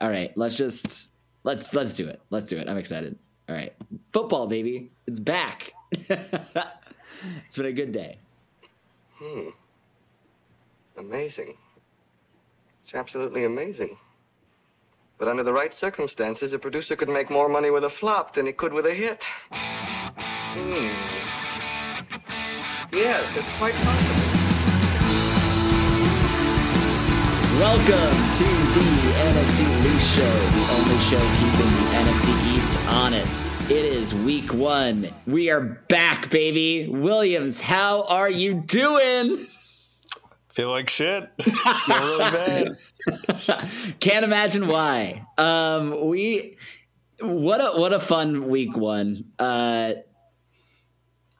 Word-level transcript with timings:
All 0.00 0.10
right, 0.10 0.36
let's 0.36 0.54
just 0.54 1.12
let's 1.44 1.74
let's 1.74 1.94
do 1.94 2.06
it. 2.06 2.20
Let's 2.30 2.48
do 2.48 2.58
it. 2.58 2.68
I'm 2.68 2.76
excited. 2.76 3.18
All 3.48 3.54
right, 3.54 3.72
football, 4.12 4.46
baby, 4.46 4.90
it's 5.06 5.20
back. 5.20 5.72
it's 5.92 7.56
been 7.56 7.66
a 7.66 7.72
good 7.72 7.92
day. 7.92 8.18
Hmm. 9.14 9.48
Amazing. 10.98 11.56
It's 12.84 12.94
absolutely 12.94 13.44
amazing. 13.44 13.96
But 15.18 15.28
under 15.28 15.42
the 15.42 15.52
right 15.52 15.72
circumstances, 15.72 16.52
a 16.52 16.58
producer 16.58 16.94
could 16.94 17.08
make 17.08 17.30
more 17.30 17.48
money 17.48 17.70
with 17.70 17.84
a 17.84 17.90
flop 17.90 18.34
than 18.34 18.46
he 18.46 18.52
could 18.52 18.72
with 18.72 18.86
a 18.86 18.94
hit. 18.94 19.24
Hmm. 19.50 21.16
Yes, 22.92 23.24
it's 23.36 23.58
quite 23.58 23.74
possible. 23.74 24.25
Welcome 27.58 27.86
to 27.88 28.44
the 28.44 29.14
NFC 29.30 29.64
East 29.86 30.14
Show, 30.14 30.34
the 30.50 30.64
only 30.74 30.98
show 31.04 31.18
keeping 31.38 31.72
the 31.72 31.88
NFC 31.96 32.54
East 32.54 32.78
honest. 32.86 33.50
It 33.70 33.82
is 33.82 34.14
week 34.14 34.52
one. 34.52 35.08
We 35.26 35.48
are 35.48 35.62
back, 35.88 36.28
baby. 36.28 36.86
Williams, 36.86 37.62
how 37.62 38.04
are 38.10 38.28
you 38.28 38.62
doing? 38.66 39.38
Feel 40.50 40.68
like 40.68 40.90
shit. 40.90 41.30
Feel 41.40 42.18
really 42.18 42.18
bad. 42.18 42.76
Can't 44.00 44.26
imagine 44.26 44.66
why. 44.66 45.24
Um, 45.38 46.08
we 46.08 46.58
what 47.22 47.62
a 47.62 47.80
what 47.80 47.94
a 47.94 48.00
fun 48.00 48.48
week 48.48 48.76
one. 48.76 49.32
Uh, 49.38 49.94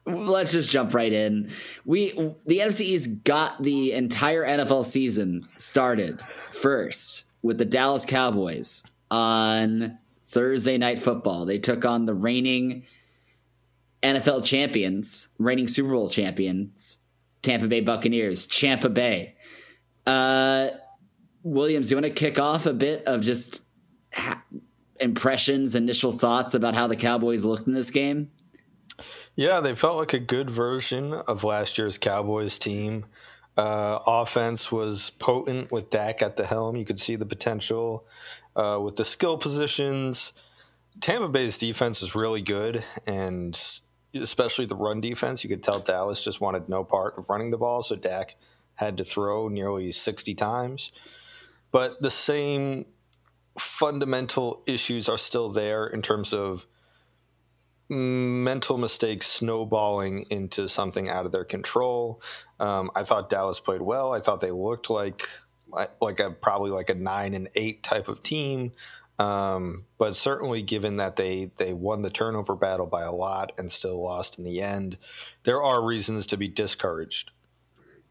let's 0.07 0.51
just 0.51 0.69
jump 0.69 0.93
right 0.93 1.11
in. 1.11 1.49
We 1.85 2.11
the 2.45 2.59
NFC 2.59 2.81
East 2.81 3.23
got 3.23 3.61
the 3.61 3.93
entire 3.93 4.45
NFL 4.45 4.85
season 4.85 5.47
started 5.55 6.21
first 6.51 7.25
with 7.41 7.57
the 7.57 7.65
Dallas 7.65 8.05
Cowboys 8.05 8.83
on 9.11 9.97
Thursday 10.25 10.77
night 10.77 10.99
football. 10.99 11.45
They 11.45 11.59
took 11.59 11.85
on 11.85 12.05
the 12.05 12.13
reigning 12.13 12.83
NFL 14.03 14.45
champions, 14.45 15.29
reigning 15.39 15.67
Super 15.67 15.91
Bowl 15.91 16.09
champions, 16.09 16.99
Tampa 17.41 17.67
Bay 17.67 17.81
Buccaneers, 17.81 18.45
Champa 18.45 18.89
Bay. 18.89 19.35
Uh, 20.05 20.69
Williams, 21.43 21.89
you 21.89 21.97
want 21.97 22.05
to 22.05 22.11
kick 22.11 22.39
off 22.39 22.65
a 22.65 22.73
bit 22.73 23.03
of 23.05 23.21
just 23.21 23.63
ha- 24.13 24.41
impressions, 24.99 25.75
initial 25.75 26.11
thoughts 26.11 26.53
about 26.53 26.75
how 26.75 26.87
the 26.87 26.95
Cowboys 26.95 27.45
looked 27.45 27.67
in 27.67 27.73
this 27.73 27.89
game? 27.89 28.29
Yeah, 29.37 29.59
they 29.59 29.75
felt 29.75 29.97
like 29.97 30.13
a 30.13 30.19
good 30.19 30.49
version 30.49 31.13
of 31.13 31.43
last 31.43 31.77
year's 31.77 31.99
Cowboys 31.99 32.57
team. 32.57 33.05
Uh, 33.55 33.99
offense 34.07 34.71
was 34.71 35.11
potent 35.11 35.71
with 35.71 35.91
Dak 35.91 36.23
at 36.23 36.37
the 36.37 36.45
helm. 36.47 36.75
You 36.75 36.85
could 36.85 36.99
see 36.99 37.15
the 37.15 37.25
potential 37.25 38.03
uh, 38.55 38.79
with 38.83 38.95
the 38.95 39.05
skill 39.05 39.37
positions. 39.37 40.33
Tampa 41.01 41.27
Bay's 41.27 41.59
defense 41.59 42.01
is 42.01 42.15
really 42.15 42.41
good, 42.41 42.83
and 43.05 43.59
especially 44.15 44.65
the 44.65 44.75
run 44.75 45.01
defense. 45.01 45.43
You 45.43 45.51
could 45.51 45.61
tell 45.61 45.79
Dallas 45.81 46.23
just 46.23 46.41
wanted 46.41 46.67
no 46.67 46.83
part 46.83 47.19
of 47.19 47.29
running 47.29 47.51
the 47.51 47.57
ball, 47.57 47.83
so 47.83 47.95
Dak 47.95 48.37
had 48.73 48.97
to 48.97 49.03
throw 49.03 49.49
nearly 49.49 49.91
60 49.91 50.33
times. 50.33 50.91
But 51.69 52.01
the 52.01 52.09
same 52.09 52.87
fundamental 53.59 54.63
issues 54.65 55.07
are 55.07 55.17
still 55.19 55.49
there 55.51 55.85
in 55.85 56.01
terms 56.01 56.33
of 56.33 56.65
mental 57.89 58.77
mistakes 58.77 59.27
snowballing 59.27 60.25
into 60.29 60.67
something 60.67 61.09
out 61.09 61.25
of 61.25 61.31
their 61.31 61.45
control. 61.45 62.21
Um, 62.59 62.91
I 62.95 63.03
thought 63.03 63.29
Dallas 63.29 63.59
played 63.59 63.81
well. 63.81 64.13
I 64.13 64.19
thought 64.19 64.41
they 64.41 64.51
looked 64.51 64.89
like 64.89 65.27
like 66.01 66.19
a 66.19 66.31
probably 66.31 66.71
like 66.71 66.89
a 66.89 66.95
nine 66.95 67.33
and 67.33 67.49
eight 67.55 67.83
type 67.83 68.07
of 68.07 68.23
team. 68.23 68.71
Um, 69.19 69.85
but 69.97 70.15
certainly, 70.15 70.61
given 70.61 70.97
that 70.97 71.15
they 71.15 71.51
they 71.57 71.73
won 71.73 72.01
the 72.03 72.09
turnover 72.09 72.55
battle 72.55 72.85
by 72.85 73.03
a 73.03 73.11
lot 73.11 73.51
and 73.57 73.71
still 73.71 74.01
lost 74.01 74.37
in 74.37 74.45
the 74.45 74.61
end, 74.61 74.97
there 75.43 75.63
are 75.63 75.83
reasons 75.83 76.27
to 76.27 76.37
be 76.37 76.47
discouraged. 76.47 77.31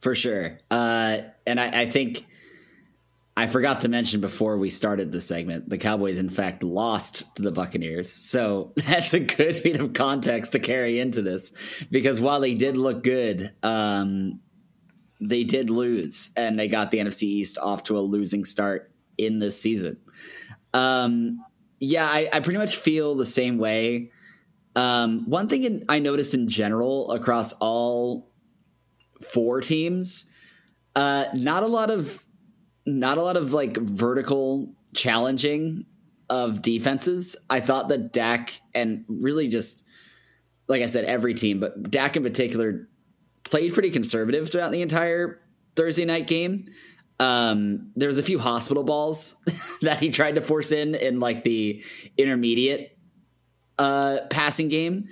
For 0.01 0.15
sure, 0.15 0.59
uh, 0.71 1.19
and 1.47 1.61
I, 1.61 1.83
I 1.83 1.87
think 1.87 2.27
I 3.39 3.47
forgot 3.47 3.81
to 3.81 3.89
mention 3.89 4.23
before 4.23 4.57
we 4.57 4.71
started 4.71 5.13
the 5.13 5.21
segment, 5.21 5.69
the 5.69 5.77
Cowboys, 5.77 6.19
in 6.19 6.31
fact, 6.31 6.63
lost 6.63 7.37
to 7.37 7.43
the 7.43 7.53
Buccaneers. 7.53 8.11
So 8.11 8.73
that's 8.77 9.13
a 9.13 9.21
good 9.21 9.63
bit 9.63 9.79
of 9.79 9.93
context 9.93 10.53
to 10.53 10.59
carry 10.59 10.99
into 11.01 11.21
this 11.21 11.53
because 11.91 12.21
while 12.21 12.41
they 12.41 12.55
did 12.55 12.79
look 12.79 13.03
good, 13.03 13.53
um, 13.63 14.41
they 15.21 15.45
did 15.45 15.69
lose 15.69 16.33
and 16.37 16.59
they 16.59 16.69
got 16.69 16.91
the 16.91 16.99
NFC 16.99 17.25
East 17.25 17.59
off 17.59 17.83
to 17.85 17.99
a 17.99 18.01
losing 18.01 18.45
start 18.45 18.91
in 19.19 19.39
this 19.39 19.61
season. 19.61 19.99
Um, 20.73 21.45
yeah, 21.79 22.07
I, 22.07 22.29
I, 22.33 22.41
pretty 22.41 22.59
much 22.59 22.77
feel 22.77 23.15
the 23.15 23.25
same 23.25 23.59
way. 23.59 24.11
Um, 24.75 25.29
one 25.29 25.49
thing 25.49 25.65
in, 25.65 25.85
I 25.89 26.01
noticed 26.01 26.35
in 26.35 26.49
general 26.49 27.11
across 27.13 27.55
all 27.55 28.31
four 29.23 29.63
teams, 29.63 30.31
uh, 30.95 31.27
not 31.33 31.63
a 31.63 31.67
lot 31.67 31.91
of 31.91 32.26
not 32.87 33.19
a 33.19 33.23
lot 33.23 33.37
of 33.37 33.53
like 33.53 33.77
vertical 33.77 34.73
challenging 34.95 35.87
of 36.31 36.63
defenses. 36.63 37.37
I 37.51 37.61
thought 37.61 37.89
that 37.89 38.13
Dak 38.13 38.61
and 38.75 39.05
really 39.09 39.49
just 39.49 39.85
like 40.69 40.83
I 40.83 40.87
said, 40.87 41.05
every 41.05 41.35
team, 41.35 41.61
but 41.61 41.91
Dak 41.91 42.17
in 42.17 42.23
particular 42.23 42.89
played 43.45 43.73
pretty 43.73 43.91
conservative 43.91 44.51
throughout 44.51 44.73
the 44.73 44.83
entire 44.83 45.41
Thursday 45.77 46.05
night 46.05 46.27
game. 46.27 46.67
Um, 47.21 47.93
there 47.97 48.09
was 48.09 48.19
a 48.19 48.23
few 48.23 48.39
hospital 48.39 48.83
balls 48.83 49.37
that 49.83 50.01
he 50.01 50.11
tried 50.11 50.35
to 50.35 50.41
force 50.41 50.73
in 50.73 50.95
in 50.95 51.21
like 51.21 51.45
the 51.45 51.83
intermediate 52.19 52.99
uh, 53.79 54.19
passing 54.29 54.69
game, 54.69 55.09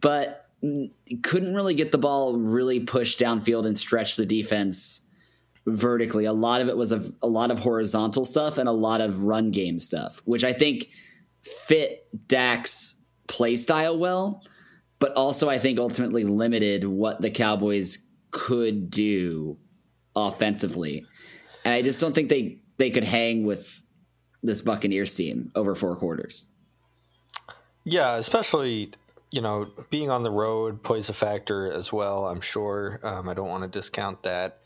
but 0.00 0.46
couldn't 1.22 1.54
really 1.54 1.74
get 1.74 1.92
the 1.92 1.98
ball 1.98 2.36
really 2.36 2.80
pushed 2.80 3.20
downfield 3.20 3.64
and 3.64 3.78
stretch 3.78 4.16
the 4.16 4.26
defense 4.26 5.07
vertically. 5.76 6.24
A 6.24 6.32
lot 6.32 6.60
of 6.60 6.68
it 6.68 6.76
was 6.76 6.92
a, 6.92 7.02
a 7.22 7.28
lot 7.28 7.50
of 7.50 7.58
horizontal 7.58 8.24
stuff 8.24 8.58
and 8.58 8.68
a 8.68 8.72
lot 8.72 9.00
of 9.00 9.22
run 9.22 9.50
game 9.50 9.78
stuff, 9.78 10.22
which 10.24 10.44
I 10.44 10.52
think 10.52 10.88
fit 11.42 12.06
Dak's 12.28 13.02
play 13.26 13.56
style 13.56 13.98
well, 13.98 14.42
but 14.98 15.12
also 15.12 15.48
I 15.48 15.58
think 15.58 15.78
ultimately 15.78 16.24
limited 16.24 16.84
what 16.84 17.20
the 17.20 17.30
Cowboys 17.30 17.98
could 18.30 18.90
do 18.90 19.56
offensively. 20.16 21.04
And 21.64 21.74
I 21.74 21.82
just 21.82 22.00
don't 22.00 22.14
think 22.14 22.28
they 22.28 22.58
they 22.78 22.90
could 22.90 23.04
hang 23.04 23.44
with 23.44 23.82
this 24.42 24.60
Buccaneers 24.60 25.14
team 25.14 25.50
over 25.54 25.74
four 25.74 25.96
quarters. 25.96 26.46
Yeah, 27.84 28.16
especially 28.16 28.92
you 29.30 29.40
know 29.40 29.70
being 29.90 30.10
on 30.10 30.22
the 30.22 30.30
road 30.30 30.82
plays 30.82 31.08
a 31.08 31.12
factor 31.12 31.70
as 31.70 31.92
well. 31.92 32.26
I'm 32.26 32.40
sure. 32.40 33.00
Um, 33.02 33.28
I 33.28 33.34
don't 33.34 33.48
want 33.48 33.62
to 33.64 33.68
discount 33.68 34.22
that. 34.22 34.60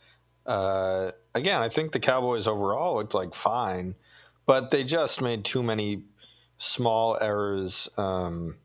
Uh, 0.45 1.11
again, 1.33 1.61
I 1.61 1.69
think 1.69 1.91
the 1.91 1.99
Cowboys 1.99 2.47
overall 2.47 2.95
looked 2.95 3.13
like 3.13 3.33
fine, 3.33 3.95
but 4.45 4.71
they 4.71 4.83
just 4.83 5.21
made 5.21 5.45
too 5.45 5.63
many 5.63 6.03
small 6.57 7.17
errors. 7.19 7.89
Um, 7.97 8.57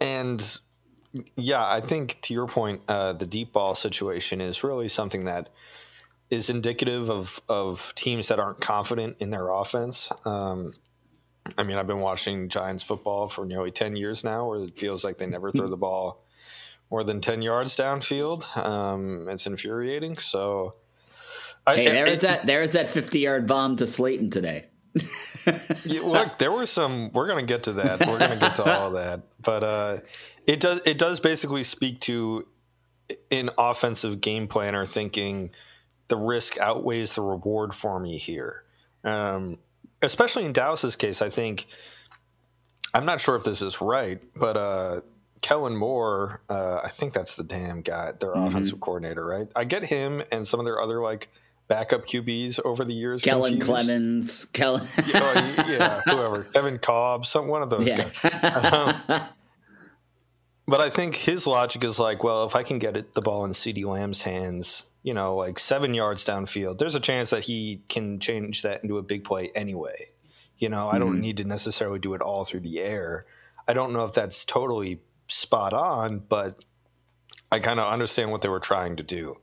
and 0.00 0.58
yeah, 1.36 1.66
I 1.66 1.80
think 1.80 2.20
to 2.22 2.34
your 2.34 2.46
point, 2.46 2.82
uh, 2.88 3.12
the 3.12 3.26
deep 3.26 3.52
ball 3.52 3.74
situation 3.74 4.40
is 4.40 4.64
really 4.64 4.88
something 4.88 5.24
that 5.24 5.50
is 6.30 6.48
indicative 6.48 7.10
of 7.10 7.40
of 7.48 7.92
teams 7.96 8.28
that 8.28 8.38
aren't 8.38 8.60
confident 8.60 9.16
in 9.18 9.30
their 9.30 9.48
offense. 9.48 10.10
Um, 10.24 10.74
I 11.58 11.64
mean, 11.64 11.76
I've 11.76 11.88
been 11.88 12.00
watching 12.00 12.48
Giants 12.48 12.82
football 12.82 13.28
for 13.28 13.44
nearly 13.44 13.72
ten 13.72 13.96
years 13.96 14.22
now, 14.22 14.46
where 14.48 14.62
it 14.62 14.78
feels 14.78 15.02
like 15.02 15.18
they 15.18 15.26
never 15.26 15.50
throw 15.50 15.68
the 15.68 15.76
ball 15.76 16.24
more 16.90 17.04
than 17.04 17.20
10 17.20 17.42
yards 17.42 17.76
downfield. 17.76 18.56
Um, 18.56 19.28
it's 19.28 19.46
infuriating. 19.46 20.18
So, 20.18 20.74
hey, 21.66 21.88
I, 21.88 21.92
there 21.92 22.06
is 22.06 22.22
that 22.22 22.46
there 22.46 22.62
is 22.62 22.72
that 22.72 22.88
50 22.88 23.18
yard 23.20 23.46
bomb 23.46 23.76
to 23.76 23.86
Slayton 23.86 24.30
today. 24.30 24.66
yeah, 25.84 26.00
look, 26.02 26.38
there 26.38 26.50
were 26.50 26.66
some. 26.66 27.12
We're 27.12 27.28
going 27.28 27.46
to 27.46 27.52
get 27.52 27.64
to 27.64 27.74
that. 27.74 28.00
We're 28.00 28.18
going 28.18 28.32
to 28.32 28.38
get 28.38 28.56
to 28.56 28.64
all 28.64 28.88
of 28.88 28.94
that. 28.94 29.20
But 29.40 29.62
uh, 29.62 29.98
it 30.46 30.58
does 30.58 30.80
it 30.84 30.98
does 30.98 31.20
basically 31.20 31.62
speak 31.62 32.00
to 32.00 32.46
an 33.30 33.50
offensive 33.56 34.20
game 34.20 34.48
planner 34.48 34.86
thinking 34.86 35.50
the 36.08 36.16
risk 36.16 36.58
outweighs 36.58 37.14
the 37.14 37.22
reward 37.22 37.74
for 37.74 38.00
me 38.00 38.18
here. 38.18 38.64
Um, 39.04 39.58
especially 40.02 40.44
in 40.44 40.52
Dallas's 40.52 40.96
case, 40.96 41.22
I 41.22 41.30
think 41.30 41.66
I'm 42.92 43.04
not 43.06 43.20
sure 43.20 43.36
if 43.36 43.44
this 43.44 43.62
is 43.62 43.80
right, 43.80 44.20
but 44.34 44.56
uh, 44.56 45.00
Kellen 45.42 45.76
Moore, 45.76 46.40
uh, 46.48 46.80
I 46.84 46.88
think 46.88 47.12
that's 47.12 47.36
the 47.36 47.44
damn 47.44 47.80
guy, 47.80 48.12
their 48.12 48.30
mm-hmm. 48.30 48.46
offensive 48.46 48.80
coordinator, 48.80 49.24
right? 49.24 49.48
I 49.56 49.64
get 49.64 49.86
him 49.86 50.22
and 50.30 50.46
some 50.46 50.60
of 50.60 50.66
their 50.66 50.80
other 50.80 51.00
like 51.00 51.28
backup 51.68 52.04
QBs 52.06 52.60
over 52.64 52.84
the 52.84 52.92
years. 52.92 53.22
Kellen 53.22 53.58
confused. 53.58 53.70
Clemens, 53.70 54.44
Kellen, 54.46 54.82
oh, 54.98 55.64
yeah, 55.68 56.00
whoever, 56.04 56.44
Kevin 56.44 56.78
Kolb, 56.78 57.24
some 57.24 57.48
one 57.48 57.62
of 57.62 57.70
those 57.70 57.88
yeah. 57.88 58.08
guys. 58.32 58.72
Um, 58.72 59.28
but 60.66 60.80
I 60.80 60.90
think 60.90 61.14
his 61.14 61.46
logic 61.46 61.82
is 61.84 61.98
like, 61.98 62.22
well, 62.22 62.44
if 62.44 62.54
I 62.54 62.62
can 62.62 62.78
get 62.78 62.96
it, 62.96 63.14
the 63.14 63.22
ball 63.22 63.44
in 63.44 63.52
CeeDee 63.52 63.84
Lamb's 63.84 64.22
hands, 64.22 64.84
you 65.02 65.14
know, 65.14 65.36
like 65.36 65.58
seven 65.58 65.94
yards 65.94 66.24
downfield, 66.24 66.78
there's 66.78 66.94
a 66.94 67.00
chance 67.00 67.30
that 67.30 67.44
he 67.44 67.82
can 67.88 68.20
change 68.20 68.62
that 68.62 68.82
into 68.82 68.98
a 68.98 69.02
big 69.02 69.24
play 69.24 69.50
anyway. 69.54 70.10
You 70.58 70.68
know, 70.68 70.90
I 70.90 70.98
don't 70.98 71.12
mm-hmm. 71.12 71.20
need 71.22 71.36
to 71.38 71.44
necessarily 71.44 71.98
do 71.98 72.12
it 72.12 72.20
all 72.20 72.44
through 72.44 72.60
the 72.60 72.80
air. 72.80 73.24
I 73.66 73.72
don't 73.72 73.92
know 73.92 74.04
if 74.04 74.12
that's 74.12 74.44
totally 74.44 75.00
spot 75.30 75.72
on, 75.72 76.20
but 76.28 76.64
I 77.50 77.58
kind 77.58 77.80
of 77.80 77.92
understand 77.92 78.30
what 78.30 78.42
they 78.42 78.48
were 78.48 78.60
trying 78.60 78.96
to 78.96 79.02
do. 79.02 79.36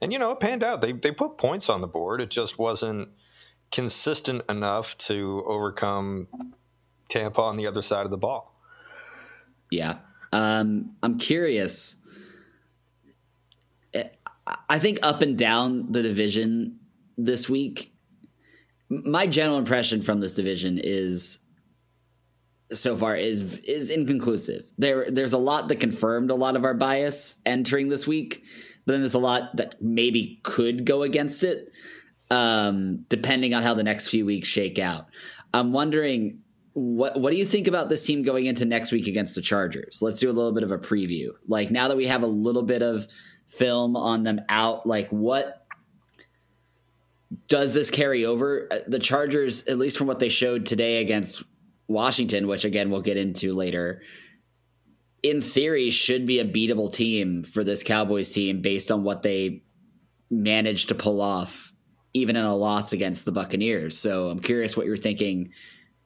And, 0.00 0.12
you 0.12 0.18
know, 0.18 0.32
it 0.32 0.40
panned 0.40 0.64
out. 0.64 0.80
They, 0.80 0.92
they 0.92 1.12
put 1.12 1.38
points 1.38 1.68
on 1.68 1.80
the 1.80 1.86
board. 1.86 2.20
It 2.20 2.30
just 2.30 2.58
wasn't 2.58 3.08
consistent 3.70 4.42
enough 4.48 4.98
to 4.98 5.44
overcome 5.46 6.28
Tampa 7.08 7.40
on 7.40 7.56
the 7.56 7.66
other 7.66 7.82
side 7.82 8.04
of 8.04 8.10
the 8.10 8.18
ball. 8.18 8.58
Yeah. 9.70 9.98
Um, 10.32 10.96
I'm 11.02 11.18
curious 11.18 11.96
I 14.68 14.78
think 14.78 14.98
up 15.02 15.22
and 15.22 15.36
down 15.36 15.90
the 15.92 16.02
division 16.02 16.78
this 17.16 17.48
week, 17.48 17.92
my 18.88 19.26
general 19.26 19.58
impression 19.58 20.02
from 20.02 20.20
this 20.20 20.34
division 20.34 20.80
is 20.82 21.41
so 22.78 22.96
far 22.96 23.16
is 23.16 23.58
is 23.60 23.90
inconclusive. 23.90 24.70
There 24.78 25.10
there's 25.10 25.32
a 25.32 25.38
lot 25.38 25.68
that 25.68 25.76
confirmed 25.76 26.30
a 26.30 26.34
lot 26.34 26.56
of 26.56 26.64
our 26.64 26.74
bias 26.74 27.40
entering 27.46 27.88
this 27.88 28.06
week, 28.06 28.44
but 28.84 28.92
then 28.92 29.00
there's 29.00 29.14
a 29.14 29.18
lot 29.20 29.56
that 29.56 29.80
maybe 29.80 30.40
could 30.42 30.84
go 30.84 31.02
against 31.02 31.44
it, 31.44 31.70
um, 32.30 33.04
depending 33.08 33.54
on 33.54 33.62
how 33.62 33.74
the 33.74 33.84
next 33.84 34.08
few 34.08 34.24
weeks 34.24 34.48
shake 34.48 34.78
out. 34.78 35.06
I'm 35.54 35.72
wondering 35.72 36.38
what 36.74 37.20
what 37.20 37.30
do 37.30 37.36
you 37.36 37.44
think 37.44 37.66
about 37.66 37.88
this 37.88 38.04
team 38.04 38.22
going 38.22 38.46
into 38.46 38.64
next 38.64 38.92
week 38.92 39.06
against 39.06 39.34
the 39.34 39.42
Chargers? 39.42 40.00
Let's 40.00 40.20
do 40.20 40.30
a 40.30 40.32
little 40.32 40.52
bit 40.52 40.62
of 40.62 40.70
a 40.70 40.78
preview. 40.78 41.30
Like 41.46 41.70
now 41.70 41.88
that 41.88 41.96
we 41.96 42.06
have 42.06 42.22
a 42.22 42.26
little 42.26 42.62
bit 42.62 42.82
of 42.82 43.06
film 43.52 43.96
on 43.96 44.22
them 44.22 44.40
out 44.48 44.86
like 44.86 45.08
what 45.10 45.66
does 47.48 47.74
this 47.74 47.90
carry 47.90 48.24
over 48.24 48.66
uh, 48.70 48.78
the 48.86 48.98
chargers 48.98 49.66
at 49.68 49.78
least 49.78 49.98
from 49.98 50.06
what 50.06 50.18
they 50.18 50.28
showed 50.28 50.64
today 50.64 51.02
against 51.02 51.42
washington 51.88 52.46
which 52.46 52.64
again 52.64 52.90
we'll 52.90 53.00
get 53.02 53.16
into 53.16 53.52
later 53.52 54.02
in 55.22 55.40
theory 55.40 55.90
should 55.90 56.26
be 56.26 56.38
a 56.38 56.44
beatable 56.44 56.92
team 56.92 57.42
for 57.42 57.64
this 57.64 57.82
cowboys 57.82 58.32
team 58.32 58.60
based 58.60 58.90
on 58.90 59.04
what 59.04 59.22
they 59.22 59.62
managed 60.30 60.88
to 60.88 60.94
pull 60.94 61.20
off 61.20 61.72
even 62.14 62.36
in 62.36 62.44
a 62.44 62.54
loss 62.54 62.92
against 62.92 63.24
the 63.24 63.32
buccaneers 63.32 63.96
so 63.96 64.28
i'm 64.28 64.40
curious 64.40 64.76
what 64.76 64.86
you're 64.86 64.96
thinking 64.96 65.50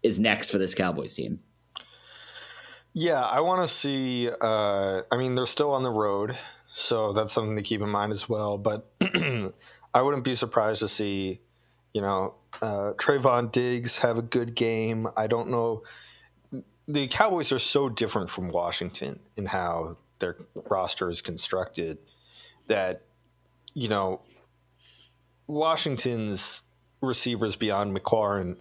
is 0.03 0.19
next 0.19 0.51
for 0.51 0.59
this 0.59 0.75
cowboys 0.75 1.15
team 1.15 1.39
yeah 2.93 3.25
i 3.25 3.41
want 3.41 3.67
to 3.67 3.73
see 3.73 4.29
uh, 4.41 5.03
i 5.11 5.17
mean 5.17 5.35
they're 5.35 5.47
still 5.47 5.73
on 5.73 5.83
the 5.83 5.91
road 5.91 6.37
so 6.79 7.15
that's 7.15 7.33
something 7.33 7.57
to 7.57 7.63
keep 7.63 7.81
in 7.81 7.89
mind 7.89 8.13
as 8.13 8.29
well. 8.29 8.59
But 8.59 8.87
I 9.01 10.03
wouldn't 10.03 10.25
be 10.25 10.35
surprised 10.35 10.81
to 10.81 10.89
see, 10.89 11.41
you 11.95 12.03
know, 12.03 12.35
uh, 12.63 12.93
Trevon 12.95 13.53
Diggs 13.53 13.99
have 13.99 14.19
a 14.19 14.23
good 14.23 14.55
game. 14.55 15.09
I 15.17 15.27
don't 15.27 15.51
know. 15.51 15.83
The 16.89 17.09
Cowboys 17.09 17.53
are 17.53 17.59
so 17.59 17.89
different 17.89 18.31
from 18.31 18.49
Washington 18.49 19.21
in 19.37 19.47
how 19.47 19.97
their 20.19 20.37
roster 20.55 21.11
is 21.11 21.21
constructed 21.21 21.99
that, 22.69 23.03
you 23.75 23.89
know, 23.89 24.23
Washington's 25.47 26.63
receivers 27.01 27.57
beyond 27.57 27.97
McLaurin 27.97 28.57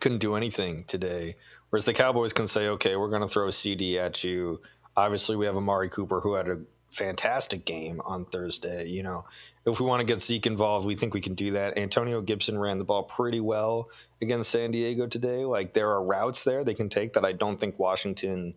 couldn't 0.00 0.18
do 0.18 0.34
anything 0.34 0.84
today. 0.84 1.36
Whereas 1.70 1.84
the 1.84 1.92
Cowboys 1.92 2.32
can 2.32 2.46
say, 2.46 2.68
okay, 2.68 2.96
we're 2.96 3.10
going 3.10 3.22
to 3.22 3.28
throw 3.28 3.48
a 3.48 3.50
CeeDee 3.50 3.96
at 3.96 4.22
you. 4.24 4.60
Obviously, 4.96 5.36
we 5.36 5.46
have 5.46 5.56
Amari 5.56 5.88
Cooper 5.88 6.20
who 6.20 6.34
had 6.34 6.48
a 6.48 6.60
fantastic 6.94 7.64
game 7.64 8.00
on 8.04 8.24
Thursday. 8.26 8.88
You 8.88 9.02
know, 9.02 9.24
if 9.66 9.80
we 9.80 9.86
want 9.86 10.00
to 10.00 10.06
get 10.06 10.22
Zeke 10.22 10.46
involved, 10.46 10.86
we 10.86 10.94
think 10.94 11.14
we 11.14 11.20
can 11.20 11.34
do 11.34 11.52
that. 11.52 11.76
Antonio 11.76 12.20
Gibson 12.20 12.58
ran 12.58 12.78
the 12.78 12.84
ball 12.84 13.02
pretty 13.02 13.40
well 13.40 13.90
against 14.22 14.50
San 14.50 14.70
Diego 14.70 15.06
today. 15.06 15.44
Like 15.44 15.74
there 15.74 15.90
are 15.90 16.02
routes 16.02 16.44
there 16.44 16.64
they 16.64 16.74
can 16.74 16.88
take 16.88 17.14
that 17.14 17.24
I 17.24 17.32
don't 17.32 17.58
think 17.58 17.78
Washington 17.78 18.54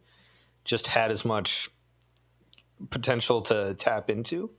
just 0.63 0.87
had 0.87 1.11
as 1.11 1.25
much 1.25 1.69
potential 2.89 3.41
to 3.43 3.73
tap 3.75 4.09
into. 4.09 4.51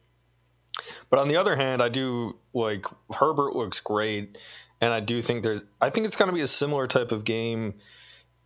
But 1.10 1.18
on 1.18 1.28
the 1.28 1.36
other 1.36 1.56
hand, 1.56 1.82
I 1.82 1.88
do 1.88 2.36
like 2.52 2.86
Herbert 3.12 3.54
looks 3.54 3.80
great, 3.80 4.38
and 4.80 4.92
I 4.92 5.00
do 5.00 5.20
think 5.22 5.42
there's. 5.42 5.64
I 5.80 5.90
think 5.90 6.06
it's 6.06 6.16
going 6.16 6.28
to 6.28 6.34
be 6.34 6.40
a 6.40 6.48
similar 6.48 6.86
type 6.86 7.12
of 7.12 7.24
game. 7.24 7.74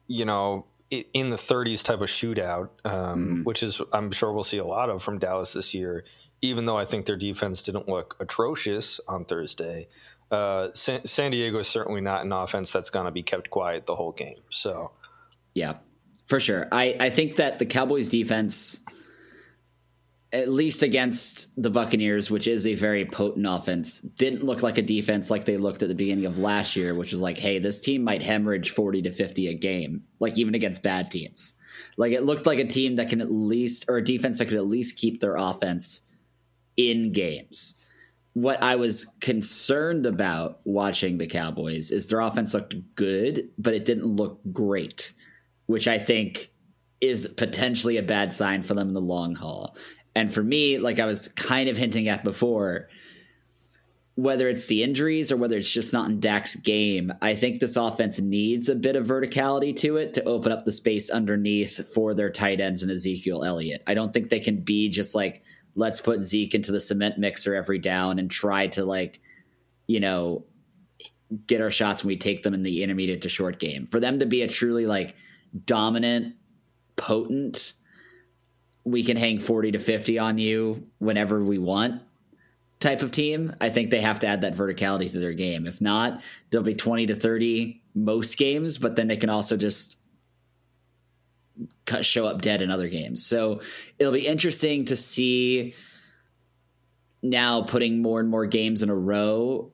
You 0.07 0.25
know, 0.25 0.67
in 0.93 1.31
the 1.31 1.37
30s 1.37 1.83
type 1.83 2.01
of 2.01 2.09
shootout, 2.09 2.69
um, 2.85 3.39
mm. 3.39 3.45
which 3.45 3.63
is 3.63 3.81
I'm 3.93 4.13
sure 4.13 4.33
we'll 4.33 4.45
see 4.45 4.59
a 4.59 4.65
lot 4.65 4.91
of 4.91 5.03
from 5.03 5.19
Dallas 5.19 5.53
this 5.53 5.75
year. 5.75 6.05
Even 6.43 6.67
though 6.67 6.77
I 6.77 6.85
think 6.85 7.07
their 7.07 7.17
defense 7.17 7.63
didn't 7.63 7.89
look 7.89 8.17
atrocious 8.19 9.01
on 9.07 9.25
Thursday, 9.25 9.87
uh, 10.31 10.69
San, 10.75 11.07
San 11.07 11.31
Diego 11.31 11.61
is 11.61 11.69
certainly 11.69 12.01
not 12.01 12.25
an 12.25 12.33
offense 12.33 12.73
that's 12.73 12.91
going 12.91 13.07
to 13.07 13.13
be 13.13 13.23
kept 13.23 13.49
quiet 13.49 13.87
the 13.87 13.95
whole 13.95 14.13
game. 14.13 14.41
So, 14.51 14.91
yeah, 15.55 15.77
for 16.27 16.41
sure. 16.41 16.67
I 16.73 16.97
I 16.99 17.11
think 17.11 17.37
that 17.37 17.59
the 17.59 17.67
Cowboys 17.67 18.09
defense 18.09 18.81
at 20.33 20.49
least 20.49 20.83
against 20.83 21.51
the 21.63 21.71
Buccaneers, 21.71 22.31
which 22.31 22.47
is 22.47 22.67
a 22.67 22.75
very 22.75 23.05
potent 23.05 23.47
offense, 23.47 24.01
didn't 24.01 24.43
look 24.43 24.63
like 24.63 24.79
a 24.79 24.83
defense 24.83 25.31
like 25.31 25.45
they 25.45 25.59
looked 25.59 25.83
at 25.83 25.89
the 25.89 25.95
beginning 25.95 26.25
of 26.25 26.39
last 26.39 26.75
year, 26.75 26.95
which 26.95 27.13
was 27.13 27.21
like, 27.21 27.37
hey, 27.37 27.59
this 27.59 27.81
team 27.81 28.03
might 28.03 28.23
hemorrhage 28.23 28.71
40 28.71 29.03
to 29.03 29.11
50 29.11 29.49
a 29.49 29.55
game, 29.55 30.03
like 30.21 30.39
even 30.39 30.55
against 30.55 30.83
bad 30.83 31.11
teams. 31.11 31.55
Like 31.99 32.13
it 32.13 32.23
looked 32.23 32.47
like 32.47 32.59
a 32.59 32.67
team 32.67 32.97
that 32.97 33.11
can 33.11 33.21
at 33.21 33.31
least, 33.31 33.85
or 33.89 33.99
a 33.99 34.05
defense 34.05 34.39
that 34.39 34.47
could 34.47 34.57
at 34.57 34.67
least 34.67 34.99
keep 34.99 35.21
their 35.21 35.37
offense 35.37 36.03
in 36.79 37.13
games. 37.13 37.75
What 38.33 38.63
I 38.63 38.77
was 38.77 39.05
concerned 39.21 40.07
about 40.07 40.61
watching 40.65 41.19
the 41.19 41.27
Cowboys 41.27 41.91
is 41.91 42.09
their 42.09 42.21
offense 42.21 42.55
looked 42.55 42.75
good, 42.95 43.51
but 43.59 43.75
it 43.75 43.85
didn't 43.85 44.07
look 44.07 44.41
great, 44.51 45.13
which 45.67 45.87
I 45.87 45.99
think 45.99 46.51
is 47.03 47.27
potentially 47.27 47.99
a 47.99 48.03
bad 48.03 48.33
sign 48.33 48.63
for 48.63 48.73
them 48.73 48.89
in 48.89 48.95
the 48.95 49.01
long 49.01 49.35
haul. 49.35 49.77
And 50.15 50.33
for 50.33 50.43
me, 50.43 50.79
like 50.79 50.99
I 50.99 51.07
was 51.07 51.29
kind 51.29 51.69
of 51.69 51.77
hinting 51.77 52.09
at 52.09 52.25
before, 52.25 52.89
whether 54.15 54.49
it's 54.49 54.67
the 54.67 54.83
injuries 54.83 55.33
or 55.33 55.39
whether 55.39 55.57
it's 55.57 55.71
just 55.71 55.93
not 55.93 56.11
in 56.11 56.21
Dak's 56.21 56.55
game, 56.57 57.13
I 57.23 57.35
think 57.35 57.61
this 57.61 57.77
offense 57.77 58.21
needs 58.21 58.69
a 58.69 58.75
bit 58.75 58.95
of 58.95 59.07
verticality 59.07 59.75
to 59.77 59.97
it 59.97 60.13
to 60.15 60.25
open 60.25 60.53
up 60.53 60.65
the 60.65 60.73
space 60.73 61.09
underneath 61.09 61.93
for 61.95 62.13
their 62.13 62.31
tight 62.31 62.61
ends 62.61 62.83
and 62.83 62.93
Ezekiel 62.93 63.43
Elliott. 63.43 63.83
I 63.87 63.95
don't 63.95 64.13
think 64.13 64.29
they 64.29 64.41
can 64.41 64.59
be 64.59 64.91
just 64.91 65.15
like, 65.15 65.43
let's 65.75 66.01
put 66.03 66.21
Zeke 66.21 66.55
into 66.55 66.73
the 66.73 66.81
cement 66.81 67.17
mixer 67.17 67.55
every 67.55 67.79
down 67.79 68.19
and 68.19 68.31
try 68.31 68.67
to 68.69 68.85
like, 68.85 69.19
you 69.87 70.01
know, 70.01 70.45
get 71.47 71.63
our 71.63 71.71
shots 71.71 72.05
when 72.05 72.09
we 72.09 72.17
take 72.19 72.43
them 72.43 72.53
in 72.53 72.63
the 72.63 72.83
intermediate 72.83 73.23
to 73.23 73.31
short 73.31 73.59
game. 73.59 73.87
For 73.87 73.99
them 73.99 74.19
to 74.19 74.27
be 74.27 74.43
a 74.43 74.47
truly 74.47 74.85
like 74.85 75.17
dominant, 75.65 76.35
potent, 76.97 77.73
we 78.85 79.05
can 79.05 79.17
hang 79.17 79.39
40 79.39 79.73
to 79.73 79.79
50 79.79 80.19
on 80.19 80.39
you 80.39 80.87
whenever 80.99 81.43
we 81.43 81.59
want 81.59 82.03
type 82.81 83.03
of 83.03 83.13
team. 83.13 83.55
I 83.61 83.71
think 83.71 83.91
they 83.91 84.01
have 84.01 84.19
to 84.21 84.27
add 84.27 84.41
that 84.41 84.55
verticality 84.55 85.11
to 85.13 85.21
their 85.21 85.33
game. 85.33 85.67
If 85.67 85.81
not, 85.81 86.21
they'll 86.51 86.63
be 86.63 86.75
20 86.75 87.07
to 87.07 87.15
30 87.15 87.81
most 87.95 88.37
games, 88.37 88.79
but 88.79 88.97
then 88.97 89.07
they 89.07 89.17
can 89.17 89.31
also 89.31 89.57
just 89.57 89.99
cut, 91.87 92.05
show 92.05 92.27
up 92.27 92.43
dead 92.43 92.61
in 92.61 92.71
other 92.71 92.89
games. 92.89 93.25
So 93.25 93.61
it'll 93.99 94.13
be 94.13 94.27
interesting 94.27 94.85
to 94.87 94.97
see 94.97 95.75
now 97.23 97.63
putting 97.63 98.03
more 98.03 98.19
and 98.19 98.29
more 98.29 98.47
games 98.47 98.83
in 98.83 98.91
a 98.91 98.95
row 98.95 99.71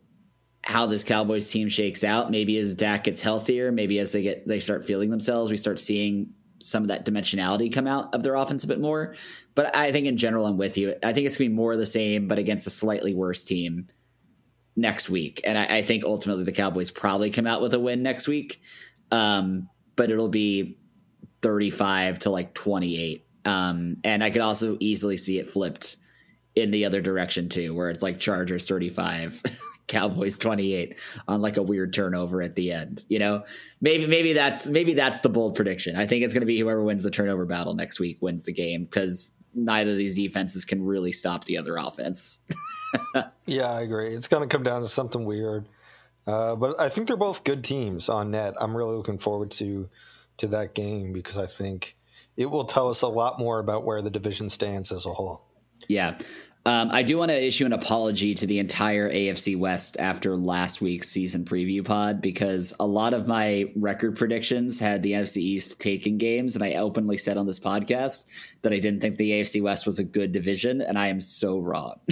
how 0.64 0.84
this 0.84 1.02
Cowboys 1.02 1.50
team 1.50 1.68
shakes 1.68 2.04
out. 2.04 2.30
Maybe 2.30 2.58
as 2.58 2.74
Dak 2.74 3.04
gets 3.04 3.22
healthier, 3.22 3.72
maybe 3.72 3.98
as 4.00 4.12
they 4.12 4.22
get 4.22 4.46
they 4.46 4.60
start 4.60 4.84
feeling 4.84 5.08
themselves, 5.08 5.50
we 5.50 5.56
start 5.56 5.78
seeing 5.78 6.34
some 6.60 6.82
of 6.82 6.88
that 6.88 7.06
dimensionality 7.06 7.72
come 7.72 7.86
out 7.86 8.14
of 8.14 8.22
their 8.22 8.34
offense 8.34 8.64
a 8.64 8.68
bit 8.68 8.80
more. 8.80 9.14
But 9.54 9.74
I 9.76 9.92
think 9.92 10.06
in 10.06 10.16
general, 10.16 10.46
I'm 10.46 10.56
with 10.56 10.76
you. 10.78 10.94
I 11.02 11.12
think 11.12 11.26
it's 11.26 11.36
going 11.36 11.50
to 11.50 11.54
be 11.54 11.56
more 11.56 11.72
of 11.72 11.78
the 11.78 11.86
same, 11.86 12.28
but 12.28 12.38
against 12.38 12.66
a 12.66 12.70
slightly 12.70 13.14
worse 13.14 13.44
team 13.44 13.88
next 14.76 15.10
week. 15.10 15.40
And 15.44 15.58
I, 15.58 15.78
I 15.78 15.82
think 15.82 16.04
ultimately 16.04 16.44
the 16.44 16.52
Cowboys 16.52 16.90
probably 16.90 17.30
come 17.30 17.46
out 17.46 17.60
with 17.60 17.74
a 17.74 17.80
win 17.80 18.02
next 18.02 18.28
week. 18.28 18.60
Um, 19.10 19.68
but 19.96 20.10
it'll 20.10 20.28
be 20.28 20.78
35 21.42 22.20
to 22.20 22.30
like 22.30 22.54
28. 22.54 23.26
Um, 23.44 23.96
and 24.04 24.22
I 24.22 24.30
could 24.30 24.42
also 24.42 24.76
easily 24.80 25.16
see 25.16 25.38
it 25.38 25.50
flipped 25.50 25.96
in 26.54 26.70
the 26.70 26.84
other 26.84 27.00
direction 27.00 27.48
too, 27.48 27.74
where 27.74 27.90
it's 27.90 28.02
like 28.02 28.18
Chargers 28.18 28.66
35, 28.66 29.42
Cowboys 29.88 30.38
28 30.38 30.96
on 31.26 31.42
like 31.42 31.56
a 31.56 31.62
weird 31.62 31.92
turnover 31.92 32.42
at 32.42 32.54
the 32.54 32.72
end. 32.72 33.04
You 33.08 33.18
know, 33.18 33.44
maybe 33.80 34.06
maybe 34.06 34.32
that's 34.32 34.68
maybe 34.68 34.94
that's 34.94 35.20
the 35.20 35.28
bold 35.28 35.56
prediction. 35.56 35.96
I 35.96 36.06
think 36.06 36.24
it's 36.24 36.32
going 36.32 36.42
to 36.42 36.46
be 36.46 36.58
whoever 36.58 36.82
wins 36.82 37.04
the 37.04 37.10
turnover 37.10 37.44
battle 37.44 37.74
next 37.74 37.98
week 37.98 38.18
wins 38.20 38.44
the 38.44 38.52
game 38.52 38.84
because 38.84 39.34
neither 39.54 39.92
of 39.92 39.96
these 39.96 40.14
defenses 40.14 40.64
can 40.64 40.84
really 40.84 41.12
stop 41.12 41.44
the 41.44 41.58
other 41.58 41.76
offense. 41.76 42.46
yeah, 43.46 43.70
I 43.70 43.82
agree. 43.82 44.14
It's 44.14 44.28
going 44.28 44.48
to 44.48 44.54
come 44.54 44.62
down 44.62 44.82
to 44.82 44.88
something 44.88 45.24
weird. 45.24 45.68
Uh, 46.26 46.54
but 46.56 46.78
I 46.78 46.90
think 46.90 47.08
they're 47.08 47.16
both 47.16 47.42
good 47.42 47.64
teams 47.64 48.08
on 48.08 48.30
net. 48.30 48.54
I'm 48.58 48.76
really 48.76 48.96
looking 48.96 49.18
forward 49.18 49.50
to 49.52 49.88
to 50.36 50.46
that 50.48 50.74
game 50.74 51.12
because 51.12 51.36
I 51.36 51.46
think 51.46 51.96
it 52.36 52.46
will 52.46 52.64
tell 52.64 52.88
us 52.88 53.02
a 53.02 53.08
lot 53.08 53.38
more 53.38 53.58
about 53.58 53.84
where 53.84 54.00
the 54.02 54.10
division 54.10 54.48
stands 54.48 54.92
as 54.92 55.06
a 55.06 55.12
whole. 55.12 55.44
Yeah. 55.88 56.18
Um, 56.68 56.90
I 56.92 57.02
do 57.02 57.16
want 57.16 57.30
to 57.30 57.42
issue 57.42 57.64
an 57.64 57.72
apology 57.72 58.34
to 58.34 58.46
the 58.46 58.58
entire 58.58 59.10
AFC 59.10 59.56
West 59.56 59.96
after 59.98 60.36
last 60.36 60.82
week's 60.82 61.08
season 61.08 61.46
preview 61.46 61.82
pod 61.82 62.20
because 62.20 62.74
a 62.78 62.86
lot 62.86 63.14
of 63.14 63.26
my 63.26 63.72
record 63.74 64.18
predictions 64.18 64.78
had 64.78 65.02
the 65.02 65.12
NFC 65.12 65.38
East 65.38 65.80
taking 65.80 66.18
games, 66.18 66.56
and 66.56 66.62
I 66.62 66.74
openly 66.74 67.16
said 67.16 67.38
on 67.38 67.46
this 67.46 67.58
podcast 67.58 68.26
that 68.60 68.74
I 68.74 68.80
didn't 68.80 69.00
think 69.00 69.16
the 69.16 69.30
AFC 69.30 69.62
West 69.62 69.86
was 69.86 69.98
a 69.98 70.04
good 70.04 70.30
division, 70.30 70.82
and 70.82 70.98
I 70.98 71.06
am 71.06 71.22
so 71.22 71.58
wrong. 71.58 72.00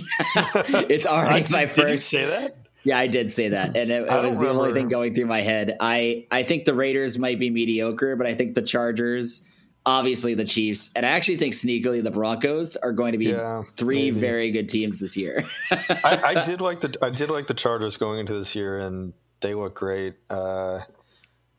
it's 0.89 1.05
already 1.05 1.43
did, 1.43 1.53
my 1.53 1.67
did 1.67 1.91
you 1.91 1.99
say 1.99 2.25
that? 2.25 2.57
Yeah, 2.83 2.99
I 2.99 3.09
did 3.09 3.31
say 3.31 3.51
that, 3.51 3.77
and 3.77 3.91
it, 3.91 4.09
it 4.09 4.25
was 4.25 4.41
the 4.41 4.49
only 4.49 4.73
thing 4.73 4.89
going 4.89 5.15
through 5.15 5.27
my 5.27 5.43
head. 5.43 5.77
I 5.81 6.29
I 6.31 6.45
think 6.45 6.65
the 6.65 6.73
Raiders 6.73 7.19
might 7.19 7.39
be 7.39 7.51
mediocre, 7.51 8.17
but 8.17 8.27
I 8.27 8.33
think 8.33 8.55
the 8.55 8.63
Chargers, 8.63 9.47
obviously 9.87 10.35
the 10.35 10.45
Chiefs, 10.45 10.91
and 10.95 11.07
I 11.07 11.11
actually 11.11 11.37
think 11.39 11.55
sneakily 11.55 12.03
the 12.05 12.11
Broncos 12.11 12.77
are 12.77 12.93
going 12.93 13.13
to 13.13 13.19
be 13.19 13.27
Yeah, 13.27 13.63
three 13.77 14.11
maybe. 14.11 14.21
very 14.21 14.51
good 14.51 14.69
teams 14.69 15.01
this 15.01 15.17
year. 15.17 15.45
I, 15.71 16.35
I 16.37 16.43
did 16.45 16.61
like 16.61 16.81
the 16.81 16.95
I 17.01 17.11
did 17.11 17.31
like 17.31 17.47
the 17.47 17.55
Chargers 17.55 17.97
going 17.97 18.19
into 18.21 18.35
this 18.35 18.55
year, 18.55 18.79
and 18.81 19.13
they 19.41 19.55
look 19.55 19.75
great. 19.77 20.17
Uh, 20.29 20.81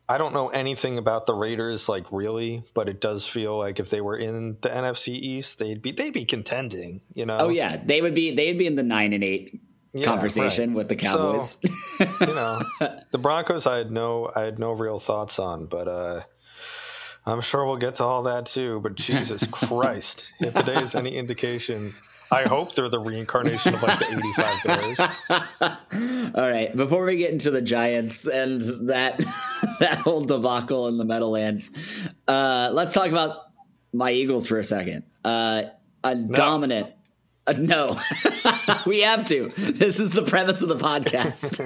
I 0.10 0.18
don't 0.18 0.34
know 0.34 0.48
anything 0.50 0.98
about 0.98 1.26
the 1.26 1.34
Raiders, 1.34 1.90
like 1.90 2.06
really, 2.12 2.64
but 2.74 2.88
it 2.88 3.02
does 3.02 3.28
feel 3.28 3.58
like 3.58 3.80
if 3.80 3.90
they 3.90 4.00
were 4.02 4.16
in 4.18 4.58
the 4.62 4.70
NFC 4.70 5.10
East, 5.10 5.60
they'd 5.60 5.82
be 5.82 5.92
they'd 5.92 6.14
be 6.14 6.26
contending. 6.26 7.02
You 7.14 7.26
know? 7.26 7.38
oh 7.40 7.50
yeah, 7.50 7.78
they 7.84 8.02
would 8.02 8.14
be 8.14 8.34
they'd 8.36 8.58
be 8.58 8.68
in 8.68 8.76
the 8.76 8.84
nine 8.84 9.12
and 9.14 9.24
eight 9.24 9.60
Yeah, 9.94 10.06
conversation 10.06 10.70
right. 10.70 10.78
with 10.78 10.90
the 10.90 10.98
So, 10.98 11.08
Cowboys. 11.08 11.58
you 12.22 12.34
know, 12.36 12.62
the 13.12 13.18
Broncos, 13.18 13.68
I 13.68 13.78
had 13.80 13.92
no 13.92 14.32
I 14.36 14.44
had 14.44 14.60
no 14.60 14.72
real 14.72 15.00
thoughts 15.00 15.40
on, 15.40 15.66
but 15.66 15.88
uh, 15.90 16.22
I'm 17.28 17.42
sure 17.42 17.66
we'll 17.66 17.76
get 17.76 17.96
to 17.96 18.06
all 18.06 18.24
that 18.24 18.46
too. 18.46 18.80
But 18.80 18.96
Jesus 18.96 19.46
Christ, 19.52 20.32
if 20.40 20.54
today 20.54 20.82
is 20.82 20.96
any 20.96 21.18
indication. 21.18 21.94
I 22.30 22.44
hope 22.44 22.76
they're 22.76 22.90
the 22.90 23.00
reincarnation 23.00 23.74
of 23.74 23.84
like 23.84 24.00
the 24.00 24.06
'85 24.06 24.64
Bears. 24.66 25.00
All 26.36 26.50
right, 26.50 26.76
before 26.76 27.06
we 27.06 27.16
get 27.16 27.32
into 27.32 27.52
the 27.52 27.62
Giants 27.62 28.28
and 28.28 28.60
that 28.90 29.18
that 29.80 30.00
whole 30.00 30.20
debacle 30.20 30.90
in 30.90 30.98
the 30.98 31.06
Meadowlands, 31.06 31.72
uh, 32.28 32.70
let's 32.74 32.94
talk 32.94 33.08
about 33.08 33.44
my 33.94 34.12
Eagles 34.12 34.46
for 34.46 34.60
a 34.60 34.64
second. 34.64 35.04
Uh, 35.24 35.64
a 36.04 36.16
dominant. 36.16 36.92
Uh, 37.46 37.54
no, 37.58 37.98
we 38.86 39.00
have 39.00 39.26
to. 39.28 39.54
This 39.56 40.02
is 40.02 40.12
the 40.12 40.24
premise 40.24 40.62
of 40.62 40.68
the 40.68 40.76
podcast. 40.76 41.62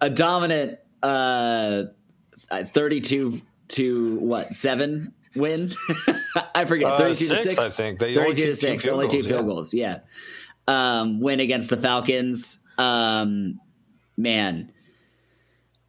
a 0.00 0.10
dominant 0.10 0.80
uh, 1.04 1.84
32 2.50 3.40
to 3.68 4.16
what, 4.16 4.54
seven 4.54 5.14
win? 5.34 5.70
I 6.54 6.64
forget. 6.64 6.92
Uh, 6.92 6.98
32 6.98 7.28
to 7.28 7.36
six, 7.36 7.58
I 7.58 7.68
think. 7.68 7.98
They 7.98 8.14
32 8.14 8.46
to 8.46 8.54
6. 8.54 8.84
field 8.84 8.94
Only 8.94 9.08
two 9.08 9.18
goals, 9.18 9.28
field 9.28 9.40
yeah. 9.40 9.46
goals. 9.46 9.74
Yeah. 9.74 9.98
Um, 11.00 11.20
win 11.20 11.40
against 11.40 11.70
the 11.70 11.76
Falcons. 11.76 12.66
Um, 12.78 13.60
man, 14.16 14.72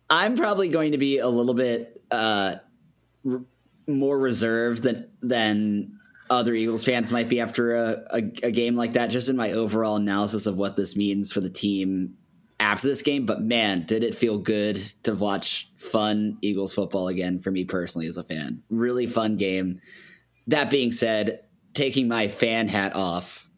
I'm 0.10 0.36
probably 0.36 0.70
going 0.70 0.92
to 0.94 0.98
be 0.98 1.20
a 1.20 1.28
little 1.28 1.54
bit 1.54 2.02
uh, 2.12 2.56
r- 3.30 3.42
more 3.88 4.18
reserved 4.18 4.84
than 4.84 5.10
than 5.22 6.00
other 6.30 6.54
Eagles 6.54 6.84
fans 6.84 7.12
might 7.12 7.30
be 7.30 7.40
after 7.40 7.76
a, 7.76 8.04
a, 8.12 8.18
a 8.44 8.52
game 8.52 8.76
like 8.76 8.94
that. 8.94 9.08
Just 9.08 9.30
in 9.30 9.36
my 9.36 9.52
overall 9.52 9.96
analysis 9.96 10.46
of 10.46 10.58
what 10.58 10.76
this 10.76 10.96
means 10.96 11.32
for 11.32 11.42
the 11.42 11.50
team 11.50 12.16
after 12.64 12.88
this 12.88 13.02
game, 13.02 13.26
but 13.26 13.42
man, 13.42 13.84
did 13.86 14.04
it 14.04 14.16
feel 14.16 14.40
good 14.40 14.78
to 15.04 15.14
watch 15.14 15.70
fun 15.78 16.38
Eagles 16.42 16.74
football 16.74 17.10
again 17.10 17.40
for 17.40 17.52
me 17.52 17.66
personally 17.66 18.08
as 18.08 18.16
a 18.16 18.24
fan. 18.24 18.64
Really 18.70 19.06
fun 19.06 19.36
game. 19.36 19.82
That 20.48 20.72
being 20.72 20.94
said, 20.94 21.42
taking 21.74 22.08
my 22.08 22.30
fan 22.30 22.70
hat 22.70 22.96
off, 22.96 23.50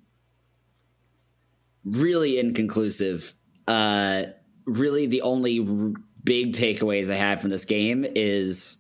really 1.84 2.40
inconclusive. 2.40 3.36
Uh, 3.68 4.24
really, 4.66 5.06
the 5.06 5.22
only 5.22 5.60
r- 5.60 5.94
big 6.24 6.54
takeaways 6.54 7.12
I 7.12 7.16
had 7.16 7.40
from 7.40 7.52
this 7.52 7.66
game 7.66 8.06
is 8.16 8.78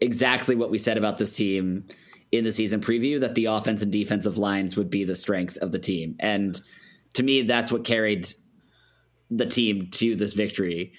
exactly 0.00 0.56
what 0.56 0.70
we 0.70 0.78
said 0.78 0.98
about 0.98 1.18
this 1.18 1.36
team 1.36 1.86
in 2.32 2.42
the 2.42 2.52
season 2.52 2.80
preview 2.80 3.20
that 3.20 3.36
the 3.36 3.46
offense 3.46 3.80
and 3.80 3.92
defensive 3.92 4.38
lines 4.38 4.76
would 4.76 4.90
be 4.90 5.04
the 5.04 5.14
strength 5.14 5.56
of 5.58 5.70
the 5.70 5.78
team. 5.78 6.16
And 6.18 6.60
to 7.14 7.22
me, 7.22 7.42
that's 7.42 7.70
what 7.70 7.84
carried 7.84 8.28
the 9.30 9.46
team 9.46 9.88
to 9.92 10.16
this 10.16 10.32
victory 10.32 10.92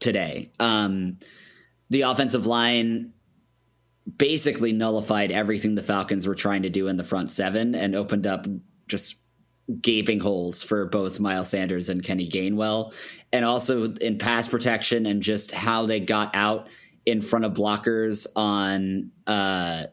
today. 0.00 0.50
Um, 0.60 1.18
the 1.90 2.02
offensive 2.02 2.46
line 2.46 3.12
basically 4.18 4.72
nullified 4.72 5.32
everything 5.32 5.74
the 5.74 5.82
Falcons 5.82 6.26
were 6.26 6.34
trying 6.34 6.62
to 6.62 6.70
do 6.70 6.88
in 6.88 6.96
the 6.96 7.04
front 7.04 7.32
seven 7.32 7.74
and 7.74 7.94
opened 7.96 8.26
up 8.26 8.46
just 8.88 9.16
gaping 9.80 10.20
holes 10.20 10.62
for 10.62 10.86
both 10.86 11.18
Miles 11.18 11.48
Sanders 11.48 11.88
and 11.88 12.02
Kenny 12.02 12.28
Gainwell, 12.28 12.94
and 13.32 13.44
also 13.44 13.92
in 13.94 14.18
pass 14.18 14.46
protection 14.46 15.06
and 15.06 15.22
just 15.22 15.52
how 15.52 15.86
they 15.86 15.98
got 15.98 16.34
out 16.34 16.68
in 17.04 17.20
front 17.20 17.44
of 17.44 17.52
blockers 17.52 18.26
on 18.36 19.10
uh, 19.26 19.84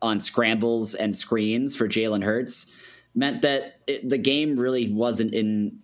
on 0.00 0.18
scrambles 0.18 0.94
and 0.94 1.16
screens 1.16 1.76
for 1.76 1.88
Jalen 1.88 2.24
Hurts 2.24 2.72
meant 3.14 3.42
that 3.42 3.80
it, 3.86 4.08
the 4.08 4.18
game 4.18 4.58
really 4.58 4.92
wasn't 4.92 5.34
in 5.34 5.78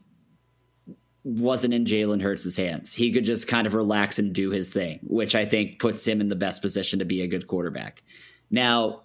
wasn't 1.29 1.75
in 1.75 1.85
Jalen 1.85 2.23
Hurts' 2.23 2.57
hands. 2.57 2.95
He 2.95 3.13
could 3.13 3.25
just 3.25 3.49
kind 3.49 3.67
of 3.67 3.75
relax 3.75 4.19
and 4.19 4.35
do 4.35 4.49
his 4.51 4.73
thing, 4.73 4.99
which 5.03 5.35
I 5.35 5.45
think 5.45 5.79
puts 5.79 6.07
him 6.07 6.23
in 6.23 6.29
the 6.29 6.37
best 6.37 6.63
position 6.63 6.99
to 7.01 7.05
be 7.05 7.21
a 7.21 7.29
good 7.29 7.47
quarterback. 7.47 8.03
Now, 8.51 9.03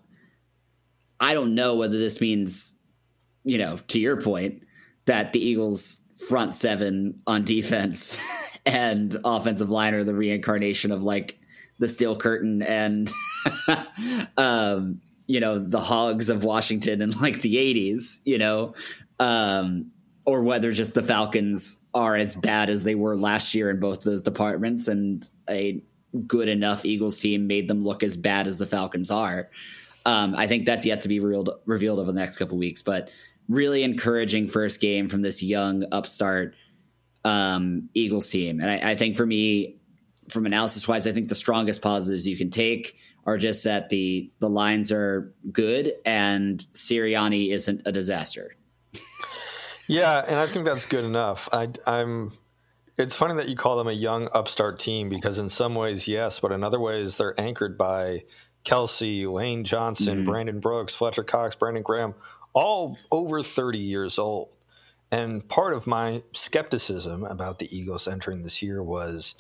I 1.20 1.34
don't 1.34 1.54
know 1.54 1.76
whether 1.76 1.98
this 1.98 2.22
means, 2.22 2.78
you 3.44 3.58
know, 3.58 3.76
to 3.90 4.00
your 4.00 4.22
point, 4.22 4.64
that 5.04 5.34
the 5.34 5.46
Eagles' 5.46 6.08
front 6.30 6.56
seven 6.56 7.20
on 7.28 7.44
defense 7.44 8.22
and 8.66 9.18
offensive 9.26 9.70
line 9.70 9.94
are 9.94 10.06
the 10.06 10.16
reincarnation 10.16 10.92
of 10.92 11.04
like 11.04 11.38
the 11.80 11.88
steel 11.90 12.16
curtain 12.16 12.62
and 12.62 13.12
um 14.38 15.02
you 15.28 15.40
know 15.40 15.60
the 15.60 15.82
hogs 15.82 16.30
of 16.30 16.46
washington 16.46 17.02
in 17.02 17.12
like 17.20 17.42
the 17.42 17.56
80s 17.56 18.22
you 18.24 18.38
know 18.38 18.74
um 19.20 19.92
or 20.26 20.42
whether 20.42 20.72
just 20.72 20.94
the 20.94 21.04
falcons 21.04 21.86
are 21.94 22.16
as 22.16 22.36
bad 22.36 22.70
as 22.70 22.84
they 22.84 22.96
were 22.96 23.18
last 23.18 23.54
year 23.54 23.70
in 23.70 23.80
both 23.80 24.04
those 24.04 24.24
departments 24.24 24.88
and 24.88 25.30
a 25.50 25.82
good 26.28 26.48
enough 26.48 26.86
eagles 26.86 27.20
team 27.20 27.48
made 27.48 27.68
them 27.68 27.84
look 27.84 28.04
as 28.04 28.16
bad 28.16 28.48
as 28.48 28.60
the 28.60 28.66
falcons 28.66 29.10
are 29.10 29.50
um 30.06 30.36
i 30.36 30.46
think 30.46 30.66
that's 30.66 30.86
yet 30.86 31.02
to 31.02 31.08
be 31.08 31.20
revealed 31.20 31.50
revealed 31.66 32.00
over 32.00 32.12
the 32.12 32.20
next 32.20 32.38
couple 32.38 32.58
weeks 32.58 32.82
but 32.82 33.10
really 33.50 33.84
encouraging 33.84 34.48
first 34.48 34.80
game 34.80 35.10
from 35.10 35.22
this 35.22 35.42
young 35.42 35.84
upstart 35.92 36.54
um 37.26 37.90
eagles 37.94 38.30
team 38.30 38.60
and 38.60 38.70
I, 38.70 38.92
I 38.92 38.96
think 38.96 39.18
for 39.18 39.26
me 39.26 39.78
from 40.30 40.46
analysis 40.46 40.88
wise, 40.88 41.08
I 41.08 41.12
think 41.12 41.30
the 41.30 41.36
strongest 41.36 41.82
positives 41.82 42.28
you 42.28 42.38
can 42.38 42.50
take 42.50 42.98
are 43.26 43.38
just 43.38 43.64
that 43.64 43.90
the 43.90 44.32
the 44.40 44.50
lines 44.50 44.92
are 44.92 45.34
good 45.52 45.94
and 46.06 46.66
Sirianni 46.74 47.52
isn't 47.52 47.84
a 47.86 47.92
disaster. 47.92 48.56
Yeah, 49.88 50.24
and 50.28 50.38
I 50.38 50.48
think 50.48 50.66
that's 50.66 50.86
good 50.86 51.06
enough. 51.06 51.50
I, 51.52 51.70
I'm. 51.86 52.34
It's 52.96 53.16
funny 53.16 53.34
that 53.36 53.50
you 53.50 53.56
call 53.56 53.78
them 53.78 53.88
a 53.88 53.94
young 53.94 54.30
upstart 54.34 54.78
team 54.78 55.10
because 55.10 55.40
in 55.40 55.50
some 55.50 55.74
ways, 55.74 56.08
yes, 56.08 56.40
but 56.40 56.52
in 56.52 56.64
other 56.64 56.80
ways, 56.80 57.18
they're 57.18 57.34
anchored 57.40 57.76
by 57.76 58.24
Kelce, 58.64 59.32
Lane 59.32 59.64
Johnson, 59.64 60.18
mm-hmm. 60.18 60.30
Brandon 60.30 60.60
Brooks, 60.60 60.94
Fletcher 60.94 61.24
Cox, 61.24 61.56
Brandon 61.56 61.82
Graham, 61.82 62.14
all 62.54 62.98
over 63.12 63.42
30 63.42 63.80
years 63.80 64.20
old. 64.20 64.50
And 65.12 65.48
part 65.48 65.74
of 65.74 65.86
my 65.86 66.24
skepticism 66.34 67.24
about 67.24 67.60
the 67.60 67.76
Eagles 67.76 68.08
entering 68.08 68.44
this 68.44 68.62
year 68.62 68.82
was 68.82 69.36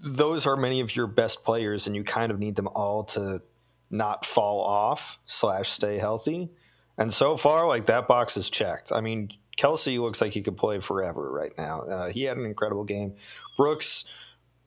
those 0.00 0.46
are 0.46 0.56
many 0.56 0.80
of 0.80 0.94
your 0.94 1.06
best 1.06 1.42
players, 1.42 1.86
and 1.86 1.96
you 1.96 2.04
kind 2.04 2.30
of 2.30 2.38
need 2.38 2.56
them 2.56 2.68
all 2.68 3.04
to 3.04 3.42
not 3.90 4.26
fall 4.26 4.60
off 4.60 5.18
slash 5.26 5.70
stay 5.70 5.98
healthy. 5.98 6.50
And 6.98 7.14
so 7.14 7.36
far, 7.36 7.66
like 7.66 7.86
that 7.86 8.08
box 8.08 8.36
is 8.36 8.50
checked. 8.50 8.92
I 8.92 9.00
mean, 9.00 9.30
Kelce 9.56 9.98
looks 10.00 10.20
like 10.20 10.32
he 10.32 10.42
could 10.42 10.56
play 10.56 10.80
forever 10.80 11.30
right 11.30 11.52
now. 11.56 11.82
Uh, 11.82 12.08
he 12.10 12.24
had 12.24 12.36
an 12.36 12.44
incredible 12.44 12.84
game. 12.84 13.14
Brooks 13.56 14.04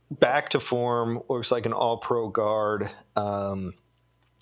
back 0.10 0.50
to 0.50 0.60
form, 0.60 1.22
looks 1.30 1.52
like 1.52 1.66
an 1.66 1.74
all 1.74 1.98
pro 1.98 2.30
guard. 2.30 2.90
Um, 3.16 3.74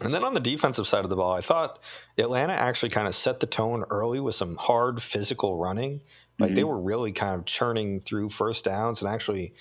and 0.01 0.13
then 0.13 0.23
on 0.23 0.33
the 0.33 0.39
defensive 0.39 0.87
side 0.87 1.03
of 1.03 1.09
the 1.09 1.15
ball, 1.15 1.33
I 1.33 1.41
thought 1.41 1.79
Atlanta 2.17 2.53
actually 2.53 2.89
kind 2.89 3.07
of 3.07 3.15
set 3.15 3.39
the 3.39 3.47
tone 3.47 3.83
early 3.89 4.19
with 4.19 4.35
some 4.35 4.55
hard 4.55 5.01
physical 5.01 5.57
running. 5.57 6.01
Like 6.39 6.55
they 6.55 6.63
were 6.63 6.79
really 6.79 7.11
kind 7.11 7.35
of 7.35 7.45
churning 7.45 7.99
through 7.99 8.29
first 8.29 8.63
downs 8.63 9.01
and 9.01 9.11
actually 9.11 9.53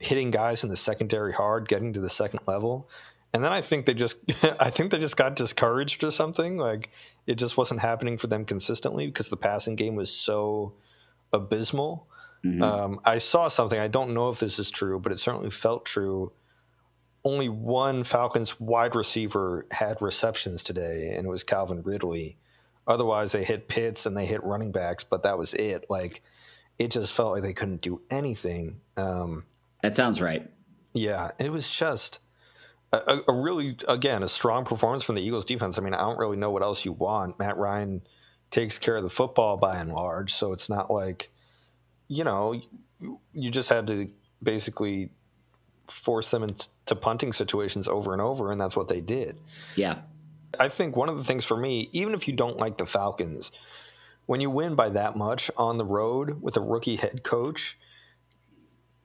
hitting 0.00 0.32
guys 0.32 0.64
in 0.64 0.70
the 0.70 0.76
secondary 0.76 1.32
hard, 1.32 1.68
getting 1.68 1.92
to 1.92 2.00
the 2.00 2.10
second 2.10 2.40
level. 2.46 2.90
And 3.36 3.44
then 3.44 3.52
I 3.52 3.60
think 3.60 3.84
they 3.84 3.92
just 3.92 4.18
I 4.60 4.70
think 4.70 4.90
they 4.90 4.98
just 4.98 5.18
got 5.18 5.36
discouraged 5.36 6.02
or 6.02 6.10
something. 6.10 6.56
Like 6.56 6.88
it 7.26 7.34
just 7.34 7.58
wasn't 7.58 7.80
happening 7.80 8.16
for 8.16 8.28
them 8.28 8.46
consistently 8.46 9.08
because 9.08 9.28
the 9.28 9.36
passing 9.36 9.76
game 9.76 9.94
was 9.94 10.10
so 10.10 10.72
abysmal. 11.34 12.08
Um, 12.62 13.00
I 13.04 13.18
saw 13.18 13.48
something. 13.48 13.78
I 13.78 13.88
don't 13.88 14.14
know 14.14 14.30
if 14.30 14.38
this 14.38 14.58
is 14.58 14.70
true, 14.70 14.98
but 14.98 15.12
it 15.12 15.18
certainly 15.18 15.50
felt 15.50 15.84
true. 15.84 16.32
Only 17.24 17.50
one 17.50 18.04
Falcons 18.04 18.58
wide 18.58 18.94
receiver 18.94 19.66
had 19.70 20.00
receptions 20.00 20.62
today, 20.64 21.12
and 21.16 21.26
it 21.26 21.28
was 21.28 21.44
Calvin 21.44 21.82
Ridley. 21.82 22.38
Otherwise, 22.86 23.32
they 23.32 23.44
hit 23.44 23.68
Pitts 23.68 24.06
and 24.06 24.16
they 24.16 24.24
hit 24.24 24.44
running 24.44 24.72
backs, 24.72 25.04
but 25.04 25.24
that 25.24 25.36
was 25.36 25.52
it. 25.52 25.84
Like 25.90 26.22
it 26.78 26.90
just 26.90 27.12
felt 27.12 27.32
like 27.32 27.42
they 27.42 27.52
couldn't 27.52 27.82
do 27.82 28.00
anything. 28.08 28.80
Um, 28.96 29.44
that 29.82 29.94
sounds 29.94 30.22
right. 30.22 30.50
Yeah, 30.94 31.32
it 31.38 31.52
was 31.52 31.68
just 31.68 32.20
a, 32.92 33.20
a, 33.28 33.32
really, 33.32 33.76
again, 33.88 34.22
a 34.22 34.28
strong 34.28 34.64
performance 34.64 35.02
from 35.02 35.16
the 35.16 35.22
Eagles 35.22 35.44
defense. 35.44 35.78
I 35.78 35.82
mean, 35.82 35.94
I 35.94 36.02
don't 36.02 36.18
really 36.18 36.36
know 36.36 36.50
what 36.50 36.62
else 36.62 36.84
you 36.84 36.92
want. 36.92 37.38
Matt 37.38 37.56
Ryan 37.56 38.02
takes 38.50 38.78
care 38.78 38.96
of 38.96 39.02
the 39.02 39.10
football 39.10 39.56
by 39.56 39.78
and 39.78 39.92
large, 39.92 40.32
so 40.32 40.52
it's 40.52 40.68
not 40.68 40.90
like, 40.90 41.30
you 42.08 42.24
know, 42.24 42.60
you 43.32 43.50
just 43.50 43.68
had 43.68 43.86
to 43.88 44.10
basically 44.42 45.10
force 45.88 46.30
them 46.30 46.42
into 46.42 46.96
punting 46.96 47.32
situations 47.32 47.88
over 47.88 48.12
and 48.12 48.22
over, 48.22 48.52
and 48.52 48.60
that's 48.60 48.76
what 48.76 48.88
they 48.88 49.00
did. 49.00 49.38
Yeah. 49.74 49.98
I 50.58 50.68
think 50.68 50.96
one 50.96 51.08
of 51.08 51.18
the 51.18 51.24
things 51.24 51.44
for 51.44 51.56
me, 51.56 51.90
even 51.92 52.14
if 52.14 52.28
you 52.28 52.34
don't 52.34 52.56
like 52.56 52.78
the 52.78 52.86
Falcons, 52.86 53.52
when 54.26 54.40
you 54.40 54.50
win 54.50 54.74
by 54.74 54.90
that 54.90 55.16
much 55.16 55.50
on 55.56 55.78
the 55.78 55.84
road 55.84 56.42
with 56.42 56.56
a 56.56 56.60
rookie 56.60 56.96
head 56.96 57.22
coach, 57.22 57.78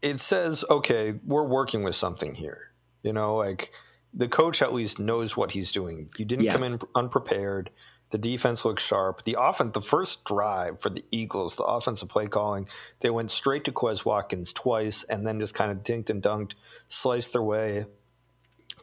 it 0.02 0.20
says, 0.20 0.66
okay, 0.70 1.20
we're 1.26 1.46
working 1.46 1.84
with 1.84 1.96
something 1.96 2.36
here. 2.36 2.71
You 3.04 3.14
know, 3.14 3.36
like 3.36 3.72
the 4.14 4.28
coach 4.28 4.62
at 4.62 4.74
least 4.74 5.00
knows 5.00 5.38
what 5.38 5.52
he's 5.52 5.72
doing. 5.72 6.10
You 6.18 6.26
didn't 6.26 6.46
yeah. 6.46 6.54
come 6.54 6.64
in 6.64 6.80
unprepared. 6.96 7.70
The 8.12 8.18
defense 8.18 8.66
looks 8.66 8.84
sharp. 8.84 9.24
The 9.24 9.38
offense, 9.40 9.72
the 9.74 9.82
first 9.82 10.26
drive 10.26 10.82
for 10.82 10.90
the 10.90 11.06
Eagles, 11.12 11.56
the 11.56 11.64
offensive 11.64 12.10
play 12.10 12.28
calling, 12.28 12.68
they 13.00 13.10
went 13.10 13.32
straight 13.32 13.64
to 13.66 13.72
Quez 13.72 14.04
Watkins 14.04 14.52
twice 14.52 15.04
and 15.04 15.26
then 15.26 15.40
just 15.40 15.54
kind 15.54 15.72
of 15.72 15.78
dinked 15.78 16.10
and 16.10 16.22
dunked, 16.22 16.54
sliced 16.90 17.32
their 17.32 17.42
way 17.42 17.86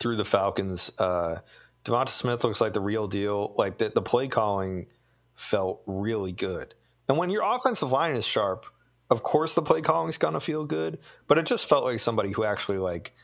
through 0.00 0.16
the 0.16 0.24
Falcons. 0.24 0.90
Uh, 0.98 1.40
Devonta 1.84 2.08
Smith 2.08 2.42
looks 2.42 2.60
like 2.60 2.72
the 2.72 2.80
real 2.80 3.06
deal. 3.06 3.54
Like 3.58 3.78
the, 3.78 3.90
the 3.90 4.02
play 4.02 4.28
calling 4.28 4.86
felt 5.34 5.82
really 5.86 6.32
good. 6.32 6.74
And 7.06 7.18
when 7.18 7.30
your 7.30 7.42
offensive 7.42 7.92
line 7.92 8.16
is 8.16 8.24
sharp, 8.24 8.64
of 9.10 9.22
course 9.22 9.54
the 9.54 9.62
play 9.62 9.82
calling 9.82 10.08
is 10.08 10.18
gonna 10.18 10.40
feel 10.40 10.64
good. 10.64 10.98
But 11.26 11.38
it 11.38 11.46
just 11.46 11.68
felt 11.68 11.84
like 11.84 12.00
somebody 12.00 12.32
who 12.32 12.44
actually 12.44 12.78
like 12.78 13.14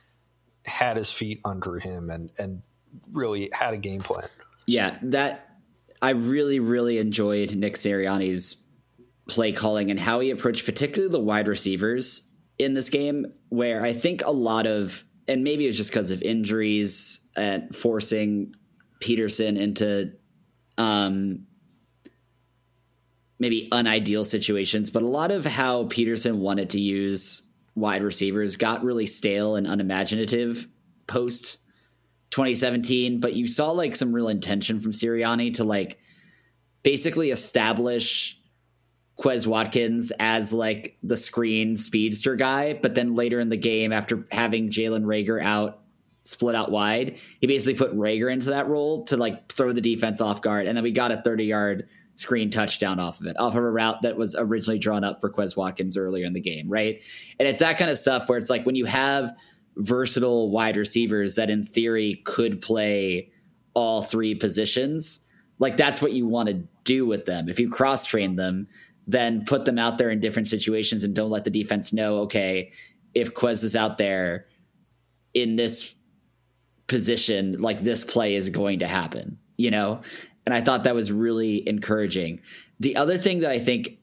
had 0.67 0.97
his 0.97 1.13
feet 1.13 1.41
under 1.45 1.79
him 1.79 2.11
and 2.11 2.31
and 2.39 2.63
really 3.13 3.51
had 3.53 3.75
a 3.75 3.79
game 3.79 4.03
plan. 4.03 4.29
Yeah, 4.67 4.99
that 5.03 5.49
I 6.01 6.11
really, 6.11 6.61
really 6.61 6.99
enjoyed 6.99 7.55
Nick 7.57 7.75
Sirianni's 7.75 8.63
play 9.29 9.53
calling 9.53 9.91
and 9.91 9.99
how 9.99 10.21
he 10.21 10.31
approached 10.31 10.65
particularly 10.65 11.11
the 11.11 11.21
wide 11.21 11.49
receivers 11.49 12.31
in 12.59 12.75
this 12.75 12.91
game, 12.91 13.27
where 13.49 13.83
I 13.83 13.93
think 13.93 14.23
a 14.25 14.31
lot 14.31 14.67
of, 14.67 15.05
and 15.29 15.43
maybe 15.43 15.65
it 15.65 15.69
was 15.69 15.77
just 15.77 15.91
because 15.91 16.11
of 16.11 16.23
injuries 16.23 17.27
and 17.37 17.75
forcing 17.75 18.55
Pederson 19.01 19.59
into 19.59 20.13
um, 20.79 21.47
maybe 23.39 23.69
unideal 23.73 24.25
situations, 24.25 24.91
but 24.91 25.03
a 25.03 25.09
lot 25.09 25.31
of 25.31 25.45
how 25.45 25.85
Pederson 25.85 26.37
wanted 26.37 26.71
to 26.71 26.81
use 26.81 27.51
wide 27.75 28.03
receivers 28.03 28.57
got 28.57 28.85
really 28.85 29.07
stale 29.07 29.57
and 29.57 29.67
unimaginative 29.67 30.69
post 31.07 31.59
2017, 32.31 33.21
but 33.21 33.35
you 33.35 33.47
saw 33.47 33.71
like 33.71 33.95
some 33.95 34.13
real 34.13 34.29
intention 34.29 34.81
from 34.81 34.93
Sirianni 34.93 35.55
to 35.55 35.65
like 35.65 35.99
basically 36.83 37.31
establish 37.31 38.39
Quez 39.19 39.47
Watkins 39.47 40.13
as 40.19 40.53
like 40.53 40.99
the 41.03 41.17
screen 41.17 41.77
speedster 41.77 42.37
guy, 42.37 42.75
but 42.75 42.95
then 42.95 43.15
later 43.15 43.39
in 43.39 43.49
the 43.49 43.57
game, 43.57 43.93
after 43.93 44.27
having 44.31 44.71
Jalen 44.71 45.05
Reagor 45.05 45.43
out, 45.43 45.81
split 46.21 46.55
out 46.55 46.73
wide, 46.73 47.19
he 47.41 47.47
basically 47.47 47.75
put 47.75 47.97
Rager 47.97 48.33
into 48.33 48.51
that 48.51 48.69
role 48.69 49.05
to 49.05 49.17
like 49.17 49.51
throw 49.53 49.73
the 49.73 49.81
defense 49.81 50.21
off 50.21 50.43
guard, 50.43 50.67
and 50.67 50.77
then 50.77 50.83
we 50.83 50.91
got 50.91 51.13
a 51.13 51.23
30 51.23 51.45
yard 51.45 51.89
screen 52.15 52.51
touchdown 52.51 53.01
off 53.01 53.21
of 53.21 53.27
it, 53.27 53.39
off 53.39 53.55
of 53.55 53.63
a 53.63 53.71
route 53.71 54.03
that 54.03 54.17
was 54.17 54.37
originally 54.39 54.79
drawn 54.79 55.05
up 55.05 55.21
for 55.21 55.31
Quez 55.31 55.57
Watkins 55.57 55.97
earlier 55.97 56.25
in 56.25 56.33
the 56.33 56.41
game, 56.41 56.69
right? 56.69 57.03
And 57.39 57.49
it's 57.49 57.61
that 57.61 57.77
kind 57.79 57.91
of 57.91 57.99
stuff 57.99 58.29
where 58.29 58.39
it's 58.39 58.51
like 58.51 58.65
when 58.65 58.77
you 58.77 58.85
have 58.85 59.33
versatile 59.77 60.51
wide 60.51 60.77
receivers 60.77 61.35
that 61.35 61.51
in 61.51 61.65
theory 61.65 62.23
could 62.25 62.61
play 62.61 63.31
all 63.75 64.03
three 64.03 64.35
positions. 64.35 65.27
Like 65.59 65.77
that's 65.77 66.01
what 66.01 66.13
you 66.13 66.27
want 66.27 66.49
to 66.49 66.63
do 66.85 67.07
with 67.07 67.25
them. 67.27 67.49
If 67.49 67.59
you 67.59 67.69
cross 67.69 68.05
train 68.07 68.37
them, 68.37 68.69
then 69.07 69.45
put 69.45 69.65
them 69.65 69.79
out 69.79 69.99
there 69.99 70.11
in 70.11 70.21
different 70.21 70.49
situations 70.49 71.05
and 71.05 71.15
don't 71.15 71.31
let 71.31 71.45
the 71.45 71.51
defense 71.51 71.93
know, 71.93 72.19
okay, 72.21 72.73
if 73.15 73.35
Quez 73.35 73.63
is 73.63 73.77
out 73.77 73.99
there 73.99 74.47
in 75.35 75.57
this 75.57 75.95
position, 76.87 77.61
like 77.61 77.83
this 77.83 78.05
play 78.05 78.35
is 78.35 78.51
going 78.51 78.79
to 78.79 78.87
happen, 78.87 79.39
you 79.57 79.71
know? 79.71 80.01
And 80.47 80.55
I 80.55 80.61
thought 80.61 80.85
that 80.85 80.95
was 80.95 81.11
really 81.11 81.67
encouraging. 81.69 82.41
The 82.81 82.97
other 82.97 83.17
thing 83.17 83.41
that 83.41 83.51
I 83.51 83.59
think 83.59 83.99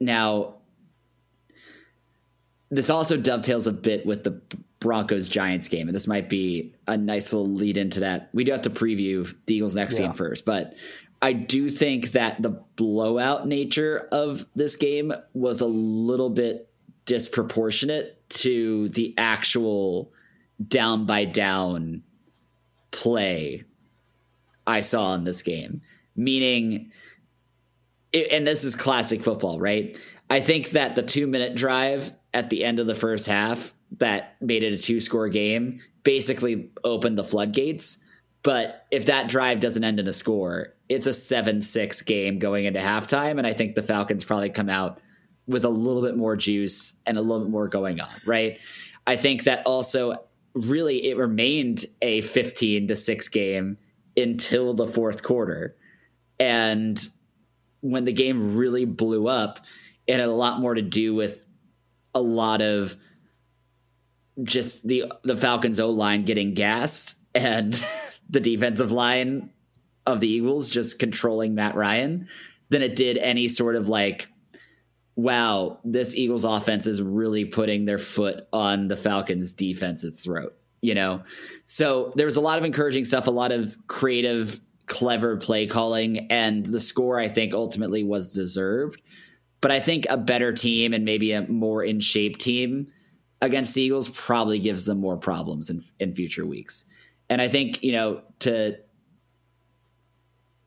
now 0.00 0.54
this 2.70 2.90
also 2.90 3.16
dovetails 3.16 3.66
a 3.66 3.72
bit 3.72 4.04
with 4.04 4.24
the 4.24 4.40
Broncos 4.80 5.28
Giants 5.28 5.68
game, 5.68 5.88
and 5.88 5.94
this 5.94 6.06
might 6.06 6.28
be 6.28 6.74
a 6.86 6.96
nice 6.96 7.32
little 7.32 7.50
lead 7.50 7.76
into 7.76 8.00
that. 8.00 8.30
We 8.32 8.44
do 8.44 8.52
have 8.52 8.62
to 8.62 8.70
preview 8.70 9.32
the 9.46 9.54
Eagles 9.56 9.74
next 9.74 9.98
yeah. 9.98 10.06
game 10.06 10.14
first, 10.14 10.44
but 10.44 10.74
I 11.22 11.32
do 11.32 11.68
think 11.68 12.12
that 12.12 12.42
the 12.42 12.50
blowout 12.76 13.46
nature 13.46 14.08
of 14.12 14.44
this 14.54 14.76
game 14.76 15.12
was 15.32 15.60
a 15.60 15.66
little 15.66 16.30
bit 16.30 16.68
disproportionate 17.06 18.28
to 18.28 18.88
the 18.90 19.14
actual 19.16 20.12
down 20.68 21.06
by 21.06 21.24
down 21.24 22.02
play 22.90 23.64
I 24.66 24.80
saw 24.80 25.14
in 25.14 25.24
this 25.24 25.42
game. 25.42 25.82
Meaning, 26.16 26.92
and 28.30 28.46
this 28.46 28.64
is 28.64 28.76
classic 28.76 29.22
football, 29.22 29.58
right? 29.58 29.98
I 30.30 30.40
think 30.40 30.70
that 30.70 30.96
the 30.96 31.02
two 31.02 31.26
minute 31.26 31.54
drive 31.54 32.12
at 32.32 32.50
the 32.50 32.64
end 32.64 32.78
of 32.78 32.86
the 32.86 32.94
first 32.94 33.26
half 33.26 33.74
that 33.98 34.36
made 34.40 34.62
it 34.62 34.72
a 34.72 34.78
two 34.78 35.00
score 35.00 35.28
game 35.28 35.80
basically 36.02 36.70
opened 36.84 37.18
the 37.18 37.24
floodgates. 37.24 38.04
But 38.42 38.86
if 38.90 39.06
that 39.06 39.28
drive 39.28 39.60
doesn't 39.60 39.84
end 39.84 39.98
in 39.98 40.06
a 40.06 40.12
score, 40.12 40.74
it's 40.88 41.06
a 41.06 41.14
7 41.14 41.62
6 41.62 42.02
game 42.02 42.38
going 42.38 42.66
into 42.66 42.80
halftime. 42.80 43.38
And 43.38 43.46
I 43.46 43.52
think 43.52 43.74
the 43.74 43.82
Falcons 43.82 44.24
probably 44.24 44.50
come 44.50 44.68
out 44.68 45.00
with 45.46 45.64
a 45.64 45.70
little 45.70 46.02
bit 46.02 46.16
more 46.16 46.36
juice 46.36 47.02
and 47.06 47.18
a 47.18 47.22
little 47.22 47.44
bit 47.44 47.50
more 47.50 47.68
going 47.68 48.00
on, 48.00 48.10
right? 48.26 48.58
I 49.06 49.16
think 49.16 49.44
that 49.44 49.66
also 49.66 50.14
really 50.54 51.06
it 51.06 51.16
remained 51.16 51.84
a 52.02 52.20
15 52.22 52.88
to 52.88 52.96
6 52.96 53.28
game 53.28 53.76
until 54.16 54.74
the 54.74 54.86
fourth 54.86 55.22
quarter. 55.22 55.76
And 56.38 57.00
when 57.80 58.04
the 58.04 58.12
game 58.12 58.56
really 58.56 58.84
blew 58.84 59.28
up, 59.28 59.60
it 60.06 60.18
had 60.18 60.28
a 60.28 60.32
lot 60.32 60.60
more 60.60 60.74
to 60.74 60.82
do 60.82 61.14
with 61.14 61.44
a 62.14 62.20
lot 62.20 62.62
of 62.62 62.96
just 64.42 64.86
the 64.86 65.04
the 65.22 65.36
Falcons 65.36 65.78
O 65.78 65.90
line 65.90 66.24
getting 66.24 66.54
gassed 66.54 67.16
and 67.34 67.82
the 68.30 68.40
defensive 68.40 68.92
line 68.92 69.50
of 70.06 70.20
the 70.20 70.28
Eagles 70.28 70.68
just 70.68 70.98
controlling 70.98 71.54
Matt 71.54 71.76
Ryan 71.76 72.28
than 72.68 72.82
it 72.82 72.96
did 72.96 73.16
any 73.18 73.48
sort 73.48 73.76
of 73.76 73.88
like 73.88 74.28
wow, 75.16 75.78
this 75.84 76.16
Eagles 76.16 76.44
offense 76.44 76.86
is 76.86 77.00
really 77.00 77.44
putting 77.44 77.84
their 77.84 77.98
foot 77.98 78.48
on 78.52 78.88
the 78.88 78.96
Falcons 78.96 79.54
defense's 79.54 80.20
throat, 80.20 80.56
you 80.84 80.94
know? 80.94 81.22
So 81.64 82.12
there 82.16 82.26
was 82.26 82.36
a 82.36 82.40
lot 82.40 82.58
of 82.58 82.64
encouraging 82.64 83.04
stuff, 83.04 83.26
a 83.26 83.30
lot 83.30 83.52
of 83.52 83.76
creative, 83.86 84.60
clever 84.86 85.36
play 85.36 85.66
calling, 85.66 86.26
and 86.30 86.66
the 86.66 86.80
score 86.80 87.18
I 87.18 87.28
think 87.28 87.54
ultimately 87.54 88.04
was 88.04 88.34
deserved. 88.34 89.00
But 89.60 89.70
I 89.70 89.80
think 89.80 90.04
a 90.10 90.18
better 90.18 90.52
team 90.52 90.92
and 90.92 91.04
maybe 91.04 91.32
a 91.32 91.48
more 91.48 91.82
in 91.82 92.00
shape 92.00 92.36
team 92.36 92.88
against 93.40 93.74
the 93.74 93.82
Eagles 93.82 94.10
probably 94.10 94.58
gives 94.58 94.84
them 94.84 95.00
more 95.00 95.16
problems 95.16 95.70
in, 95.70 95.80
in 96.00 96.12
future 96.12 96.44
weeks. 96.44 96.84
And 97.30 97.40
I 97.40 97.48
think, 97.48 97.82
you 97.82 97.92
know, 97.92 98.22
to 98.40 98.76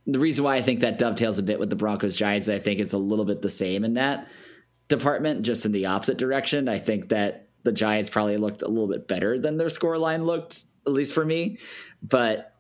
the 0.08 0.19
reason 0.19 0.43
why 0.43 0.56
I 0.56 0.62
think 0.62 0.80
that 0.80 0.97
dovetails 0.97 1.38
a 1.38 1.43
bit 1.43 1.60
with 1.60 1.69
the 1.69 1.75
Broncos 1.75 2.15
Giants, 2.15 2.49
I 2.49 2.58
think 2.58 2.80
it's 2.80 2.93
a 2.93 2.97
little 2.97 3.25
bit 3.25 3.43
the 3.43 3.49
same 3.49 3.84
in 3.84 3.93
that 3.95 4.27
department, 4.88 5.43
just 5.43 5.65
in 5.65 5.73
the 5.73 5.86
opposite 5.86 6.17
direction. 6.17 6.67
I 6.67 6.80
think 6.80 7.10
that 7.10 7.46
the 7.67 7.73
Giants 7.73 8.10
probably 8.10 8.38
looked 8.38 8.62
a 8.62 8.67
little 8.67 8.88
bit 8.88 9.08
better 9.08 9.38
than 9.38 9.58
their 9.58 9.69
score 9.69 9.97
line 9.97 10.23
looked, 10.23 10.63
at 10.86 10.93
least 10.93 11.13
for 11.13 11.25
me. 11.25 11.60
But 12.01 12.56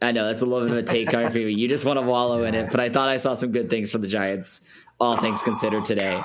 I 0.00 0.12
know 0.12 0.26
that's 0.26 0.40
a 0.40 0.46
little 0.46 0.66
bit 0.66 0.78
of 0.78 0.84
a 0.84 0.86
take 0.86 1.10
coming 1.10 1.30
for 1.30 1.38
you. 1.38 1.48
You 1.48 1.68
just 1.68 1.84
want 1.84 1.98
to 1.98 2.06
wallow 2.06 2.42
in 2.44 2.54
it. 2.54 2.70
But 2.70 2.80
I 2.80 2.88
thought 2.88 3.10
I 3.10 3.18
saw 3.18 3.34
some 3.34 3.52
good 3.52 3.68
things 3.68 3.92
from 3.92 4.00
the 4.00 4.08
Giants 4.08 4.66
all 4.98 5.16
things 5.18 5.42
considered 5.42 5.84
today. 5.84 6.22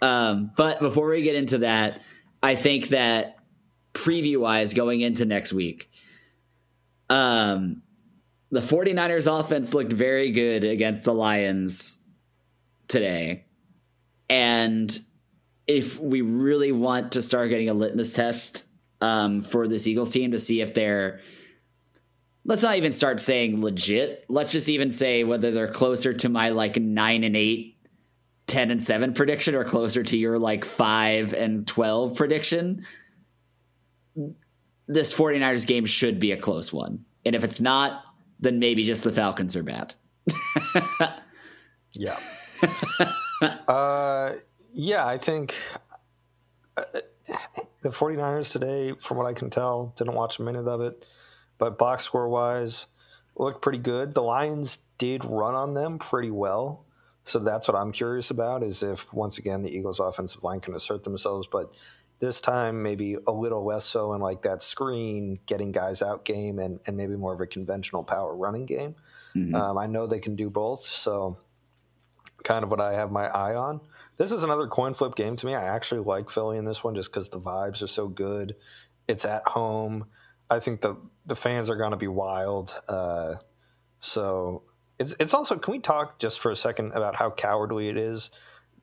Um, 0.00 0.50
but 0.56 0.80
before 0.80 1.10
we 1.10 1.20
get 1.20 1.34
into 1.34 1.58
that, 1.58 2.00
I 2.42 2.54
think 2.54 2.88
that 2.88 3.38
preview 3.92 4.38
wise 4.38 4.72
going 4.72 5.02
into 5.02 5.26
next 5.26 5.52
week, 5.52 5.90
um, 7.10 7.82
the 8.50 8.60
49ers 8.60 9.40
offense 9.40 9.74
looked 9.74 9.92
very 9.92 10.30
good 10.30 10.64
against 10.64 11.04
the 11.04 11.12
Lions 11.12 12.02
today. 12.88 13.44
And 14.30 14.98
if 15.66 15.98
we 16.00 16.20
really 16.20 16.72
want 16.72 17.12
to 17.12 17.22
start 17.22 17.48
getting 17.48 17.68
a 17.68 17.74
litmus 17.74 18.12
test 18.12 18.64
um, 19.00 19.42
for 19.42 19.68
this 19.68 19.86
Eagles 19.86 20.12
team 20.12 20.30
to 20.30 20.38
see 20.38 20.60
if 20.60 20.74
they're 20.74 21.20
let's 22.46 22.62
not 22.62 22.76
even 22.76 22.92
start 22.92 23.20
saying 23.20 23.60
legit. 23.60 24.24
Let's 24.28 24.52
just 24.52 24.68
even 24.68 24.90
say 24.92 25.24
whether 25.24 25.50
they're 25.50 25.68
closer 25.68 26.12
to 26.14 26.28
my 26.28 26.50
like 26.50 26.76
9 26.76 27.24
and 27.24 27.36
8, 27.36 27.76
10 28.46 28.70
and 28.70 28.82
7 28.82 29.14
prediction 29.14 29.54
or 29.54 29.64
closer 29.64 30.02
to 30.04 30.16
your 30.16 30.38
like 30.38 30.64
5 30.64 31.34
and 31.34 31.66
12 31.66 32.16
prediction. 32.16 32.86
This 34.86 35.12
49ers 35.12 35.66
game 35.66 35.84
should 35.84 36.20
be 36.20 36.32
a 36.32 36.36
close 36.36 36.72
one. 36.72 37.04
And 37.24 37.34
if 37.34 37.42
it's 37.42 37.60
not, 37.60 38.04
then 38.38 38.60
maybe 38.60 38.84
just 38.84 39.02
the 39.02 39.12
Falcons 39.12 39.56
are 39.56 39.64
bad. 39.64 39.94
yeah. 41.92 42.16
uh, 43.68 44.34
yeah, 44.76 45.06
I 45.06 45.16
think 45.16 45.54
uh, 46.76 46.84
the 47.82 47.88
49ers 47.88 48.52
today, 48.52 48.92
from 49.00 49.16
what 49.16 49.26
I 49.26 49.32
can 49.32 49.48
tell, 49.48 49.94
didn't 49.96 50.14
watch 50.14 50.38
a 50.38 50.42
minute 50.42 50.68
of 50.68 50.82
it, 50.82 51.06
but 51.56 51.78
box 51.78 52.04
score 52.04 52.28
wise, 52.28 52.86
looked 53.36 53.62
pretty 53.62 53.78
good. 53.78 54.12
The 54.12 54.22
Lions 54.22 54.80
did 54.98 55.24
run 55.24 55.54
on 55.54 55.72
them 55.72 55.98
pretty 55.98 56.30
well. 56.30 56.84
So 57.24 57.38
that's 57.38 57.66
what 57.66 57.76
I'm 57.76 57.90
curious 57.90 58.30
about 58.30 58.62
is 58.62 58.82
if 58.82 59.12
once 59.14 59.38
again 59.38 59.62
the 59.62 59.74
Eagles 59.74 59.98
offensive 59.98 60.44
line 60.44 60.60
can 60.60 60.74
assert 60.74 61.04
themselves, 61.04 61.48
but 61.50 61.74
this 62.18 62.42
time 62.42 62.82
maybe 62.82 63.16
a 63.26 63.32
little 63.32 63.64
less 63.64 63.84
so 63.84 64.12
in 64.12 64.20
like 64.20 64.42
that 64.42 64.62
screen, 64.62 65.38
getting 65.46 65.72
guys 65.72 66.02
out 66.02 66.24
game 66.26 66.58
and, 66.58 66.80
and 66.86 66.96
maybe 66.96 67.16
more 67.16 67.32
of 67.32 67.40
a 67.40 67.46
conventional 67.46 68.04
power 68.04 68.36
running 68.36 68.66
game. 68.66 68.94
Mm-hmm. 69.34 69.54
Um, 69.54 69.78
I 69.78 69.86
know 69.86 70.06
they 70.06 70.20
can 70.20 70.36
do 70.36 70.50
both, 70.50 70.80
so 70.80 71.38
kind 72.44 72.62
of 72.62 72.70
what 72.70 72.80
I 72.80 72.92
have 72.92 73.10
my 73.10 73.26
eye 73.26 73.54
on. 73.54 73.80
This 74.16 74.32
is 74.32 74.44
another 74.44 74.66
coin 74.66 74.94
flip 74.94 75.14
game 75.14 75.36
to 75.36 75.46
me. 75.46 75.54
I 75.54 75.64
actually 75.64 76.00
like 76.00 76.30
Philly 76.30 76.58
in 76.58 76.64
this 76.64 76.82
one 76.82 76.94
just 76.94 77.10
because 77.10 77.28
the 77.28 77.40
vibes 77.40 77.82
are 77.82 77.86
so 77.86 78.08
good. 78.08 78.54
It's 79.08 79.24
at 79.24 79.46
home. 79.46 80.06
I 80.48 80.60
think 80.60 80.80
the 80.80 80.96
the 81.26 81.36
fans 81.36 81.68
are 81.68 81.76
going 81.76 81.90
to 81.90 81.96
be 81.96 82.08
wild. 82.08 82.74
Uh, 82.88 83.34
so 84.00 84.62
it's 84.98 85.14
it's 85.20 85.34
also. 85.34 85.58
Can 85.58 85.72
we 85.72 85.78
talk 85.80 86.18
just 86.18 86.40
for 86.40 86.50
a 86.50 86.56
second 86.56 86.92
about 86.92 87.16
how 87.16 87.30
cowardly 87.30 87.88
it 87.88 87.96
is 87.96 88.30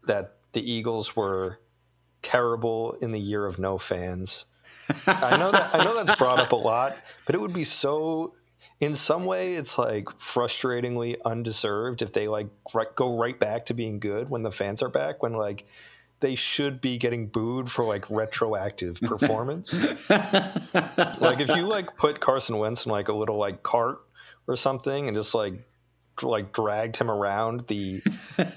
that 0.06 0.38
the 0.52 0.72
Eagles 0.72 1.15
were 1.15 1.60
terrible 2.22 2.93
in 3.02 3.12
the 3.12 3.19
year 3.19 3.46
of 3.46 3.58
no 3.58 3.78
fans? 3.78 4.46
I 5.08 5.38
know 5.38 5.52
that 5.52 5.74
I 5.74 5.84
know 5.84 5.96
that's 6.04 6.17
brought 6.17 6.39
up 6.39 6.52
a 6.52 6.58
lot, 6.58 6.96
but 7.26 7.36
it 7.36 7.41
would 7.41 7.54
be 7.54 7.63
so 7.63 8.34
in 8.79 8.95
some 8.95 9.25
way 9.25 9.53
it's 9.53 9.77
like 9.77 10.05
frustratingly 10.05 11.17
undeserved 11.25 12.01
if 12.01 12.13
they 12.13 12.27
like 12.27 12.47
go 12.95 13.17
right 13.17 13.39
back 13.39 13.65
to 13.67 13.73
being 13.73 13.99
good 13.99 14.29
when 14.29 14.43
the 14.43 14.51
fans 14.51 14.81
are 14.81 14.89
back 14.89 15.23
when 15.23 15.33
like 15.33 15.65
they 16.19 16.36
should 16.36 16.79
be 16.79 16.97
getting 16.97 17.27
booed 17.27 17.69
for 17.69 17.83
like 17.83 18.09
retroactive 18.09 18.99
performance. 19.01 19.73
Like 21.19 21.41
if 21.41 21.49
you 21.49 21.65
like 21.65 21.97
put 21.97 22.21
Carson 22.21 22.57
Wentz 22.57 22.86
in 22.86 22.91
like 22.91 23.09
a 23.09 23.13
little 23.13 23.38
like 23.38 23.62
cart 23.62 23.99
or 24.47 24.55
something 24.55 25.07
and 25.07 25.17
just 25.17 25.36
like 25.36 25.53
like 26.21 26.53
dragged 26.53 26.97
him 26.97 27.09
around 27.09 27.67
the 27.67 27.99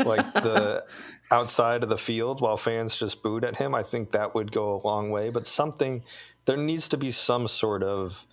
like 0.04 0.30
the 0.32 0.84
outside 1.30 1.82
of 1.82 1.88
the 1.88 1.98
field 1.98 2.40
while 2.40 2.56
fans 2.56 2.96
just 2.96 3.22
booed 3.22 3.44
at 3.44 3.56
him 3.56 3.74
i 3.74 3.82
think 3.82 4.12
that 4.12 4.34
would 4.34 4.52
go 4.52 4.74
a 4.74 4.80
long 4.86 5.10
way 5.10 5.30
but 5.30 5.46
something 5.46 6.04
there 6.44 6.58
needs 6.58 6.86
to 6.86 6.98
be 6.98 7.10
some 7.10 7.48
sort 7.48 7.82
of 7.82 8.26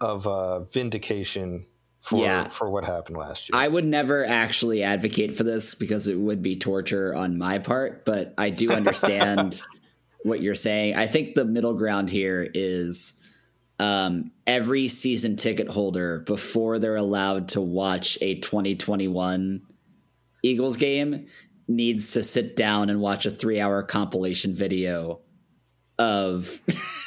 of 0.00 0.26
uh, 0.26 0.60
vindication 0.60 1.66
for 2.00 2.22
yeah. 2.22 2.48
for 2.48 2.68
what 2.70 2.84
happened 2.84 3.16
last 3.16 3.48
year. 3.48 3.60
I 3.60 3.66
would 3.66 3.86
never 3.86 4.26
actually 4.26 4.82
advocate 4.82 5.34
for 5.34 5.42
this 5.42 5.74
because 5.74 6.06
it 6.06 6.18
would 6.18 6.42
be 6.42 6.56
torture 6.56 7.14
on 7.14 7.38
my 7.38 7.58
part, 7.58 8.04
but 8.04 8.34
I 8.36 8.50
do 8.50 8.72
understand 8.72 9.62
what 10.22 10.40
you're 10.40 10.54
saying. 10.54 10.96
I 10.96 11.06
think 11.06 11.34
the 11.34 11.46
middle 11.46 11.74
ground 11.74 12.10
here 12.10 12.46
is 12.52 13.14
um, 13.78 14.30
every 14.46 14.88
season 14.88 15.36
ticket 15.36 15.68
holder 15.68 16.20
before 16.20 16.78
they're 16.78 16.96
allowed 16.96 17.48
to 17.50 17.60
watch 17.60 18.18
a 18.20 18.38
2021 18.40 19.62
Eagles 20.42 20.76
game 20.76 21.26
needs 21.66 22.12
to 22.12 22.22
sit 22.22 22.54
down 22.54 22.90
and 22.90 23.00
watch 23.00 23.24
a 23.24 23.30
3-hour 23.30 23.82
compilation 23.84 24.52
video 24.52 25.20
of 25.98 26.60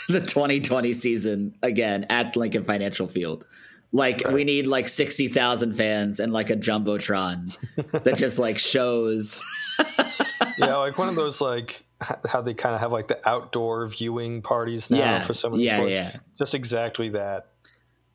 the 0.09 0.19
2020 0.19 0.93
season 0.93 1.55
again 1.63 2.05
at 2.09 2.35
Lincoln 2.35 2.63
Financial 2.63 3.07
Field. 3.07 3.45
Like 3.93 4.27
we 4.27 4.43
need 4.43 4.67
like 4.67 4.89
60,000 4.89 5.73
fans 5.73 6.19
and 6.19 6.33
like 6.33 6.49
a 6.49 6.57
jumbotron 6.57 7.57
that 8.03 8.15
just 8.17 8.37
like 8.37 8.59
shows 8.59 9.41
Yeah, 10.57 10.75
like 10.77 10.97
one 10.97 11.09
of 11.09 11.15
those 11.15 11.41
like 11.41 11.83
how 12.27 12.41
they 12.41 12.53
kind 12.53 12.75
of 12.75 12.81
have 12.81 12.91
like 12.91 13.07
the 13.07 13.27
outdoor 13.27 13.87
viewing 13.87 14.41
parties 14.41 14.89
now 14.89 14.97
yeah. 14.97 15.21
for 15.21 15.33
some 15.33 15.53
of 15.53 15.59
these 15.59 15.67
yeah, 15.67 15.77
sports. 15.77 15.95
Yeah. 15.95 16.15
Just 16.37 16.53
exactly 16.55 17.09
that. 17.09 17.47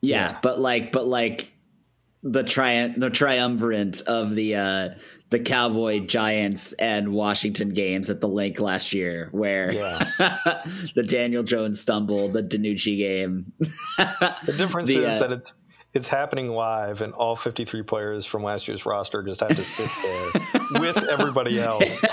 Yeah, 0.01 0.31
yeah, 0.31 0.39
but 0.41 0.59
like 0.59 0.91
but 0.91 1.05
like 1.05 1.53
the 2.23 2.43
tri- 2.43 2.93
the 2.95 3.09
triumvirate 3.09 4.01
of 4.01 4.33
the 4.33 4.55
uh 4.55 4.89
the 5.29 5.39
Cowboy 5.39 6.01
Giants 6.01 6.73
and 6.73 7.11
Washington 7.11 7.69
games 7.69 8.11
at 8.11 8.21
the 8.21 8.27
Linc 8.27 8.59
last 8.59 8.93
year, 8.93 9.29
where 9.31 9.71
yeah. 9.71 9.97
the 10.95 11.03
Daniel 11.05 11.41
Jones 11.41 11.81
stumble, 11.81 12.29
the 12.29 12.43
DiNucci 12.43 12.97
game. 12.97 13.51
the 13.59 14.53
difference 14.55 14.89
the, 14.89 15.05
is 15.05 15.15
uh, 15.15 15.19
that 15.19 15.31
it's 15.31 15.53
it's 15.93 16.07
happening 16.07 16.49
live, 16.49 17.01
and 17.01 17.13
all 17.13 17.35
53 17.35 17.83
players 17.83 18.25
from 18.25 18.43
last 18.43 18.67
year's 18.67 18.85
roster 18.85 19.21
just 19.21 19.41
have 19.41 19.55
to 19.55 19.63
sit 19.63 19.89
there 20.01 20.61
with 20.81 21.09
everybody 21.09 21.59
else. 21.59 22.01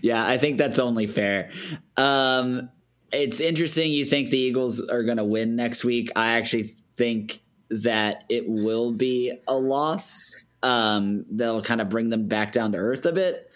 yeah, 0.00 0.26
I 0.26 0.38
think 0.38 0.56
that's 0.56 0.78
only 0.78 1.06
fair. 1.06 1.50
Um, 1.98 2.70
it's 3.12 3.40
interesting. 3.40 3.92
You 3.92 4.06
think 4.06 4.30
the 4.30 4.38
Eagles 4.38 4.80
are 4.80 5.02
going 5.02 5.18
to 5.18 5.24
win 5.24 5.54
next 5.54 5.84
week? 5.84 6.10
I 6.16 6.32
actually 6.32 6.70
think 6.96 7.41
that 7.72 8.24
it 8.28 8.48
will 8.48 8.92
be 8.92 9.32
a 9.48 9.56
loss 9.56 10.36
um, 10.62 11.24
that'll 11.30 11.62
kind 11.62 11.80
of 11.80 11.88
bring 11.88 12.10
them 12.10 12.28
back 12.28 12.52
down 12.52 12.72
to 12.72 12.78
earth 12.78 13.06
a 13.06 13.12
bit. 13.12 13.50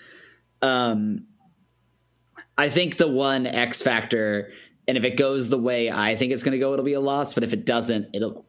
Um, 0.62 1.26
I 2.58 2.68
think 2.68 2.96
the 2.96 3.08
one 3.08 3.46
X 3.46 3.82
factor, 3.82 4.52
and 4.88 4.96
if 4.96 5.04
it 5.04 5.16
goes 5.16 5.48
the 5.48 5.58
way 5.58 5.90
I 5.90 6.16
think 6.16 6.32
it's 6.32 6.42
going 6.42 6.52
to 6.52 6.58
go, 6.58 6.72
it'll 6.72 6.84
be 6.84 6.94
a 6.94 7.00
loss. 7.00 7.34
But 7.34 7.44
if 7.44 7.52
it 7.52 7.66
doesn't, 7.66 8.14
it'll 8.14 8.46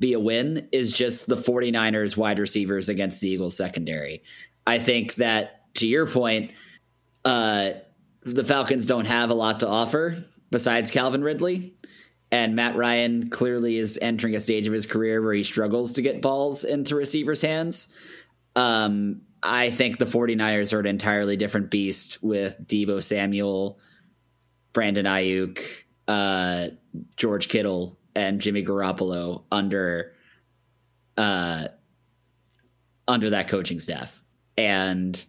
be 0.00 0.12
a 0.12 0.20
win. 0.20 0.68
Is 0.72 0.92
just 0.92 1.26
the 1.26 1.36
49ers 1.36 2.16
wide 2.16 2.38
receivers 2.38 2.88
against 2.88 3.20
the 3.20 3.30
Eagles 3.30 3.56
secondary. 3.56 4.22
I 4.66 4.78
think 4.78 5.14
that 5.14 5.74
to 5.74 5.86
your 5.86 6.06
point, 6.06 6.52
uh, 7.24 7.72
the 8.22 8.44
Falcons 8.44 8.86
don't 8.86 9.06
have 9.06 9.30
a 9.30 9.34
lot 9.34 9.60
to 9.60 9.68
offer 9.68 10.22
besides 10.50 10.90
Calvin 10.90 11.22
Ridley. 11.22 11.74
And 12.32 12.54
Matt 12.54 12.76
Ryan 12.76 13.28
clearly 13.28 13.76
is 13.76 13.98
entering 14.00 14.36
a 14.36 14.40
stage 14.40 14.66
of 14.66 14.72
his 14.72 14.86
career 14.86 15.20
where 15.20 15.34
he 15.34 15.42
struggles 15.42 15.92
to 15.94 16.02
get 16.02 16.22
balls 16.22 16.64
into 16.64 16.94
receivers' 16.94 17.42
hands. 17.42 17.96
Um, 18.54 19.22
I 19.42 19.70
think 19.70 19.98
the 19.98 20.04
49ers 20.04 20.72
are 20.72 20.80
an 20.80 20.86
entirely 20.86 21.36
different 21.36 21.70
beast 21.70 22.22
with 22.22 22.56
Deebo 22.64 23.02
Samuel, 23.02 23.80
Brandon 24.72 25.06
Aiyuk, 25.06 25.60
uh, 26.06 26.68
George 27.16 27.48
Kittle, 27.48 27.98
and 28.14 28.40
Jimmy 28.40 28.64
Garoppolo 28.64 29.44
under 29.50 30.12
uh, 31.16 31.68
under 33.08 33.30
that 33.30 33.48
coaching 33.48 33.78
staff. 33.78 34.22
And 34.56 35.24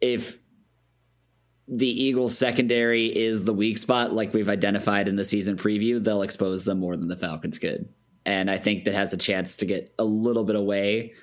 if 0.00 0.38
the 1.70 1.86
Eagles 1.86 2.36
secondary 2.36 3.06
is 3.06 3.44
the 3.44 3.52
weak 3.52 3.78
spot, 3.78 4.12
like 4.12 4.34
we've 4.34 4.48
identified 4.48 5.06
in 5.06 5.14
the 5.14 5.24
season 5.24 5.56
preview, 5.56 6.02
they'll 6.02 6.22
expose 6.22 6.64
them 6.64 6.80
more 6.80 6.96
than 6.96 7.06
the 7.06 7.16
Falcons 7.16 7.60
could. 7.60 7.88
And 8.26 8.50
I 8.50 8.58
think 8.58 8.84
that 8.84 8.94
has 8.94 9.12
a 9.12 9.16
chance 9.16 9.56
to 9.58 9.66
get 9.66 9.94
a 9.96 10.04
little 10.04 10.42
bit 10.42 10.56
away 10.56 11.14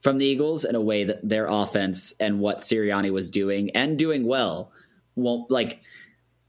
from 0.00 0.18
the 0.18 0.26
Eagles 0.26 0.64
in 0.64 0.74
a 0.74 0.80
way 0.80 1.04
that 1.04 1.26
their 1.26 1.46
offense 1.46 2.14
and 2.18 2.40
what 2.40 2.58
Sirianni 2.58 3.12
was 3.12 3.30
doing 3.30 3.70
and 3.70 3.96
doing 3.96 4.26
well 4.26 4.72
won't 5.14 5.48
like 5.52 5.80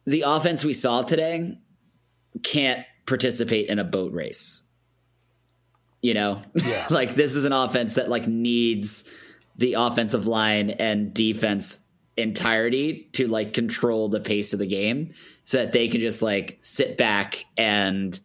the 0.06 0.24
offense 0.26 0.66
we 0.66 0.74
saw 0.74 1.04
today 1.04 1.56
can't 2.42 2.84
participate 3.06 3.70
in 3.70 3.78
a 3.78 3.84
boat 3.84 4.14
race. 4.14 4.64
You 6.02 6.16
know, 6.16 6.42
yeah. 6.56 6.88
like 6.90 7.14
this 7.14 7.36
is 7.36 7.46
an 7.46 7.54
offense 7.54 7.96
that 7.96 8.10
like 8.10 8.28
needs 8.28 9.10
the 9.58 9.76
offensive 9.76 10.26
line 10.26 10.72
and 10.72 11.14
defense 11.14 11.83
entirety 12.18 13.10
to 13.14 13.28
like 13.28 13.54
control 13.54 14.10
the 14.10 14.20
pace 14.20 14.54
of 14.54 14.60
the 14.60 14.68
game 14.68 15.14
so 15.44 15.58
that 15.58 15.72
they 15.72 15.88
can 15.88 16.00
just 16.00 16.22
like 16.22 16.58
sit 16.62 16.98
back 16.98 17.44
and 17.58 18.20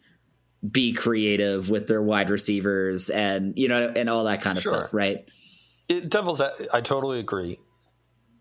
be 0.70 0.92
creative 0.92 1.70
with 1.70 1.86
their 1.86 2.02
wide 2.02 2.30
receivers 2.30 3.10
and 3.10 3.56
you 3.58 3.68
know 3.68 3.90
and 3.96 4.10
all 4.10 4.24
that 4.24 4.42
kind 4.42 4.58
of 4.58 4.62
sure. 4.62 4.74
stuff 4.74 4.92
right 4.94 5.28
it, 5.88 6.08
devil's 6.10 6.40
i 6.40 6.80
totally 6.80 7.20
agree 7.20 7.58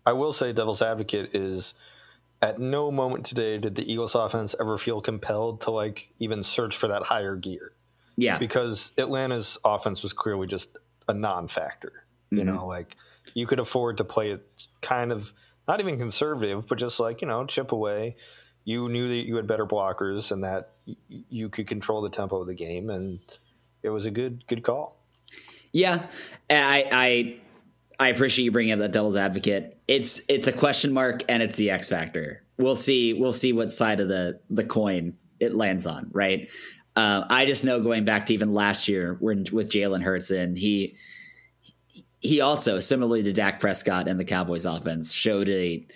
i 0.04 0.12
will 0.12 0.32
say 0.32 0.52
devil's 0.52 0.82
advocate 0.82 1.34
is 1.34 1.74
at 2.42 2.58
no 2.58 2.90
moment 2.90 3.24
today 3.24 3.56
did 3.56 3.76
the 3.76 3.90
eagles 3.90 4.16
offense 4.16 4.54
ever 4.60 4.76
feel 4.76 5.00
compelled 5.00 5.60
to 5.60 5.70
like 5.70 6.10
even 6.18 6.42
search 6.42 6.76
for 6.76 6.88
that 6.88 7.04
higher 7.04 7.36
gear 7.36 7.72
yeah 8.16 8.36
because 8.36 8.92
atlanta's 8.98 9.56
offense 9.64 10.02
was 10.02 10.12
clearly 10.12 10.46
just 10.46 10.76
a 11.06 11.14
non-factor 11.14 12.04
you 12.30 12.38
mm-hmm. 12.38 12.48
know 12.48 12.66
like 12.66 12.96
you 13.34 13.46
could 13.46 13.60
afford 13.60 13.98
to 13.98 14.04
play 14.04 14.30
it 14.30 14.46
kind 14.80 15.12
of 15.12 15.32
not 15.66 15.80
even 15.80 15.98
conservative, 15.98 16.66
but 16.66 16.78
just 16.78 16.98
like 16.98 17.22
you 17.22 17.28
know 17.28 17.44
chip 17.46 17.72
away. 17.72 18.16
you 18.64 18.88
knew 18.88 19.08
that 19.08 19.26
you 19.26 19.36
had 19.36 19.46
better 19.46 19.66
blockers 19.66 20.30
and 20.30 20.44
that 20.44 20.70
you 21.08 21.48
could 21.48 21.66
control 21.66 22.02
the 22.02 22.10
tempo 22.10 22.40
of 22.40 22.46
the 22.46 22.54
game, 22.54 22.90
and 22.90 23.20
it 23.82 23.90
was 23.90 24.06
a 24.06 24.10
good 24.10 24.46
good 24.46 24.62
call. 24.62 24.96
Yeah, 25.72 26.06
I 26.50 26.84
I 26.90 27.36
I 28.00 28.08
appreciate 28.08 28.44
you 28.44 28.52
bringing 28.52 28.72
up 28.72 28.78
that 28.78 28.92
devil's 28.92 29.16
advocate. 29.16 29.78
It's 29.88 30.22
it's 30.28 30.46
a 30.46 30.52
question 30.52 30.92
mark 30.92 31.24
and 31.28 31.42
it's 31.42 31.56
the 31.56 31.70
X 31.70 31.88
factor. 31.88 32.42
We'll 32.58 32.76
see 32.76 33.12
we'll 33.14 33.32
see 33.32 33.52
what 33.52 33.72
side 33.72 34.00
of 34.00 34.08
the 34.08 34.40
the 34.50 34.64
coin 34.64 35.14
it 35.40 35.54
lands 35.54 35.86
on. 35.86 36.08
Right. 36.12 36.50
Uh, 36.96 37.24
I 37.30 37.46
just 37.46 37.64
know 37.64 37.80
going 37.80 38.04
back 38.04 38.26
to 38.26 38.34
even 38.34 38.54
last 38.54 38.88
year 38.88 39.16
when 39.20 39.44
with 39.52 39.70
Jalen 39.70 40.02
Hurts 40.02 40.30
and 40.30 40.56
he 40.58 40.96
he 42.20 42.40
also 42.40 42.78
similarly 42.80 43.22
to 43.22 43.32
Dak 43.32 43.60
Prescott 43.60 44.08
and 44.08 44.18
the 44.18 44.24
Cowboys 44.24 44.66
offense 44.66 45.12
showed 45.12 45.48
a 45.48 45.86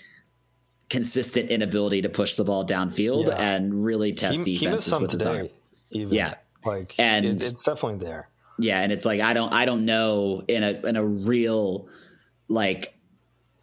consistent 0.88 1.50
inability 1.50 2.02
to 2.02 2.08
push 2.08 2.34
the 2.34 2.44
ball 2.44 2.64
downfield 2.66 3.26
yeah. 3.26 3.54
and 3.54 3.84
really 3.84 4.12
test 4.12 4.44
he, 4.44 4.58
defenses 4.58 4.94
he 4.94 5.00
with 5.00 5.10
his 5.10 5.26
arm. 5.26 5.48
Even. 5.90 6.14
Yeah, 6.14 6.34
like 6.64 6.94
and 6.98 7.24
it, 7.24 7.44
it's 7.44 7.62
definitely 7.62 8.04
there. 8.04 8.28
Yeah, 8.58 8.80
and 8.80 8.92
it's 8.92 9.04
like 9.04 9.20
I 9.20 9.32
don't 9.32 9.52
I 9.52 9.64
don't 9.64 9.84
know 9.84 10.42
in 10.46 10.62
a 10.62 10.80
in 10.86 10.96
a 10.96 11.04
real 11.04 11.88
like 12.48 12.94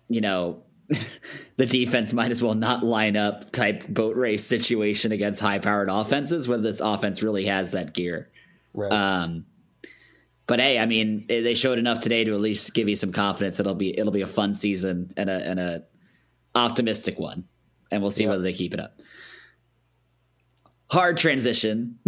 you 0.09 0.21
know 0.21 0.63
the 1.57 1.65
defense 1.65 2.13
might 2.13 2.31
as 2.31 2.41
well 2.41 2.55
not 2.55 2.83
line 2.83 3.15
up 3.15 3.51
type 3.51 3.87
boat 3.87 4.15
race 4.15 4.43
situation 4.43 5.11
against 5.11 5.39
high 5.41 5.59
powered 5.59 5.89
offenses 5.89 6.47
whether 6.47 6.63
this 6.63 6.81
offense 6.81 7.23
really 7.23 7.45
has 7.45 7.71
that 7.71 7.93
gear. 7.93 8.27
Right. 8.73 8.91
Um 8.91 9.45
but 10.49 10.59
hey, 10.59 10.79
I 10.79 10.88
mean, 10.88 11.25
they 11.27 11.53
showed 11.53 11.77
enough 11.77 11.99
today 11.99 12.23
to 12.23 12.33
at 12.33 12.39
least 12.41 12.73
give 12.73 12.89
you 12.89 12.95
some 12.95 13.12
confidence. 13.12 13.59
It'll 13.59 13.75
be 13.75 13.97
it'll 13.97 14.12
be 14.12 14.23
a 14.23 14.27
fun 14.27 14.55
season 14.55 15.07
and 15.15 15.29
a 15.29 15.47
and 15.47 15.59
a 15.59 15.83
optimistic 16.55 17.19
one, 17.19 17.45
and 17.91 18.01
we'll 18.01 18.09
see 18.09 18.23
yep. 18.23 18.31
whether 18.31 18.41
they 18.41 18.53
keep 18.53 18.73
it 18.73 18.79
up. 18.79 18.99
Hard 20.89 21.17
transition. 21.17 21.99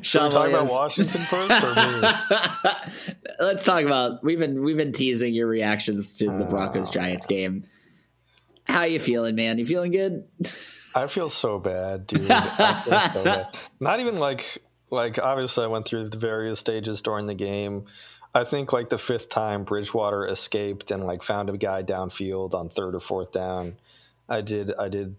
Should 0.00 0.24
we 0.24 0.30
talk 0.30 0.48
about 0.48 0.66
Washington 0.66 1.20
first? 1.20 1.48
Let's 3.38 3.64
talk 3.64 3.84
about 3.84 4.24
we've 4.24 4.40
been 4.40 4.64
we've 4.64 4.76
been 4.76 4.90
teasing 4.90 5.32
your 5.34 5.46
reactions 5.46 6.18
to 6.18 6.24
the 6.24 6.44
Broncos 6.44 6.88
uh. 6.88 6.92
Giants 6.92 7.24
game. 7.24 7.62
How 8.66 8.82
you 8.82 8.98
feeling, 8.98 9.36
man? 9.36 9.58
You 9.58 9.66
feeling 9.66 9.92
good? 9.92 10.24
I 10.96 11.06
feel 11.06 11.30
so 11.30 11.60
bad, 11.60 12.08
dude. 12.08 12.22
so 12.26 13.22
bad. 13.22 13.56
Not 13.78 14.00
even 14.00 14.16
like 14.16 14.60
like 14.92 15.18
obviously 15.18 15.64
I 15.64 15.68
went 15.68 15.86
through 15.86 16.10
the 16.10 16.18
various 16.18 16.60
stages 16.60 17.00
during 17.00 17.26
the 17.26 17.34
game. 17.34 17.86
I 18.34 18.44
think 18.44 18.72
like 18.72 18.90
the 18.90 18.98
fifth 18.98 19.30
time 19.30 19.64
Bridgewater 19.64 20.26
escaped 20.26 20.90
and 20.90 21.04
like 21.04 21.22
found 21.22 21.50
a 21.50 21.56
guy 21.56 21.82
downfield 21.82 22.54
on 22.54 22.68
third 22.68 22.94
or 22.94 23.00
fourth 23.00 23.32
down. 23.32 23.76
I 24.28 24.42
did 24.42 24.72
I 24.78 24.88
did 24.88 25.16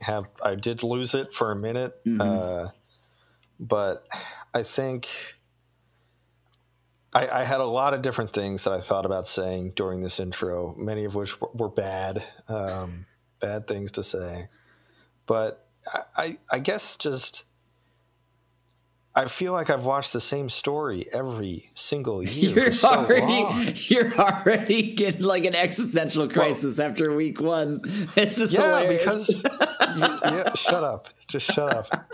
have 0.00 0.30
I 0.42 0.54
did 0.54 0.82
lose 0.82 1.14
it 1.14 1.32
for 1.32 1.52
a 1.52 1.56
minute, 1.56 2.02
mm-hmm. 2.04 2.20
uh, 2.20 2.68
but 3.60 4.06
I 4.54 4.62
think 4.62 5.08
I, 7.12 7.40
I, 7.40 7.44
had 7.44 7.60
a 7.60 7.64
lot 7.64 7.94
of 7.94 8.02
different 8.02 8.32
things 8.32 8.64
that 8.64 8.72
I 8.72 8.80
thought 8.80 9.06
about 9.06 9.28
saying 9.28 9.72
during 9.76 10.02
this 10.02 10.18
intro, 10.18 10.74
many 10.76 11.04
of 11.04 11.14
which 11.14 11.40
were, 11.40 11.48
were 11.54 11.68
bad, 11.68 12.24
um, 12.48 13.06
bad 13.40 13.66
things 13.66 13.92
to 13.92 14.02
say. 14.02 14.48
But 15.26 15.64
I, 15.92 16.02
I, 16.16 16.38
I 16.50 16.58
guess 16.58 16.96
just 16.96 17.44
I 19.16 19.26
feel 19.26 19.52
like 19.52 19.70
I've 19.70 19.84
watched 19.84 20.12
the 20.12 20.20
same 20.20 20.48
story 20.48 21.06
every 21.12 21.70
single 21.74 22.22
year. 22.24 22.64
You're 22.64 22.72
so 22.72 22.88
already 22.88 23.22
long. 23.22 23.68
you're 23.74 24.12
already 24.14 24.94
getting 24.94 25.22
like 25.22 25.44
an 25.44 25.54
existential 25.54 26.28
crisis 26.28 26.78
well, 26.78 26.90
after 26.90 27.14
week 27.14 27.40
one. 27.40 27.80
This 28.14 28.38
is 28.38 28.52
yeah, 28.52 28.62
hilarious. 28.62 29.42
because 29.42 29.44
you, 29.96 30.02
yeah, 30.02 30.54
shut 30.54 30.82
up, 30.82 31.08
just 31.28 31.46
shut 31.46 31.72
up. 31.72 32.08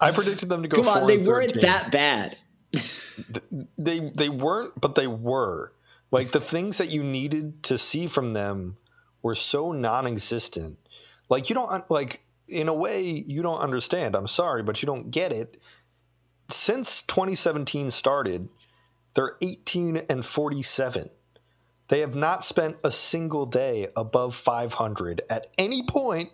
I 0.00 0.12
predicted 0.12 0.48
them 0.48 0.62
to 0.62 0.68
go. 0.68 0.82
Come 0.82 0.88
on, 0.88 1.06
they 1.06 1.18
weren't 1.18 1.60
that 1.60 1.90
bad. 1.90 2.36
they 3.76 4.10
they 4.14 4.28
weren't, 4.28 4.80
but 4.80 4.94
they 4.94 5.06
were. 5.06 5.72
Like 6.10 6.30
the 6.30 6.40
things 6.40 6.78
that 6.78 6.90
you 6.90 7.02
needed 7.02 7.62
to 7.64 7.76
see 7.76 8.06
from 8.06 8.30
them 8.30 8.76
were 9.22 9.34
so 9.34 9.72
non-existent. 9.72 10.78
Like 11.28 11.50
you 11.50 11.54
don't 11.54 11.90
like 11.90 12.22
in 12.48 12.68
a 12.68 12.74
way 12.74 13.02
you 13.02 13.42
don't 13.42 13.60
understand. 13.60 14.14
I'm 14.14 14.26
sorry, 14.26 14.62
but 14.62 14.82
you 14.82 14.86
don't 14.86 15.10
get 15.10 15.32
it. 15.32 15.60
Since 16.50 17.02
2017 17.02 17.90
started, 17.90 18.48
they're 19.14 19.36
18 19.42 19.98
and 20.08 20.24
47. 20.24 21.10
They 21.88 22.00
have 22.00 22.14
not 22.14 22.44
spent 22.44 22.76
a 22.84 22.90
single 22.90 23.46
day 23.46 23.88
above 23.96 24.34
500 24.34 25.22
at 25.30 25.48
any 25.56 25.82
point 25.82 26.30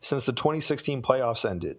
since 0.00 0.26
the 0.26 0.32
2016 0.32 1.02
playoffs 1.02 1.48
ended. 1.48 1.78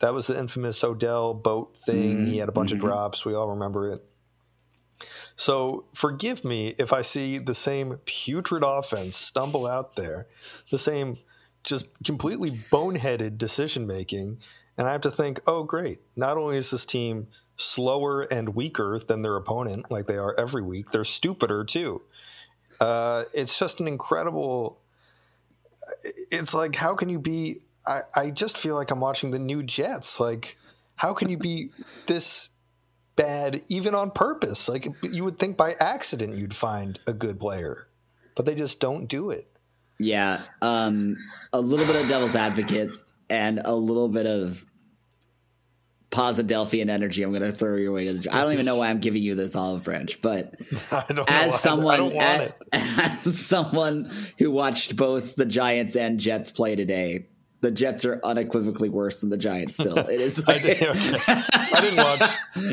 That 0.00 0.14
was 0.14 0.26
the 0.26 0.38
infamous 0.38 0.82
Odell 0.82 1.34
boat 1.34 1.76
thing. 1.78 2.18
Mm-hmm. 2.18 2.26
He 2.26 2.38
had 2.38 2.48
a 2.48 2.52
bunch 2.52 2.70
mm-hmm. 2.70 2.76
of 2.76 2.82
drops. 2.82 3.24
We 3.24 3.34
all 3.34 3.50
remember 3.50 3.88
it. 3.88 4.04
So 5.36 5.84
forgive 5.94 6.44
me 6.44 6.74
if 6.78 6.92
I 6.92 7.02
see 7.02 7.38
the 7.38 7.54
same 7.54 7.98
putrid 8.04 8.62
offense 8.64 9.16
stumble 9.16 9.66
out 9.66 9.96
there, 9.96 10.26
the 10.70 10.78
same 10.78 11.16
just 11.64 11.88
completely 12.04 12.50
boneheaded 12.70 13.38
decision 13.38 13.86
making. 13.86 14.38
And 14.78 14.88
I 14.88 14.92
have 14.92 15.02
to 15.02 15.10
think, 15.10 15.40
oh, 15.46 15.62
great. 15.64 16.00
Not 16.16 16.36
only 16.36 16.56
is 16.56 16.70
this 16.70 16.86
team 16.86 17.28
slower 17.56 18.22
and 18.22 18.54
weaker 18.54 18.98
than 18.98 19.22
their 19.22 19.36
opponent, 19.36 19.90
like 19.90 20.06
they 20.06 20.16
are 20.16 20.34
every 20.38 20.62
week, 20.62 20.90
they're 20.90 21.04
stupider 21.04 21.64
too. 21.64 22.02
Uh, 22.80 23.24
it's 23.34 23.58
just 23.58 23.80
an 23.80 23.88
incredible. 23.88 24.80
It's 26.30 26.54
like, 26.54 26.74
how 26.74 26.94
can 26.94 27.08
you 27.08 27.18
be? 27.18 27.60
I, 27.86 28.00
I 28.14 28.30
just 28.30 28.56
feel 28.56 28.74
like 28.74 28.90
I'm 28.90 29.00
watching 29.00 29.30
the 29.30 29.38
new 29.38 29.62
Jets. 29.62 30.18
Like, 30.18 30.56
how 30.96 31.12
can 31.12 31.28
you 31.28 31.36
be 31.36 31.70
this 32.06 32.48
bad 33.16 33.62
even 33.68 33.94
on 33.94 34.10
purpose? 34.10 34.68
Like, 34.68 34.88
you 35.02 35.24
would 35.24 35.38
think 35.38 35.56
by 35.56 35.74
accident 35.74 36.38
you'd 36.38 36.56
find 36.56 36.98
a 37.06 37.12
good 37.12 37.38
player, 37.38 37.88
but 38.34 38.46
they 38.46 38.54
just 38.54 38.80
don't 38.80 39.06
do 39.06 39.30
it. 39.30 39.49
Yeah, 40.00 40.40
um, 40.62 41.14
a 41.52 41.60
little 41.60 41.86
bit 41.86 42.02
of 42.02 42.08
devil's 42.08 42.34
advocate 42.34 42.90
and 43.28 43.60
a 43.66 43.74
little 43.74 44.08
bit 44.08 44.24
of 44.24 44.64
Posidelphian 46.10 46.88
energy. 46.88 47.22
I'm 47.22 47.32
going 47.32 47.42
to 47.42 47.52
throw 47.52 47.76
your 47.76 47.92
way 47.92 48.06
to 48.06 48.14
the. 48.14 48.34
I 48.34 48.42
don't 48.42 48.54
even 48.54 48.64
know 48.64 48.78
why 48.78 48.88
I'm 48.88 48.98
giving 48.98 49.22
you 49.22 49.34
this 49.34 49.54
olive 49.54 49.84
branch, 49.84 50.22
but 50.22 50.56
as 51.28 51.60
someone, 51.60 52.16
as, 52.16 52.52
as 52.72 53.46
someone 53.46 54.10
who 54.38 54.50
watched 54.50 54.96
both 54.96 55.36
the 55.36 55.44
Giants 55.44 55.96
and 55.96 56.18
Jets 56.18 56.50
play 56.50 56.76
today, 56.76 57.26
the 57.60 57.70
Jets 57.70 58.04
are 58.04 58.20
unequivocally 58.24 58.88
worse 58.88 59.20
than 59.20 59.28
the 59.28 59.36
Giants. 59.36 59.74
Still, 59.74 59.98
it 59.98 60.20
is. 60.20 60.40
Like... 60.50 60.64
I, 60.64 60.66
did, 60.66 60.82
okay. 60.82 61.40
I, 61.52 61.80
didn't 61.80 61.96
watch. 61.96 62.20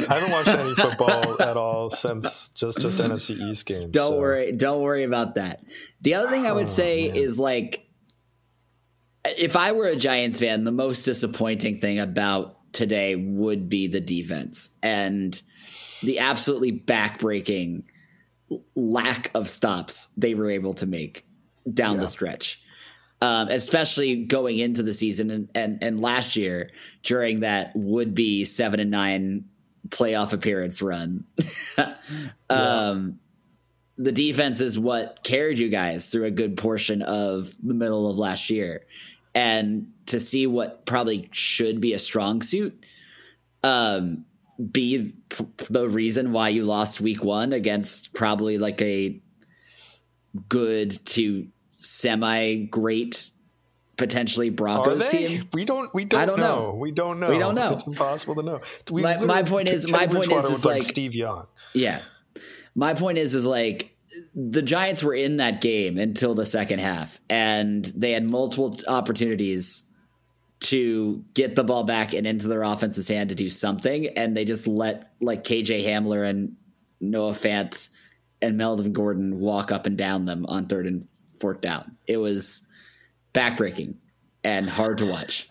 I 0.10 0.14
haven't 0.16 0.32
watched 0.32 0.48
any 0.48 0.76
football 0.76 1.42
at 1.42 1.58
all 1.58 1.90
since 1.90 2.50
just 2.50 2.80
just 2.80 2.98
NFC 3.00 3.32
East 3.32 3.66
games. 3.66 3.92
Don't 3.92 4.14
so. 4.14 4.18
worry. 4.20 4.52
Don't 4.52 4.82
worry 4.82 5.04
about 5.04 5.36
that. 5.36 5.64
The 6.02 6.16
other 6.16 6.30
thing 6.30 6.48
I 6.48 6.54
would 6.54 6.66
oh, 6.66 6.70
say 6.70 7.08
man. 7.08 7.18
is 7.18 7.38
like, 7.38 7.86
if 9.38 9.56
I 9.56 9.74
were 9.74 9.88
a 9.88 9.96
Giants 9.96 10.40
fan, 10.40 10.64
the 10.64 10.72
most 10.72 11.04
disappointing 11.04 11.78
thing 11.80 12.00
about 12.00 12.58
today 12.74 13.16
would 13.16 13.70
be 13.70 13.88
the 13.88 14.02
defense 14.02 14.76
and 14.82 15.42
the 16.02 16.20
absolutely 16.20 16.72
backbreaking 16.72 17.84
lack 18.76 19.32
of 19.36 19.48
stops 19.48 20.08
they 20.16 20.34
were 20.34 20.50
able 20.50 20.74
to 20.76 20.86
make 20.86 21.26
down 21.74 21.96
yeah. 21.96 22.02
the 22.02 22.08
stretch 22.08 22.62
um, 23.22 23.48
especially 23.50 24.24
going 24.26 24.60
into 24.60 24.84
the 24.84 24.94
season 24.94 25.32
and, 25.32 25.50
and, 25.56 25.84
and 25.84 26.02
last 26.02 26.36
year 26.36 26.70
during 27.04 27.40
that 27.40 27.72
would 27.76 28.14
be 28.14 28.46
seven 28.46 28.80
and 28.80 28.92
nine 28.92 29.46
playoff 29.90 30.34
appearance 30.34 30.82
run. 30.82 31.24
um, 32.50 33.20
The 33.98 34.12
defense 34.12 34.62
is 34.62 34.78
what 34.78 35.24
carried 35.24 35.58
you 35.58 35.70
guys 35.70 36.12
through 36.12 36.26
a 36.26 36.32
good 36.32 36.58
portion 36.58 37.02
of 37.02 37.56
the 37.64 37.74
middle 37.74 38.10
of 38.10 38.18
last 38.18 38.50
year. 38.50 38.84
And 39.34 39.92
to 40.08 40.20
see 40.20 40.48
what 40.48 40.86
probably 40.86 41.30
should 41.32 41.82
be 41.82 41.94
a 41.94 42.00
strong 42.00 42.42
suit 42.42 42.86
um, 43.64 44.26
be 44.72 45.14
p- 45.30 45.46
the 45.70 45.88
reason 45.90 46.32
why 46.32 46.50
you 46.50 46.64
lost 46.64 47.02
week 47.02 47.24
one 47.24 47.54
against 47.54 48.14
probably 48.14 48.58
like 48.58 48.82
a 48.82 49.20
good 50.50 51.04
to 51.06 51.48
semi 51.88 52.66
great 52.66 53.32
potentially 53.98 54.50
Broncos 54.50 55.10
team. 55.10 55.44
We 55.54 55.66
don't. 55.66 55.94
We 55.94 56.06
don't. 56.06 56.20
I 56.20 56.26
don't 56.26 56.40
know. 56.40 56.72
know. 56.72 56.76
We 56.76 56.92
don't 56.92 57.20
know. 57.20 57.30
We 57.30 57.40
don't 57.40 57.56
know. 57.56 57.74
It's 57.74 57.86
impossible 57.86 58.36
to 58.36 58.44
know. 58.44 58.62
We 58.90 59.02
my, 59.02 59.18
my 59.18 59.44
point 59.44 59.68
is. 59.68 59.92
My 59.92 60.08
point 60.08 60.32
is, 60.32 60.46
is 60.46 60.66
like, 60.66 60.76
like 60.76 60.84
Steve 60.84 61.16
Young. 61.16 61.48
Yeah. 61.74 62.02
My 62.76 62.94
point 62.94 63.18
is, 63.18 63.34
is 63.34 63.46
like 63.46 63.96
the 64.36 64.62
Giants 64.62 65.04
were 65.04 65.16
in 65.16 65.38
that 65.38 65.62
game 65.62 65.98
until 65.98 66.34
the 66.36 66.46
second 66.46 66.80
half, 66.80 67.20
and 67.30 67.86
they 67.86 68.12
had 68.12 68.24
multiple 68.24 68.76
opportunities 68.88 69.84
to 70.60 71.24
get 71.34 71.56
the 71.56 71.64
ball 71.64 71.84
back 71.84 72.14
and 72.14 72.26
into 72.26 72.48
their 72.48 72.64
offense's 72.64 73.08
hand 73.08 73.30
to 73.30 73.36
do 73.36 73.50
something, 73.50 74.08
and 74.10 74.38
they 74.38 74.46
just 74.46 74.68
let 74.68 75.12
like 75.20 75.44
KJ 75.44 75.84
Hamler 75.84 76.28
and 76.28 76.56
Noah 77.02 77.34
Fant 77.34 77.90
and 78.42 78.58
Melvin 78.58 78.94
Gordon 78.94 79.40
walk 79.40 79.72
up 79.72 79.86
and 79.88 79.98
down 79.98 80.26
them 80.26 80.46
on 80.48 80.68
third 80.68 80.86
and 80.86 81.08
fourth 81.40 81.62
down. 81.62 81.98
It 82.08 82.18
was 82.18 82.68
backbreaking 83.34 83.96
and 84.44 84.70
hard 84.70 84.98
to 85.00 85.06
watch. 85.10 85.50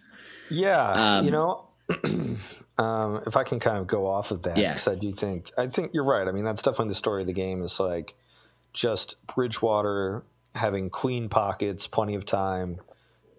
Yeah, 0.51 1.19
Um, 1.19 1.25
you 1.25 1.31
know, 1.31 1.67
um, 2.79 3.23
if 3.27 3.37
I 3.37 3.45
can 3.45 3.59
kind 3.61 3.79
of 3.79 3.87
go 3.87 4.07
off 4.07 4.31
of 4.31 4.43
that, 4.43 4.57
Yeah. 4.57 4.73
because 4.73 4.89
I 4.89 4.95
do 4.95 5.13
think 5.13 5.51
I 5.59 5.67
think 5.69 5.93
you're 5.95 6.05
right. 6.05 6.27
I 6.29 6.33
mean, 6.33 6.45
that's 6.45 6.63
definitely 6.63 6.91
the 6.91 6.95
story 6.97 7.23
of 7.23 7.27
the 7.27 7.33
game. 7.33 7.63
Is 7.63 7.81
like 7.81 8.15
just 8.73 9.17
Bridgewater 9.35 10.25
having 10.55 10.91
clean 10.91 11.29
pockets, 11.29 11.87
plenty 11.87 12.15
of 12.15 12.25
time, 12.25 12.81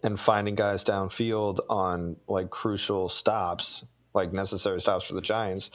and 0.03 0.19
finding 0.19 0.55
guys 0.55 0.83
downfield 0.83 1.59
on 1.69 2.17
like 2.27 2.49
crucial 2.49 3.09
stops, 3.09 3.83
like 4.13 4.33
necessary 4.33 4.81
stops 4.81 5.05
for 5.05 5.13
the 5.13 5.21
Giants, 5.21 5.71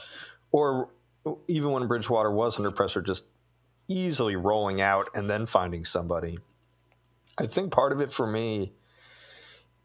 or 0.51 0.89
even 1.47 1.71
when 1.71 1.87
Bridgewater 1.87 2.31
was 2.31 2.57
under 2.57 2.71
pressure, 2.71 3.01
just 3.01 3.25
easily 3.87 4.35
rolling 4.35 4.81
out 4.81 5.07
and 5.15 5.29
then 5.29 5.45
finding 5.45 5.83
somebody. 5.85 6.37
I 7.37 7.47
think 7.47 7.71
part 7.71 7.91
of 7.91 8.01
it 8.01 8.11
for 8.11 8.27
me 8.27 8.73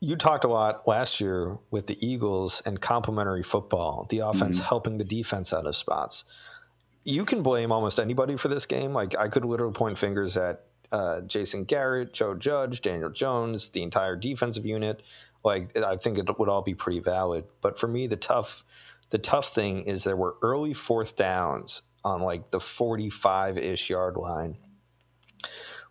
you 0.00 0.16
talked 0.16 0.44
a 0.44 0.48
lot 0.48 0.86
last 0.86 1.20
year 1.20 1.58
with 1.70 1.86
the 1.86 2.06
Eagles 2.06 2.62
and 2.64 2.80
complementary 2.80 3.42
football, 3.42 4.06
the 4.10 4.20
offense 4.20 4.60
helping 4.60 4.98
the 4.98 5.04
defense 5.04 5.52
out 5.52 5.66
of 5.66 5.74
spots. 5.74 6.24
You 7.04 7.24
can 7.24 7.42
blame 7.42 7.72
almost 7.72 7.98
anybody 7.98 8.36
for 8.36 8.48
this 8.48 8.66
game. 8.66 8.92
Like 8.92 9.16
I 9.16 9.28
could 9.28 9.44
literally 9.44 9.72
point 9.72 9.98
fingers 9.98 10.36
at 10.36 10.64
uh, 10.92 11.22
Jason 11.22 11.64
Garrett, 11.64 12.12
Joe 12.12 12.34
Judge, 12.34 12.80
Daniel 12.80 13.10
Jones, 13.10 13.70
the 13.70 13.82
entire 13.82 14.14
defensive 14.14 14.64
unit. 14.64 15.02
Like 15.44 15.76
I 15.76 15.96
think 15.96 16.18
it 16.18 16.38
would 16.38 16.48
all 16.48 16.62
be 16.62 16.74
pretty 16.74 17.00
valid. 17.00 17.44
But 17.60 17.78
for 17.78 17.88
me, 17.88 18.06
the 18.06 18.16
tough, 18.16 18.64
the 19.10 19.18
tough 19.18 19.48
thing 19.48 19.82
is 19.82 20.04
there 20.04 20.16
were 20.16 20.36
early 20.42 20.74
fourth 20.74 21.16
downs 21.16 21.82
on 22.04 22.22
like 22.22 22.50
the 22.50 22.60
forty-five 22.60 23.58
ish 23.58 23.90
yard 23.90 24.16
line, 24.16 24.58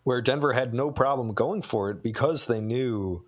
where 0.07 0.21
Denver 0.21 0.53
had 0.53 0.73
no 0.73 0.89
problem 0.89 1.33
going 1.33 1.61
for 1.61 1.89
it 1.89 2.01
because 2.01 2.47
they 2.47 2.61
knew 2.61 3.25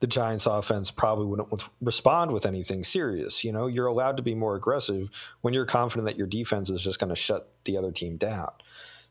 the 0.00 0.06
Giants 0.06 0.46
offense 0.46 0.90
probably 0.90 1.26
wouldn't 1.26 1.68
respond 1.82 2.32
with 2.32 2.46
anything 2.46 2.84
serious. 2.84 3.44
You 3.44 3.52
know, 3.52 3.66
you're 3.66 3.86
allowed 3.86 4.16
to 4.16 4.22
be 4.22 4.34
more 4.34 4.56
aggressive 4.56 5.10
when 5.42 5.52
you're 5.52 5.66
confident 5.66 6.06
that 6.06 6.16
your 6.16 6.26
defense 6.26 6.70
is 6.70 6.80
just 6.80 6.98
going 6.98 7.10
to 7.10 7.14
shut 7.14 7.50
the 7.64 7.76
other 7.76 7.92
team 7.92 8.16
down. 8.16 8.50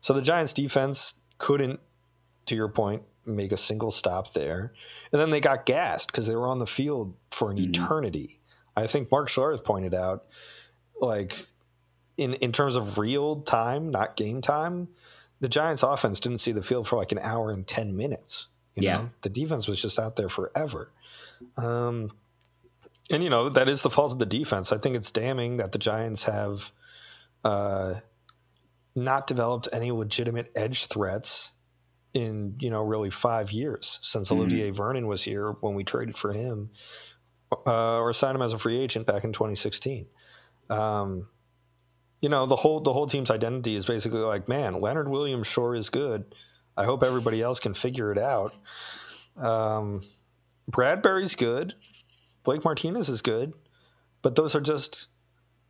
So 0.00 0.12
the 0.12 0.20
Giants 0.20 0.52
defense 0.52 1.14
couldn't, 1.38 1.78
to 2.46 2.56
your 2.56 2.66
point, 2.66 3.04
make 3.24 3.52
a 3.52 3.56
single 3.56 3.92
stop 3.92 4.32
there. 4.32 4.72
And 5.12 5.20
then 5.20 5.30
they 5.30 5.40
got 5.40 5.64
gassed 5.64 6.08
because 6.08 6.26
they 6.26 6.34
were 6.34 6.48
on 6.48 6.58
the 6.58 6.66
field 6.66 7.14
for 7.30 7.52
an 7.52 7.56
hmm. 7.56 7.70
eternity. 7.70 8.40
I 8.76 8.88
think 8.88 9.12
Mark 9.12 9.28
Schlereth 9.28 9.62
pointed 9.62 9.94
out, 9.94 10.24
like, 11.00 11.46
in, 12.16 12.34
in 12.34 12.50
terms 12.50 12.74
of 12.74 12.98
real 12.98 13.42
time, 13.42 13.92
not 13.92 14.16
game 14.16 14.40
time, 14.40 14.88
the 15.42 15.48
Giants 15.48 15.82
offense 15.82 16.20
didn't 16.20 16.38
see 16.38 16.52
the 16.52 16.62
field 16.62 16.86
for 16.86 16.96
like 16.96 17.10
an 17.10 17.18
hour 17.18 17.50
and 17.50 17.66
10 17.66 17.96
minutes. 17.96 18.46
You 18.76 18.84
Yeah. 18.84 18.96
know, 18.96 19.10
the 19.22 19.28
defense 19.28 19.66
was 19.66 19.82
just 19.82 19.98
out 19.98 20.14
there 20.14 20.28
forever. 20.28 20.92
Um, 21.56 22.12
and 23.10 23.24
you 23.24 23.28
know 23.28 23.48
that 23.48 23.68
is 23.68 23.82
the 23.82 23.90
fault 23.90 24.12
of 24.12 24.20
the 24.20 24.24
defense. 24.26 24.70
I 24.72 24.78
think 24.78 24.94
it's 24.96 25.10
damning 25.10 25.56
that 25.56 25.72
the 25.72 25.78
Giants 25.78 26.22
have 26.22 26.70
uh, 27.44 27.94
not 28.94 29.26
developed 29.26 29.68
any 29.72 29.90
legitimate 29.90 30.52
edge 30.54 30.86
threats 30.86 31.52
in 32.14 32.54
you 32.60 32.70
know 32.70 32.82
really 32.82 33.10
five 33.10 33.50
years 33.50 33.98
since 34.00 34.30
Olivier 34.30 34.70
Vernon 34.70 35.08
was 35.08 35.24
here 35.24 35.50
when 35.60 35.74
we 35.74 35.82
traded 35.82 36.16
for 36.16 36.32
him 36.32 36.70
uh, 37.66 37.98
or 37.98 38.12
signed 38.12 38.36
him 38.36 38.42
as 38.42 38.52
a 38.52 38.58
free 38.58 38.78
agent 38.78 39.06
back 39.06 39.24
in 39.24 39.32
2016. 39.32 40.06
Um, 40.70 41.26
you 42.22 42.30
know 42.30 42.46
the 42.46 42.56
whole 42.56 42.80
the 42.80 42.92
whole 42.94 43.06
team's 43.06 43.30
identity 43.30 43.76
is 43.76 43.84
basically 43.84 44.20
like, 44.20 44.48
man, 44.48 44.80
Leonard 44.80 45.08
Williams 45.08 45.46
sure 45.46 45.74
is 45.74 45.90
good. 45.90 46.34
I 46.76 46.84
hope 46.84 47.02
everybody 47.02 47.42
else 47.42 47.60
can 47.60 47.74
figure 47.74 48.10
it 48.10 48.16
out. 48.18 48.54
Um, 49.36 50.00
Bradberry's 50.70 51.34
good. 51.34 51.74
Blake 52.44 52.64
Martinez 52.64 53.08
is 53.10 53.20
good, 53.20 53.52
but 54.22 54.36
those 54.36 54.54
are 54.54 54.60
just. 54.60 55.08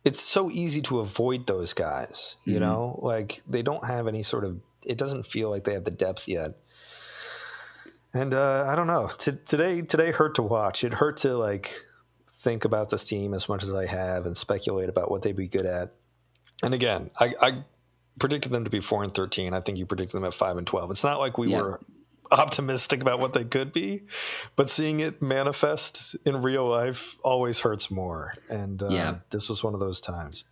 It's 0.05 0.19
so 0.19 0.51
easy 0.51 0.81
to 0.83 0.99
avoid 0.99 1.47
those 1.47 1.71
guys. 1.73 2.35
You 2.45 2.57
Mhm. 2.57 2.61
know, 2.61 2.99
like 3.01 3.41
they 3.47 3.61
don't 3.61 3.85
have 3.85 4.07
any 4.07 4.21
sort 4.23 4.43
of. 4.45 4.59
It 4.85 4.97
doesn't 4.97 5.25
feel 5.25 5.49
like 5.49 5.63
they 5.63 5.73
have 5.73 5.85
the 5.85 5.91
depth 5.91 6.27
yet. 6.27 6.55
And 8.13 8.33
uh, 8.33 8.65
I 8.67 8.75
don't 8.75 8.87
know. 8.87 9.09
T- 9.17 9.31
today, 9.45 9.81
today 9.81 10.11
hurt 10.11 10.35
to 10.35 10.43
watch. 10.43 10.83
It 10.83 10.93
hurt 10.93 11.17
to 11.17 11.35
like 11.37 11.73
think 12.29 12.65
about 12.65 12.89
this 12.89 13.05
team 13.05 13.33
as 13.33 13.47
much 13.49 13.63
as 13.63 13.73
I 13.73 13.85
have 13.85 14.25
and 14.25 14.37
speculate 14.37 14.89
about 14.89 15.09
what 15.09 15.21
they'd 15.21 15.35
be 15.35 15.47
good 15.47 15.65
at. 15.65 15.93
And 16.61 16.73
again, 16.73 17.09
I, 17.19 17.33
I 17.41 17.63
predicted 18.19 18.51
them 18.51 18.63
to 18.63 18.69
be 18.69 18.79
four 18.79 19.03
and 19.03 19.13
thirteen. 19.13 19.53
I 19.53 19.59
think 19.61 19.77
you 19.77 19.85
predicted 19.85 20.15
them 20.17 20.25
at 20.25 20.33
five 20.33 20.57
and 20.57 20.67
twelve. 20.67 20.91
It's 20.91 21.03
not 21.03 21.19
like 21.19 21.37
we 21.37 21.49
Yeah. 21.51 21.61
were 21.61 21.79
optimistic 22.31 23.01
about 23.01 23.19
what 23.19 23.33
they 23.33 23.43
could 23.43 23.71
be, 23.73 24.03
but 24.55 24.69
seeing 24.69 24.99
it 25.01 25.21
manifest 25.21 26.15
in 26.25 26.41
real 26.41 26.65
life 26.67 27.17
always 27.23 27.59
hurts 27.59 27.91
more. 27.91 28.33
And 28.49 28.81
uh, 28.81 28.89
Yeah. 28.89 29.15
this 29.29 29.49
was 29.49 29.63
one 29.63 29.73
of 29.73 29.79
those 29.79 29.99
times. 30.01 30.43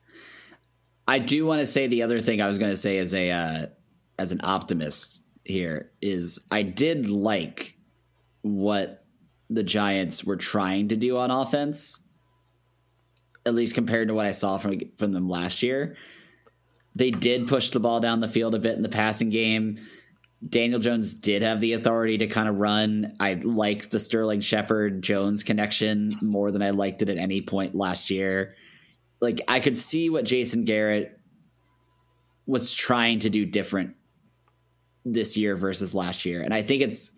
I 1.08 1.20
do 1.20 1.46
want 1.46 1.60
to 1.62 1.66
say 1.66 1.88
the 1.88 2.04
other 2.04 2.20
thing 2.20 2.42
I 2.42 2.48
was 2.48 2.58
going 2.58 2.72
to 2.72 2.78
say 2.78 2.98
as 2.98 3.14
a 3.14 3.32
uh, 3.32 3.66
as 4.20 4.32
an 4.32 4.40
optimist 4.44 5.24
here 5.44 5.92
is 6.02 6.40
I 6.52 6.62
did 6.62 7.08
like 7.10 7.76
what 8.44 9.04
the 9.50 9.64
Giants 9.64 10.24
were 10.24 10.38
trying 10.38 10.90
to 10.90 10.96
do 10.96 11.18
on 11.18 11.32
offense, 11.32 12.00
at 13.46 13.56
least 13.56 13.76
compared 13.76 14.08
to 14.08 14.14
what 14.14 14.26
I 14.26 14.32
saw 14.32 14.58
from 14.58 14.80
from 14.98 15.12
them 15.12 15.30
last 15.30 15.64
year. 15.64 15.96
They 16.96 17.12
did 17.12 17.48
push 17.48 17.70
the 17.70 17.80
ball 17.80 18.00
down 18.00 18.20
the 18.20 18.28
field 18.28 18.54
a 18.54 18.60
bit 18.60 18.76
in 18.76 18.84
the 18.84 18.90
passing 18.90 19.30
game. 19.30 19.78
Daniel 20.48 20.80
Jones 20.80 21.14
did 21.14 21.44
have 21.44 21.60
the 21.60 21.74
authority 21.74 22.18
to 22.18 22.28
kind 22.28 22.50
of 22.50 22.58
run. 22.58 23.16
I 23.20 23.36
liked 23.36 23.92
the 23.92 24.00
Sterling 24.00 24.42
Shepard 24.42 25.02
Jones 25.02 25.44
connection 25.44 26.16
more 26.22 26.52
than 26.52 26.62
I 26.64 26.72
liked 26.72 27.02
it 27.02 27.10
at 27.10 27.18
any 27.18 27.42
point 27.42 27.76
last 27.76 28.10
year 28.10 28.56
like 29.22 29.40
I 29.48 29.60
could 29.60 29.78
see 29.78 30.10
what 30.10 30.26
Jason 30.26 30.66
Garrett 30.66 31.18
was 32.48 32.74
trying 32.74 33.20
to 33.20 33.30
do 33.30 33.46
different 33.46 33.96
this 35.06 35.38
year 35.38 35.56
versus 35.56 35.96
last 35.96 36.26
year. 36.26 36.42
And 36.42 36.54
I 36.54 36.64
think 36.64 36.82
it's 36.82 37.12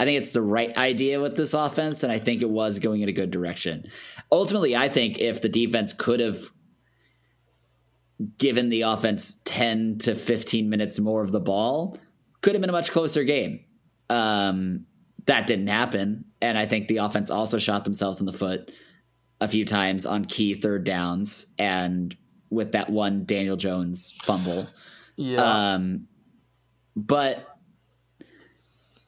I 0.00 0.04
think 0.04 0.18
it's 0.18 0.32
the 0.32 0.42
right 0.42 0.76
idea 0.76 1.20
with 1.20 1.36
this 1.36 1.54
offense 1.54 2.02
and 2.02 2.12
I 2.12 2.18
think 2.18 2.42
it 2.42 2.50
was 2.50 2.78
going 2.78 3.00
in 3.00 3.08
a 3.08 3.12
good 3.12 3.30
direction. 3.30 3.90
Ultimately, 4.30 4.76
I 4.76 4.88
think 4.88 5.18
if 5.18 5.42
the 5.42 5.48
defense 5.48 5.92
could 5.92 6.20
have 6.20 6.50
given 8.38 8.68
the 8.68 8.82
offense 8.82 9.40
10 9.44 9.98
to 9.98 10.14
15 10.14 10.68
minutes 10.68 10.98
more 11.00 11.22
of 11.22 11.32
the 11.32 11.40
ball, 11.40 11.98
could 12.42 12.54
have 12.54 12.60
been 12.60 12.70
a 12.70 12.72
much 12.72 12.90
closer 12.90 13.24
game. 13.24 13.60
Um 14.10 14.86
that 15.26 15.46
didn't 15.46 15.66
happen 15.66 16.24
and 16.40 16.56
I 16.56 16.64
think 16.64 16.88
the 16.88 16.98
offense 16.98 17.30
also 17.30 17.58
shot 17.58 17.84
themselves 17.84 18.20
in 18.20 18.26
the 18.26 18.32
foot 18.32 18.72
a 19.40 19.48
few 19.48 19.64
times 19.64 20.06
on 20.06 20.24
key 20.24 20.54
third 20.54 20.84
downs 20.84 21.46
and 21.58 22.16
with 22.50 22.72
that 22.72 22.90
one 22.90 23.24
Daniel 23.24 23.56
Jones 23.56 24.16
fumble. 24.24 24.66
Yeah. 25.16 25.42
Um, 25.42 26.08
but 26.96 27.57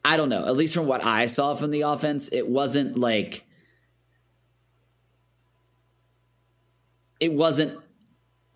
I 0.04 0.16
don't 0.16 0.28
know. 0.28 0.46
At 0.46 0.56
least 0.56 0.74
from 0.74 0.86
what 0.86 1.04
I 1.04 1.26
saw 1.26 1.54
from 1.54 1.70
the 1.70 1.82
offense, 1.82 2.30
it 2.32 2.48
wasn't 2.48 2.98
like 2.98 3.44
it 7.20 7.32
wasn't 7.32 7.78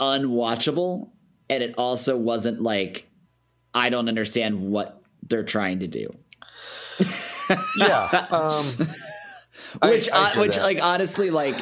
unwatchable, 0.01 1.11
and 1.51 1.63
it 1.63 1.75
also 1.79 2.17
wasn't 2.17 2.63
like 2.63 3.09
I 3.75 3.91
don't 3.91 4.09
understand 4.09 4.61
what 4.71 5.03
they're 5.29 5.45
trying 5.45 5.81
to 5.81 5.89
do. 5.89 6.11
yeah. 7.77 8.27
Um, 8.31 8.65
which 9.91 10.09
I 10.11 10.33
uh, 10.33 10.41
which 10.41 10.57
that. 10.57 10.63
like 10.63 10.83
honestly 10.83 11.31
like 11.31 11.61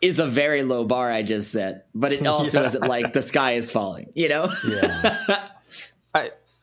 is 0.00 0.18
a 0.18 0.26
very 0.26 0.62
low 0.62 0.84
bar 0.84 1.10
I 1.10 1.22
just 1.22 1.50
set, 1.50 1.86
but 1.94 2.12
it 2.12 2.26
also 2.26 2.60
Yeah. 2.60 2.66
isn't 2.66 2.86
like 2.86 3.12
the 3.14 3.22
sky 3.22 3.52
is 3.52 3.70
falling, 3.70 4.12
you 4.14 4.28
know? 4.28 4.48
Yeah. 4.68 5.48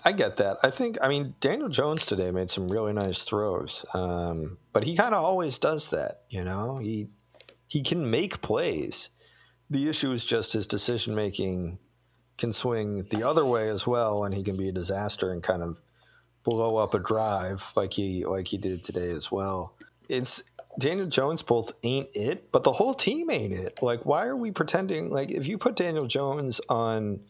I 0.03 0.11
get 0.13 0.37
that. 0.37 0.57
I 0.63 0.69
think 0.69 0.97
I 1.01 1.07
mean 1.07 1.35
Daniel 1.39 1.69
Jones 1.69 2.05
today 2.05 2.31
made 2.31 2.49
some 2.49 2.67
really 2.67 2.93
nice 2.93 3.23
throws, 3.23 3.85
um, 3.93 4.57
but 4.73 4.83
he 4.83 4.95
kind 4.95 5.13
of 5.13 5.23
always 5.23 5.57
does 5.57 5.89
that. 5.89 6.23
You 6.29 6.43
know, 6.43 6.77
he 6.77 7.09
he 7.67 7.81
can 7.83 8.09
make 8.09 8.41
plays. 8.41 9.09
The 9.69 9.87
issue 9.87 10.11
is 10.11 10.25
just 10.25 10.53
his 10.53 10.67
decision 10.67 11.15
making 11.15 11.79
can 12.37 12.51
swing 12.51 13.03
the 13.11 13.27
other 13.27 13.45
way 13.45 13.69
as 13.69 13.85
well, 13.85 14.23
and 14.23 14.33
he 14.33 14.43
can 14.43 14.57
be 14.57 14.69
a 14.69 14.73
disaster 14.73 15.31
and 15.31 15.43
kind 15.43 15.61
of 15.61 15.77
blow 16.43 16.77
up 16.77 16.93
a 16.93 16.99
drive 16.99 17.71
like 17.75 17.93
he 17.93 18.25
like 18.25 18.47
he 18.47 18.57
did 18.57 18.83
today 18.83 19.11
as 19.11 19.31
well. 19.31 19.75
It's 20.09 20.43
Daniel 20.79 21.07
Jones 21.07 21.41
both 21.41 21.71
ain't 21.83 22.09
it, 22.15 22.51
but 22.51 22.63
the 22.63 22.71
whole 22.71 22.93
team 22.93 23.29
ain't 23.29 23.53
it. 23.53 23.81
Like, 23.81 24.05
why 24.05 24.25
are 24.25 24.35
we 24.35 24.51
pretending? 24.51 25.09
Like, 25.09 25.31
if 25.31 25.47
you 25.47 25.57
put 25.57 25.75
Daniel 25.75 26.07
Jones 26.07 26.61
on 26.69 27.21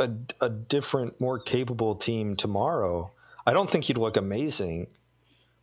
a, 0.00 0.10
a 0.40 0.48
different, 0.48 1.20
more 1.20 1.38
capable 1.38 1.94
team 1.94 2.34
tomorrow, 2.36 3.12
I 3.46 3.52
don't 3.52 3.70
think 3.70 3.84
he'd 3.84 3.98
look 3.98 4.16
amazing. 4.16 4.88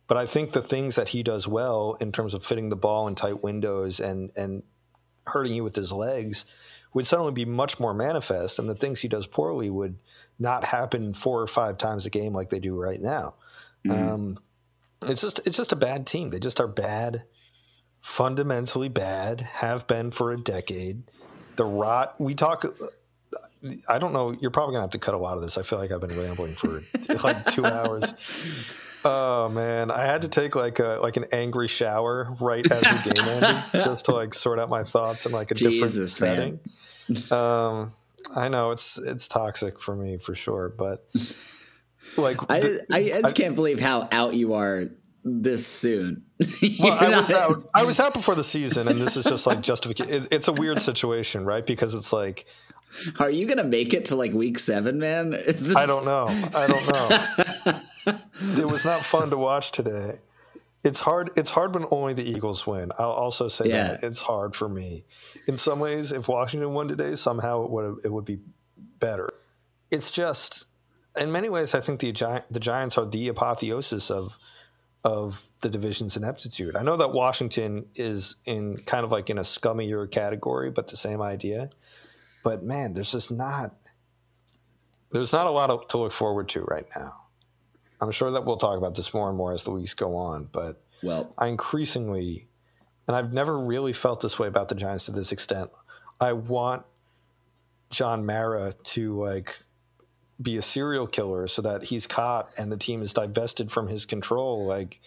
But 0.06 0.16
I 0.16 0.24
think 0.24 0.52
the 0.52 0.62
things 0.62 0.94
that 0.94 1.08
he 1.10 1.22
does 1.22 1.46
well 1.46 1.98
in 2.00 2.12
terms 2.12 2.32
of 2.32 2.42
fitting 2.42 2.70
the 2.70 2.76
ball 2.76 3.06
in 3.08 3.14
tight 3.14 3.42
windows 3.42 4.00
and 4.00 4.30
and 4.36 4.62
hurting 5.26 5.52
you 5.52 5.62
with 5.62 5.76
his 5.76 5.92
legs 5.92 6.46
would 6.94 7.06
suddenly 7.06 7.32
be 7.32 7.44
much 7.44 7.78
more 7.78 7.92
manifest, 7.92 8.58
and 8.58 8.70
the 8.70 8.74
things 8.74 9.02
he 9.02 9.08
does 9.08 9.26
poorly 9.26 9.68
would 9.68 9.96
not 10.38 10.64
happen 10.64 11.12
four 11.12 11.42
or 11.42 11.46
five 11.46 11.76
times 11.76 12.06
a 12.06 12.10
game 12.10 12.32
like 12.32 12.48
they 12.48 12.58
do 12.60 12.80
right 12.80 13.02
now. 13.02 13.34
Mhm. 13.84 14.08
Um, 14.12 14.38
It's 15.02 15.20
just 15.20 15.40
it's 15.46 15.56
just 15.58 15.72
a 15.72 15.76
bad 15.76 16.06
team. 16.06 16.30
They 16.30 16.40
just 16.40 16.58
are 16.60 16.66
bad, 16.66 17.24
fundamentally 18.00 18.88
bad. 18.88 19.40
Have 19.40 19.86
been 19.86 20.10
for 20.10 20.32
a 20.32 20.38
decade. 20.40 21.02
The 21.56 21.64
rot. 21.66 22.14
We 22.18 22.34
talk. 22.34 22.64
I 23.88 23.98
don't 23.98 24.12
know. 24.12 24.32
You're 24.32 24.50
probably 24.50 24.74
gonna 24.74 24.84
have 24.84 24.90
to 24.92 24.98
cut 24.98 25.14
a 25.14 25.18
lot 25.18 25.36
of 25.36 25.42
this. 25.42 25.58
I 25.58 25.62
feel 25.62 25.78
like 25.78 25.90
I've 25.90 26.00
been 26.00 26.16
rambling 26.18 26.52
for 26.52 26.82
like 27.24 27.46
two 27.46 27.64
hours. 27.64 28.14
Oh 29.04 29.48
man, 29.48 29.90
I 29.90 30.06
had 30.06 30.22
to 30.22 30.28
take 30.28 30.54
like 30.54 30.78
a 30.78 30.98
like 31.02 31.16
an 31.16 31.26
angry 31.32 31.68
shower 31.68 32.34
right 32.40 32.70
as 32.70 32.80
the 32.80 33.12
game 33.14 33.28
ended, 33.28 33.84
just 33.84 34.06
to 34.06 34.12
like 34.12 34.34
sort 34.34 34.58
out 34.58 34.68
my 34.68 34.84
thoughts 34.84 35.26
in 35.26 35.32
like 35.32 35.50
a 35.50 35.54
Jesus, 35.54 36.18
different 36.18 36.60
setting. 37.08 37.32
Um, 37.32 37.94
I 38.34 38.48
know 38.48 38.70
it's 38.70 38.98
it's 38.98 39.28
toxic 39.28 39.80
for 39.80 39.94
me 39.94 40.18
for 40.18 40.34
sure, 40.34 40.68
but 40.76 41.06
like 42.16 42.38
I, 42.50 42.60
the, 42.60 42.86
I, 42.92 42.98
I 42.98 43.08
just 43.22 43.26
I, 43.26 43.42
can't 43.42 43.54
believe 43.54 43.80
how 43.80 44.08
out 44.10 44.34
you 44.34 44.54
are 44.54 44.88
this 45.24 45.66
soon. 45.66 46.24
well, 46.80 46.92
I 46.92 47.20
was 47.20 47.32
out. 47.32 47.68
I 47.74 47.84
was 47.84 48.00
out 48.00 48.14
before 48.14 48.34
the 48.34 48.44
season, 48.44 48.88
and 48.88 48.98
this 48.98 49.16
is 49.16 49.24
just 49.24 49.46
like 49.46 49.60
justification. 49.60 50.12
It's, 50.12 50.28
it's 50.30 50.48
a 50.48 50.52
weird 50.52 50.80
situation, 50.80 51.44
right? 51.44 51.64
Because 51.64 51.94
it's 51.94 52.12
like, 52.12 52.46
are 53.20 53.30
you 53.30 53.46
gonna 53.46 53.64
make 53.64 53.94
it 53.94 54.06
to 54.06 54.16
like 54.16 54.32
week 54.32 54.58
seven, 54.58 54.98
man? 54.98 55.30
This... 55.46 55.74
I 55.74 55.86
don't 55.86 56.04
know. 56.04 56.26
I 56.54 56.66
don't 56.66 58.06
know. 58.06 58.18
it 58.62 58.66
was 58.66 58.84
not 58.84 59.00
fun 59.00 59.30
to 59.30 59.36
watch 59.36 59.72
today. 59.72 60.20
It's 60.84 61.00
hard. 61.00 61.30
It's 61.36 61.50
hard 61.50 61.74
when 61.74 61.86
only 61.90 62.14
the 62.14 62.22
Eagles 62.22 62.66
win. 62.66 62.92
I'll 62.98 63.10
also 63.10 63.48
say 63.48 63.68
yeah. 63.68 63.88
that 63.88 64.04
it's 64.04 64.20
hard 64.20 64.54
for 64.54 64.68
me. 64.68 65.04
In 65.46 65.56
some 65.56 65.80
ways, 65.80 66.12
if 66.12 66.28
Washington 66.28 66.72
won 66.72 66.88
today, 66.88 67.16
somehow 67.16 67.64
it 67.64 67.70
would 67.70 68.04
it 68.04 68.12
would 68.12 68.24
be 68.24 68.38
better. 69.00 69.28
It's 69.90 70.10
just, 70.10 70.66
in 71.16 71.32
many 71.32 71.48
ways, 71.48 71.74
I 71.74 71.80
think 71.80 72.00
the 72.00 72.12
Gi- 72.12 72.44
the 72.50 72.60
Giants 72.60 72.96
are 72.98 73.06
the 73.06 73.28
apotheosis 73.28 74.10
of 74.10 74.38
of 75.04 75.46
the 75.60 75.68
division's 75.68 76.16
ineptitude. 76.16 76.76
I 76.76 76.82
know 76.82 76.96
that 76.96 77.12
Washington 77.12 77.86
is 77.94 78.36
in 78.46 78.76
kind 78.76 79.04
of 79.04 79.12
like 79.12 79.30
in 79.30 79.38
a 79.38 79.42
scummier 79.42 80.10
category, 80.10 80.70
but 80.70 80.88
the 80.88 80.96
same 80.96 81.22
idea. 81.22 81.70
But 82.48 82.62
man, 82.62 82.94
there's 82.94 83.12
just 83.12 83.30
not 83.30 83.74
there's 85.12 85.34
not 85.34 85.46
a 85.46 85.50
lot 85.50 85.90
to 85.90 85.98
look 85.98 86.12
forward 86.12 86.48
to 86.48 86.62
right 86.62 86.86
now. 86.96 87.24
I'm 88.00 88.10
sure 88.10 88.30
that 88.30 88.46
we'll 88.46 88.56
talk 88.56 88.78
about 88.78 88.94
this 88.94 89.12
more 89.12 89.28
and 89.28 89.36
more 89.36 89.52
as 89.52 89.64
the 89.64 89.70
weeks 89.70 89.92
go 89.92 90.16
on, 90.16 90.48
but 90.50 90.80
well, 91.02 91.30
I 91.36 91.48
increasingly, 91.48 92.48
and 93.06 93.14
I've 93.14 93.34
never 93.34 93.58
really 93.58 93.92
felt 93.92 94.22
this 94.22 94.38
way 94.38 94.48
about 94.48 94.70
the 94.70 94.76
Giants 94.76 95.04
to 95.04 95.10
this 95.10 95.30
extent. 95.30 95.68
I 96.22 96.32
want 96.32 96.84
John 97.90 98.24
Mara 98.24 98.72
to 98.82 99.20
like 99.20 99.62
be 100.40 100.56
a 100.56 100.62
serial 100.62 101.06
killer 101.06 101.48
so 101.48 101.60
that 101.60 101.84
he's 101.84 102.06
caught 102.06 102.58
and 102.58 102.72
the 102.72 102.78
team 102.78 103.02
is 103.02 103.12
divested 103.12 103.70
from 103.70 103.88
his 103.88 104.06
control. 104.06 104.64
Like 104.64 105.02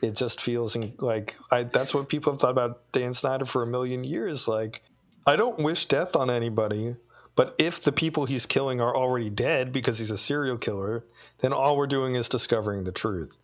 it 0.00 0.14
just 0.14 0.40
feels 0.40 0.76
like 1.00 1.34
I, 1.50 1.64
that's 1.64 1.92
what 1.92 2.08
people 2.08 2.32
have 2.32 2.40
thought 2.40 2.52
about 2.52 2.92
Dan 2.92 3.14
Snyder 3.14 3.46
for 3.46 3.64
a 3.64 3.66
million 3.66 4.04
years. 4.04 4.46
Like 4.46 4.84
I 5.26 5.36
don't 5.36 5.58
wish 5.58 5.86
death 5.86 6.14
on 6.14 6.28
anybody, 6.30 6.96
but 7.34 7.54
if 7.58 7.82
the 7.82 7.92
people 7.92 8.26
he's 8.26 8.44
killing 8.46 8.80
are 8.80 8.94
already 8.94 9.30
dead 9.30 9.72
because 9.72 9.98
he's 9.98 10.10
a 10.10 10.18
serial 10.18 10.58
killer, 10.58 11.04
then 11.40 11.52
all 11.52 11.76
we're 11.76 11.86
doing 11.86 12.14
is 12.14 12.28
discovering 12.28 12.84
the 12.84 12.92
truth. 12.92 13.36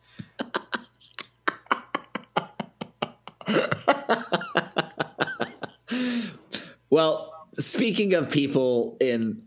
well, 6.90 7.48
speaking 7.54 8.14
of 8.14 8.30
people 8.30 8.96
in 9.00 9.42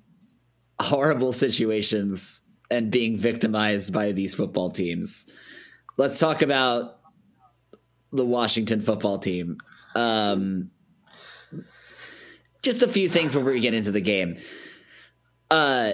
horrible 0.82 1.32
situations 1.34 2.42
and 2.72 2.92
being 2.92 3.16
victimized 3.16 3.94
by 3.94 4.12
these 4.12 4.34
football 4.34 4.72
teams, 4.72 5.32
let's 5.98 6.18
talk 6.18 6.42
about 6.42 7.00
the 8.12 8.26
Washington 8.26 8.80
football 8.80 9.20
team. 9.20 9.58
Um, 9.96 10.72
just 12.64 12.82
a 12.82 12.88
few 12.88 13.08
things 13.08 13.34
before 13.34 13.52
we 13.52 13.60
get 13.60 13.74
into 13.74 13.92
the 13.92 14.02
game. 14.02 14.38
Uh, 15.52 15.94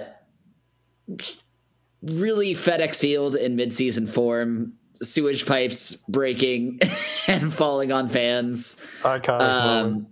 really 2.02 2.54
FedEx 2.54 3.00
Field 3.00 3.36
in 3.36 3.56
midseason 3.56 4.08
form, 4.08 4.72
sewage 4.94 5.44
pipes 5.44 5.94
breaking 6.08 6.80
and 7.28 7.52
falling 7.52 7.92
on 7.92 8.08
fans. 8.08 8.84
Iconic 9.02 9.40
um, 9.42 10.06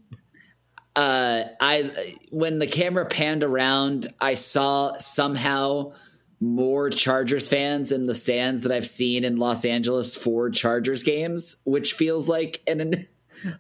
uh, 0.96 1.44
I 1.60 1.90
when 2.30 2.58
the 2.58 2.66
camera 2.66 3.06
panned 3.06 3.44
around, 3.44 4.08
I 4.20 4.34
saw 4.34 4.92
somehow 4.94 5.92
more 6.40 6.90
Chargers 6.90 7.46
fans 7.46 7.92
in 7.92 8.06
the 8.06 8.14
stands 8.14 8.64
that 8.64 8.72
I've 8.72 8.86
seen 8.86 9.24
in 9.24 9.36
Los 9.36 9.64
Angeles 9.64 10.16
for 10.16 10.50
Chargers 10.50 11.04
games, 11.04 11.62
which 11.64 11.94
feels 11.94 12.28
like 12.28 12.62
an 12.66 12.94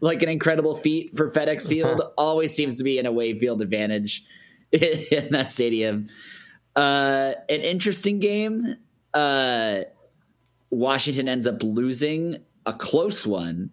like 0.00 0.22
an 0.22 0.28
incredible 0.28 0.74
feat 0.74 1.16
for 1.16 1.30
FedEx 1.30 1.68
Field. 1.68 2.02
Always 2.16 2.54
seems 2.54 2.78
to 2.78 2.84
be 2.84 2.98
an 2.98 3.06
away 3.06 3.38
field 3.38 3.62
advantage 3.62 4.24
in 4.72 5.28
that 5.30 5.50
stadium. 5.50 6.06
Uh, 6.76 7.34
an 7.48 7.60
interesting 7.60 8.18
game. 8.20 8.74
Uh, 9.14 9.80
Washington 10.70 11.28
ends 11.28 11.46
up 11.46 11.62
losing 11.62 12.38
a 12.66 12.72
close 12.72 13.26
one. 13.26 13.70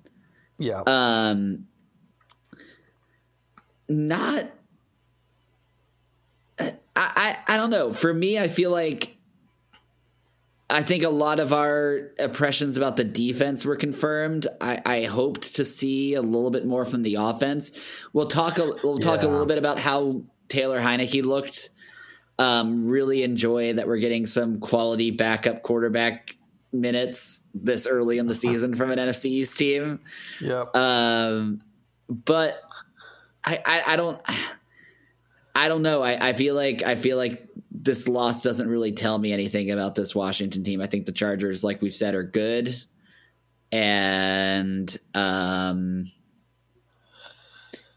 Yeah. 0.58 0.82
Um, 0.88 1.68
not. 3.89 4.51
I, 6.58 6.74
I 6.95 7.38
I 7.47 7.58
don't 7.58 7.70
know. 7.70 7.91
For 7.91 8.14
me, 8.14 8.39
I 8.39 8.47
feel 8.47 8.72
like 8.72 9.14
I 10.70 10.82
think 10.82 11.03
a 11.03 11.09
lot 11.09 11.39
of 11.39 11.53
our 11.53 12.11
impressions 12.18 12.76
about 12.76 12.97
the 12.97 13.03
defense 13.03 13.66
were 13.66 13.76
confirmed. 13.76 14.47
I, 14.61 14.80
I, 14.84 15.03
hoped 15.03 15.55
to 15.55 15.66
see 15.66 16.16
a 16.16 16.22
little 16.24 16.49
bit 16.49 16.66
more 16.66 16.86
from 16.86 17.03
the 17.03 17.16
offense. 17.16 17.72
We'll 18.13 18.28
talk. 18.28 18.57
A, 18.57 18.72
we'll 18.84 18.97
talk 18.97 19.22
yeah. 19.22 19.28
a 19.28 19.30
little 19.30 19.45
bit 19.45 19.59
about 19.59 19.78
how 19.78 20.24
Taylor 20.47 20.80
Heinicke 20.80 21.24
looked. 21.24 21.70
Um, 22.39 22.88
really 22.88 23.22
enjoy 23.24 23.74
that 23.74 23.88
we're 23.88 23.99
getting 23.99 24.26
some 24.26 24.59
quality 24.59 25.11
backup 25.11 25.61
quarterback 25.61 26.36
minutes 26.74 27.47
this 27.53 27.86
early 27.88 28.18
in 28.18 28.28
the 28.28 28.36
season 28.36 28.76
from 28.76 28.91
an 28.91 28.97
NFC 28.97 29.26
East 29.26 29.57
team. 29.57 29.99
Yep. 30.41 30.76
Um, 30.76 31.61
but 32.09 32.59
I, 33.43 33.59
I, 33.66 33.84
I 33.88 33.95
don't. 33.95 34.22
I 35.56 35.70
don't 35.70 35.82
know. 35.82 36.03
I, 36.03 36.30
I 36.30 36.34
feel 36.34 36.53
like 36.53 36.84
I 36.84 36.95
feel 36.95 37.16
like 37.16 37.47
this 37.72 38.08
loss 38.08 38.43
doesn't 38.43 38.70
really 38.70 38.91
tell 38.91 39.18
me 39.18 39.32
anything 39.32 39.72
about 39.72 39.95
this 39.95 40.14
Washington 40.14 40.64
team. 40.64 40.82
I 40.82 40.88
think 40.88 41.06
the 41.06 41.14
Chargers, 41.14 41.64
like 41.64 41.82
we've 41.82 41.95
said, 41.95 42.14
are 42.14 42.24
good, 42.24 42.76
and 43.72 44.95
um, 45.14 46.12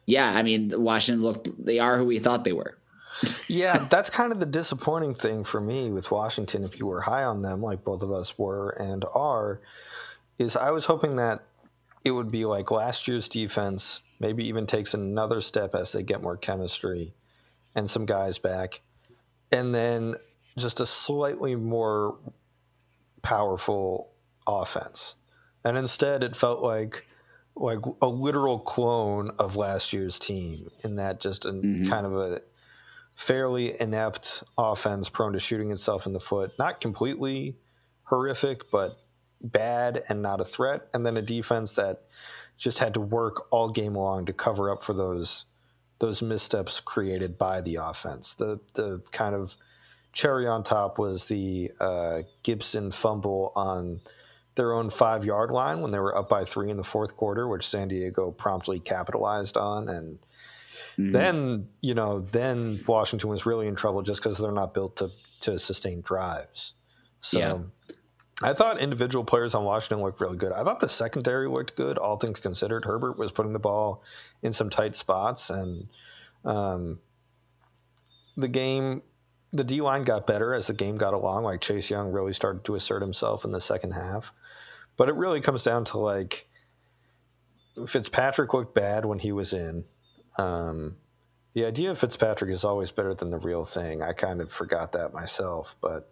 yeah, 0.07 0.33
I 0.35 0.45
mean, 0.45 0.73
Washington 0.77 1.23
looked 1.23 1.49
they 1.65 1.81
are 1.81 1.99
who 1.99 2.05
we 2.05 2.21
thought 2.21 2.45
they 2.45 2.53
were. 2.53 2.79
yeah, 3.49 3.79
that's 3.91 4.09
kind 4.09 4.31
of 4.31 4.39
the 4.39 4.47
disappointing 4.47 5.17
thing 5.17 5.43
for 5.43 5.61
me 5.61 5.91
with 5.91 6.13
Washington. 6.13 6.63
If 6.63 6.79
you 6.79 6.87
were 6.87 7.01
high 7.01 7.25
on 7.25 7.43
them, 7.43 7.61
like 7.61 7.83
both 7.83 8.03
of 8.03 8.13
us 8.13 8.39
were 8.39 8.71
and 8.79 9.05
are, 9.15 9.61
is 10.39 10.55
I 10.55 10.71
was 10.71 10.85
hoping 10.85 11.17
that 11.17 11.43
it 12.05 12.13
would 12.13 12.31
be 12.31 12.45
like 12.45 12.71
last 12.71 13.09
year's 13.09 13.29
defense, 13.29 14.01
maybe 14.21 14.47
even 14.47 14.65
takes 14.65 14.95
another 14.95 15.41
step 15.41 15.75
as 15.75 15.91
they 15.91 16.05
get 16.05 16.23
more 16.23 16.37
chemistry 16.37 17.15
and 17.79 17.89
some 17.89 18.05
guys 18.05 18.39
back 18.39 18.81
and 19.53 19.75
then 19.75 20.17
just 20.59 20.81
a 20.81 20.87
slightly 20.87 21.55
more 21.55 22.19
powerful 23.23 24.11
offense. 24.47 25.15
And 25.65 25.79
instead, 25.79 26.23
it 26.23 26.37
felt 26.37 26.61
like 26.61 27.07
like 27.55 27.81
a 28.01 28.07
literal 28.07 28.61
clone 28.61 29.31
of 29.39 29.57
last 29.57 29.93
year's 29.93 30.21
team 30.21 30.71
in 30.85 30.97
that 30.97 31.21
just 31.21 31.45
a 31.45 31.51
mm-hmm. 31.51 31.89
kind 31.89 32.07
of 32.07 32.15
a 32.15 32.41
fairly 33.17 33.75
inept 33.81 34.45
offense 34.57 35.09
prone 35.09 35.33
to 35.33 35.41
shooting 35.41 35.73
itself 35.73 36.07
in 36.07 36.13
the 36.13 36.21
foot. 36.21 36.53
Not 36.57 36.81
completely 36.81 37.57
horrific, 38.05 38.71
but 38.71 38.97
bad 39.41 40.03
and 40.09 40.23
not 40.23 40.41
a 40.41 40.45
threat. 40.45 40.83
And 40.95 41.05
then 41.05 41.17
a 41.17 41.23
defense 41.23 41.75
that 41.75 42.05
just 42.57 42.79
had 42.79 42.95
to 42.95 43.01
work 43.01 43.53
all 43.53 43.71
game 43.71 43.95
long 43.95 44.27
to 44.27 44.33
cover 44.33 44.71
up 44.71 44.85
for 44.85 44.93
those 44.93 45.45
those 46.01 46.23
missteps 46.23 46.81
created 46.81 47.39
by 47.39 47.61
the 47.61 47.77
offense. 47.77 48.35
The 48.35 48.61
the 48.75 49.03
kind 49.11 49.35
of 49.35 49.57
cherry 50.13 50.47
on 50.47 50.63
top 50.63 50.99
was 50.99 51.27
the 51.27 51.71
uh, 51.81 52.23
Gibson 52.43 52.91
fumble 52.91 53.53
on 53.55 54.01
their 54.59 54.73
own 54.73 54.91
five 54.91 55.25
yard 55.25 55.51
line 55.51 55.81
when 55.81 55.93
they 55.93 56.01
were 56.01 56.17
up 56.17 56.29
by 56.29 56.45
three 56.45 56.71
in 56.71 56.77
the 56.77 56.85
fourth 56.85 57.17
quarter, 57.17 57.47
which 57.47 57.67
San 57.67 57.89
Diego 57.89 58.31
promptly 58.31 58.81
capitalized 58.81 59.57
on. 59.57 59.89
And 59.89 60.19
mm-hmm. 60.19 61.11
then, 61.13 61.69
you 61.81 61.95
know, 61.95 62.19
then 62.19 62.83
Washington 62.87 63.31
was 63.31 63.47
really 63.47 63.69
in 63.69 63.77
trouble 63.77 64.03
just 64.03 64.21
because 64.21 64.39
they're 64.39 64.51
not 64.51 64.75
built 64.75 64.97
to, 64.97 65.11
to 65.41 65.59
sustain 65.61 66.01
drives. 66.01 66.75
So 67.21 67.39
yeah. 67.39 67.59
I 68.43 68.53
thought 68.53 68.79
individual 68.79 69.25
players 69.25 69.55
on 69.55 69.65
Washington 69.65 70.05
looked 70.05 70.21
really 70.21 70.37
good. 70.37 70.53
I 70.53 70.63
thought 70.63 70.79
the 70.79 70.89
secondary 70.89 71.49
looked 71.49 71.75
good, 71.75 71.99
all 71.99 72.17
things 72.17 72.39
considered. 72.39 72.85
Herbert 72.85 73.19
was 73.19 73.33
putting 73.33 73.53
the 73.53 73.59
ball 73.59 74.03
in 74.43 74.53
some 74.53 74.71
tight 74.71 74.95
spots, 74.95 75.51
and 75.51 75.89
um, 76.45 77.01
the 78.37 78.47
game, 78.47 79.03
the 79.53 79.65
D 79.65 79.81
line 79.81 80.05
got 80.05 80.27
better 80.27 80.55
as 80.55 80.69
the 80.69 80.73
game 80.73 80.97
got 80.97 81.15
along. 81.15 81.43
Like 81.43 81.61
Chase 81.61 81.91
Young 81.91 82.13
really 82.13 82.33
started 82.33 82.65
to 82.65 82.77
assert 82.77 83.03
himself 83.03 83.45
in 83.45 83.51
the 83.51 83.61
second 83.61 83.93
half. 83.93 84.33
But 84.97 85.09
it 85.09 85.17
really 85.17 85.41
comes 85.41 85.65
down 85.65 85.85
to 85.87 85.99
like 85.99 86.49
Fitzpatrick 87.87 88.55
looked 88.55 88.75
bad 88.75 89.05
when 89.05 89.19
he 89.19 89.33
was 89.33 89.53
in. 89.53 89.85
Um, 90.37 90.97
the 91.55 91.65
idea 91.65 91.91
of 91.91 91.99
Fitzpatrick 91.99 92.51
is 92.51 92.65
always 92.65 92.93
better 92.93 93.15
than 93.15 93.31
the 93.31 93.39
real 93.39 93.65
thing. 93.65 94.03
I 94.03 94.13
kind 94.13 94.41
of 94.41 94.53
forgot 94.53 94.93
that 94.93 95.13
myself, 95.13 95.75
but 95.81 96.09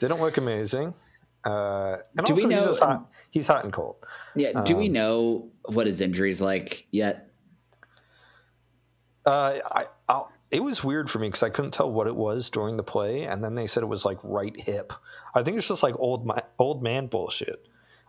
didn't 0.00 0.20
look 0.20 0.36
amazing. 0.38 0.94
Uh, 1.44 1.98
and 2.16 2.26
Do 2.26 2.34
we 2.34 2.42
also 2.44 2.48
know- 2.48 2.68
he's, 2.72 2.78
hot, 2.80 3.10
he's 3.30 3.46
hot 3.48 3.64
and 3.64 3.72
cold. 3.72 3.96
Yeah. 4.36 4.62
Do 4.62 4.76
we 4.76 4.86
Um, 4.86 4.92
know 4.92 5.50
what 5.66 5.86
his 5.86 6.00
injury's 6.00 6.40
like 6.40 6.86
yet? 6.90 7.28
Uh, 9.24 9.58
I, 9.70 9.86
i 10.08 10.22
it 10.50 10.62
was 10.62 10.84
weird 10.84 11.08
for 11.08 11.18
me 11.18 11.28
because 11.28 11.42
I 11.42 11.48
couldn't 11.48 11.70
tell 11.70 11.90
what 11.90 12.06
it 12.06 12.14
was 12.14 12.50
during 12.50 12.76
the 12.76 12.82
play, 12.82 13.22
and 13.24 13.42
then 13.42 13.54
they 13.54 13.66
said 13.66 13.82
it 13.82 13.86
was 13.86 14.04
like 14.04 14.18
right 14.22 14.54
hip. 14.60 14.92
I 15.34 15.42
think 15.42 15.56
it's 15.56 15.66
just 15.66 15.82
like 15.82 15.94
old 15.98 16.26
ma- 16.26 16.40
old 16.58 16.82
man 16.82 17.06
bullshit. 17.06 17.66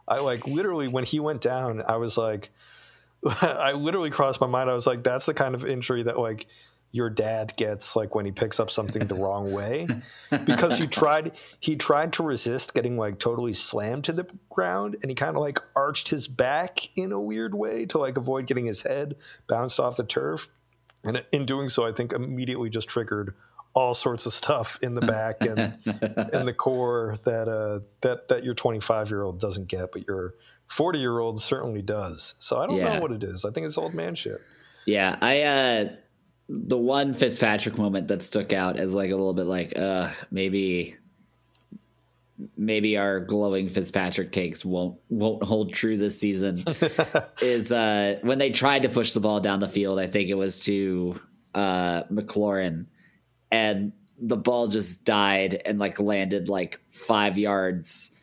I 0.09 0.19
like 0.19 0.45
literally 0.45 0.89
when 0.89 1.05
he 1.05 1.21
went 1.21 1.39
down, 1.39 1.81
I 1.87 1.95
was 1.95 2.17
like, 2.17 2.51
I 3.25 3.71
literally 3.71 4.09
crossed 4.09 4.41
my 4.41 4.47
mind. 4.47 4.69
I 4.69 4.73
was 4.73 4.85
like, 4.85 5.03
that's 5.03 5.25
the 5.25 5.33
kind 5.33 5.55
of 5.55 5.63
injury 5.65 6.03
that 6.03 6.19
like 6.19 6.47
your 6.93 7.09
dad 7.09 7.51
gets 7.57 7.95
like 7.97 8.15
when 8.15 8.23
he 8.23 8.31
picks 8.31 8.59
up 8.59 8.69
something 8.71 9.05
the 9.07 9.15
wrong 9.15 9.51
way. 9.51 9.87
Because 10.45 10.79
he 10.79 10.87
tried 10.87 11.33
he 11.59 11.75
tried 11.75 12.13
to 12.13 12.23
resist 12.23 12.73
getting 12.73 12.97
like 12.97 13.19
totally 13.19 13.53
slammed 13.53 14.03
to 14.05 14.11
the 14.13 14.25
ground 14.49 14.95
and 15.03 15.11
he 15.11 15.13
kind 15.15 15.35
of 15.35 15.41
like 15.43 15.59
arched 15.75 16.07
his 16.09 16.27
back 16.27 16.79
in 16.97 17.11
a 17.11 17.19
weird 17.21 17.53
way 17.53 17.85
to 17.85 17.99
like 17.99 18.17
avoid 18.17 18.47
getting 18.47 18.65
his 18.65 18.81
head 18.81 19.15
bounced 19.47 19.79
off 19.79 19.95
the 19.97 20.03
turf. 20.03 20.47
And 21.03 21.23
in 21.31 21.45
doing 21.45 21.69
so 21.69 21.85
i 21.85 21.91
think 21.91 22.13
immediately 22.13 22.71
just 22.71 22.87
triggered 22.87 23.35
all 23.75 23.93
sorts 23.93 24.25
of 24.25 24.33
stuff 24.33 24.79
in 24.81 24.95
the 24.95 25.01
back 25.01 25.41
and 25.41 25.59
in 26.33 26.45
the 26.47 26.55
core 26.57 27.15
that 27.25 27.47
uh 27.47 27.81
that 28.01 28.27
that 28.29 28.43
your 28.43 28.55
25 28.55 29.11
year 29.11 29.21
old 29.21 29.39
doesn't 29.39 29.67
get 29.67 29.91
but 29.91 30.07
your 30.07 30.33
40 30.67 30.97
year 30.97 31.19
old 31.19 31.39
certainly 31.39 31.83
does. 31.83 32.33
So 32.39 32.57
i 32.57 32.65
don't 32.65 32.77
Yeah. 32.77 32.95
know 32.95 33.01
what 33.01 33.11
it 33.11 33.23
is. 33.23 33.45
I 33.45 33.51
think 33.51 33.67
it's 33.67 33.77
old 33.77 33.93
man 33.93 34.15
shit. 34.15 34.41
Yeah, 34.87 35.15
I 35.21 35.41
uh 35.43 35.89
the 36.49 36.77
one 36.77 37.13
Fitzpatrick 37.13 37.77
moment 37.77 38.07
that 38.09 38.21
stuck 38.21 38.53
out 38.53 38.79
as 38.79 38.93
like 38.93 39.11
a 39.11 39.15
little 39.15 39.33
bit 39.33 39.45
like 39.45 39.77
uh 39.79 40.09
maybe 40.31 40.95
maybe 42.57 42.97
our 42.97 43.19
glowing 43.19 43.69
Fitzpatrick 43.69 44.31
takes 44.31 44.65
won't 44.65 44.97
won't 45.09 45.43
hold 45.43 45.73
true 45.73 45.97
this 45.97 46.19
season 46.19 46.65
is 47.41 47.71
uh 47.71 48.17
when 48.23 48.39
they 48.39 48.49
tried 48.49 48.81
to 48.81 48.89
push 48.89 49.11
the 49.11 49.19
ball 49.19 49.39
down 49.39 49.59
the 49.59 49.67
field, 49.67 49.99
I 49.99 50.07
think 50.07 50.29
it 50.29 50.37
was 50.37 50.63
to 50.65 51.19
uh 51.55 52.03
McLaurin 52.11 52.85
and 53.51 53.93
the 54.19 54.37
ball 54.37 54.67
just 54.67 55.05
died 55.05 55.61
and 55.65 55.79
like 55.79 55.99
landed 55.99 56.49
like 56.49 56.79
5 56.89 57.37
yards 57.37 58.19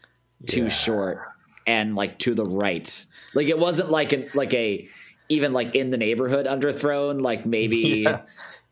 too 0.47 0.65
Yeah. 0.65 0.69
short 0.69 1.23
and 1.67 1.95
like 1.95 2.19
to 2.21 2.35
the 2.35 2.45
right. 2.47 3.07
Like 3.35 3.49
it 3.49 3.59
wasn't 3.59 3.91
like 3.91 4.13
an 4.13 4.29
like 4.35 4.53
a 4.55 4.89
even 5.31 5.53
like 5.55 5.75
in 5.75 5.89
the 5.91 5.97
neighborhood 5.97 6.45
underthrown, 6.47 7.23
like 7.23 7.47
maybe 7.47 7.77
Yeah. 8.05 8.21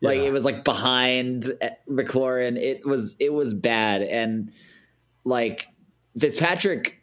like 0.03 0.19
Yeah. 0.19 0.25
it 0.27 0.33
was 0.33 0.45
like 0.45 0.65
behind 0.65 1.47
uh, 1.63 1.69
McLaurin. 1.89 2.57
It 2.59 2.85
was 2.87 3.17
it 3.19 3.33
was 3.33 3.55
bad 3.55 4.03
and 4.03 4.53
like 5.25 5.67
Fitzpatrick 6.19 7.01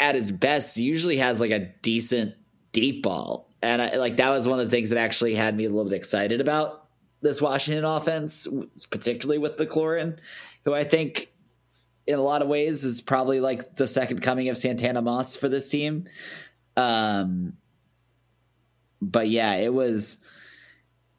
at 0.00 0.14
his 0.14 0.30
best 0.30 0.76
usually 0.76 1.16
has 1.16 1.40
like 1.40 1.50
a 1.50 1.70
decent 1.82 2.34
deep 2.72 3.02
ball. 3.02 3.48
And 3.62 3.82
I, 3.82 3.96
like 3.96 4.18
that 4.18 4.30
was 4.30 4.46
one 4.46 4.60
of 4.60 4.66
the 4.66 4.70
things 4.70 4.90
that 4.90 4.98
actually 4.98 5.34
had 5.34 5.56
me 5.56 5.64
a 5.64 5.68
little 5.68 5.88
bit 5.90 5.96
excited 5.96 6.40
about 6.40 6.86
this 7.20 7.42
Washington 7.42 7.84
offense, 7.84 8.46
particularly 8.90 9.38
with 9.38 9.56
McLaurin, 9.56 10.18
who 10.64 10.72
I 10.74 10.84
think 10.84 11.32
in 12.06 12.18
a 12.18 12.22
lot 12.22 12.42
of 12.42 12.48
ways 12.48 12.84
is 12.84 13.00
probably 13.00 13.40
like 13.40 13.74
the 13.74 13.88
second 13.88 14.22
coming 14.22 14.48
of 14.48 14.56
Santana 14.56 15.02
Moss 15.02 15.34
for 15.34 15.48
this 15.48 15.68
team. 15.68 16.06
Um, 16.76 17.54
but 19.00 19.28
yeah, 19.28 19.54
it 19.56 19.72
was 19.72 20.18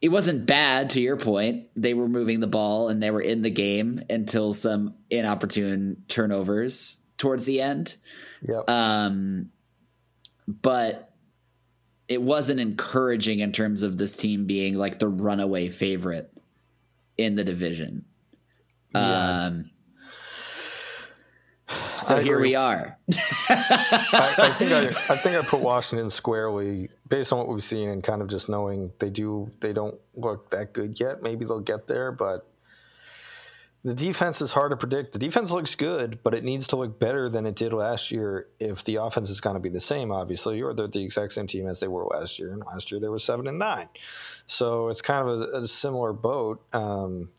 it 0.01 0.09
wasn't 0.09 0.45
bad 0.45 0.89
to 0.91 1.01
your 1.01 1.17
point. 1.17 1.67
They 1.75 1.93
were 1.93 2.07
moving 2.07 2.39
the 2.39 2.47
ball 2.47 2.87
and 2.87 3.03
they 3.03 3.11
were 3.11 3.21
in 3.21 3.41
the 3.41 3.49
game 3.49 4.01
until 4.09 4.53
some 4.53 4.95
inopportune 5.09 6.03
turnovers 6.07 6.97
towards 7.17 7.45
the 7.45 7.61
end. 7.61 7.97
yep 8.41 8.69
Um, 8.69 9.51
but 10.47 11.13
it 12.07 12.21
wasn't 12.21 12.59
encouraging 12.59 13.39
in 13.39 13.51
terms 13.51 13.83
of 13.83 13.97
this 13.97 14.17
team 14.17 14.45
being 14.45 14.75
like 14.75 14.99
the 14.99 15.07
runaway 15.07 15.69
favorite 15.69 16.31
in 17.17 17.35
the 17.35 17.43
division. 17.43 18.05
Yeah. 18.95 19.43
Um, 19.45 19.69
so 22.09 22.17
I 22.17 22.21
here 22.21 22.35
agree. 22.35 22.49
we 22.49 22.55
are. 22.55 22.97
I, 23.49 24.35
I 24.37 24.49
think 24.55 24.71
I, 24.71 24.87
I 24.87 25.17
think 25.17 25.35
I 25.35 25.41
put 25.41 25.61
Washington 25.61 26.09
squarely 26.09 26.89
based 27.07 27.31
on 27.31 27.39
what 27.39 27.47
we've 27.47 27.63
seen 27.63 27.89
and 27.89 28.03
kind 28.03 28.21
of 28.21 28.27
just 28.27 28.49
knowing 28.49 28.91
they 28.99 29.09
do 29.09 29.51
they 29.59 29.73
don't 29.73 29.99
look 30.15 30.49
that 30.51 30.73
good 30.73 30.99
yet. 30.99 31.21
Maybe 31.21 31.45
they'll 31.45 31.59
get 31.59 31.87
there, 31.87 32.11
but 32.11 32.45
the 33.83 33.93
defense 33.93 34.41
is 34.41 34.51
hard 34.51 34.71
to 34.71 34.77
predict. 34.77 35.13
The 35.13 35.19
defense 35.19 35.51
looks 35.51 35.75
good, 35.75 36.19
but 36.21 36.33
it 36.33 36.43
needs 36.43 36.67
to 36.67 36.75
look 36.75 36.99
better 36.99 37.29
than 37.29 37.45
it 37.45 37.55
did 37.55 37.71
last 37.71 38.11
year 38.11 38.47
if 38.59 38.83
the 38.83 38.95
offense 38.95 39.29
is 39.29 39.39
going 39.39 39.55
to 39.55 39.63
be 39.63 39.69
the 39.69 39.79
same, 39.79 40.11
obviously, 40.11 40.61
or 40.61 40.73
they're 40.73 40.87
the 40.87 41.03
exact 41.03 41.31
same 41.31 41.47
team 41.47 41.65
as 41.65 41.79
they 41.79 41.87
were 41.87 42.05
last 42.05 42.39
year. 42.39 42.51
And 42.51 42.63
last 42.65 42.91
year 42.91 42.99
they 42.99 43.07
were 43.07 43.19
seven 43.19 43.47
and 43.47 43.57
nine. 43.57 43.87
So 44.47 44.89
it's 44.89 45.01
kind 45.01 45.27
of 45.29 45.41
a, 45.41 45.43
a 45.59 45.67
similar 45.67 46.11
boat. 46.11 46.61
Um, 46.73 47.29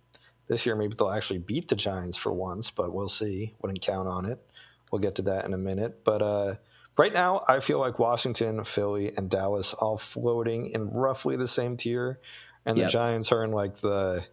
this 0.48 0.64
year 0.64 0.76
maybe 0.76 0.94
they'll 0.98 1.10
actually 1.10 1.38
beat 1.40 1.68
the 1.68 1.76
Giants 1.76 2.16
for 2.16 2.32
once, 2.32 2.70
but 2.70 2.92
we'll 2.94 3.08
see. 3.08 3.54
Wouldn't 3.60 3.82
count 3.82 4.08
on 4.08 4.24
it. 4.24 4.44
We'll 4.91 5.01
get 5.01 5.16
to 5.16 5.22
that 5.22 5.45
in 5.45 5.55
a 5.55 5.59
minute. 5.59 6.05
But 6.05 6.22
uh, 6.22 6.55
right 6.97 7.12
now, 7.12 7.45
I 7.49 7.61
feel 7.61 7.78
like 7.78 7.99
Washington, 7.99 8.64
Philly, 8.64 9.12
and 9.16 9.30
Dallas 9.30 9.74
all 9.74 9.99
floating 9.99 10.66
in 10.66 10.91
roughly 10.91 11.36
the 11.36 11.49
same 11.49 11.76
tier, 11.76 12.18
and 12.66 12.76
the 12.78 12.88
Giants 12.88 13.32
are 13.32 13.45
in 13.45 13.53
like 13.53 13.76
the. 13.76 14.24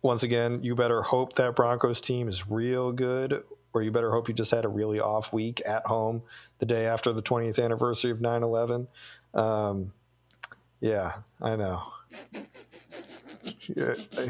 Once 0.00 0.24
again, 0.24 0.60
you 0.64 0.74
better 0.74 1.00
hope 1.00 1.34
that 1.34 1.54
Broncos 1.54 2.00
team 2.00 2.26
is 2.26 2.50
real 2.50 2.90
good, 2.90 3.44
or 3.72 3.82
you 3.82 3.92
better 3.92 4.10
hope 4.10 4.26
you 4.26 4.34
just 4.34 4.50
had 4.50 4.64
a 4.64 4.68
really 4.68 4.98
off 4.98 5.32
week 5.32 5.62
at 5.64 5.86
home 5.86 6.22
the 6.58 6.66
day 6.66 6.86
after 6.86 7.12
the 7.12 7.22
20th 7.22 7.62
anniversary 7.62 8.10
of 8.10 8.20
9 8.20 8.42
11. 8.42 8.88
Um, 9.34 9.92
yeah, 10.80 11.12
I 11.40 11.54
know. 11.54 11.84
Yeah, 13.76 13.94
I, 14.16 14.24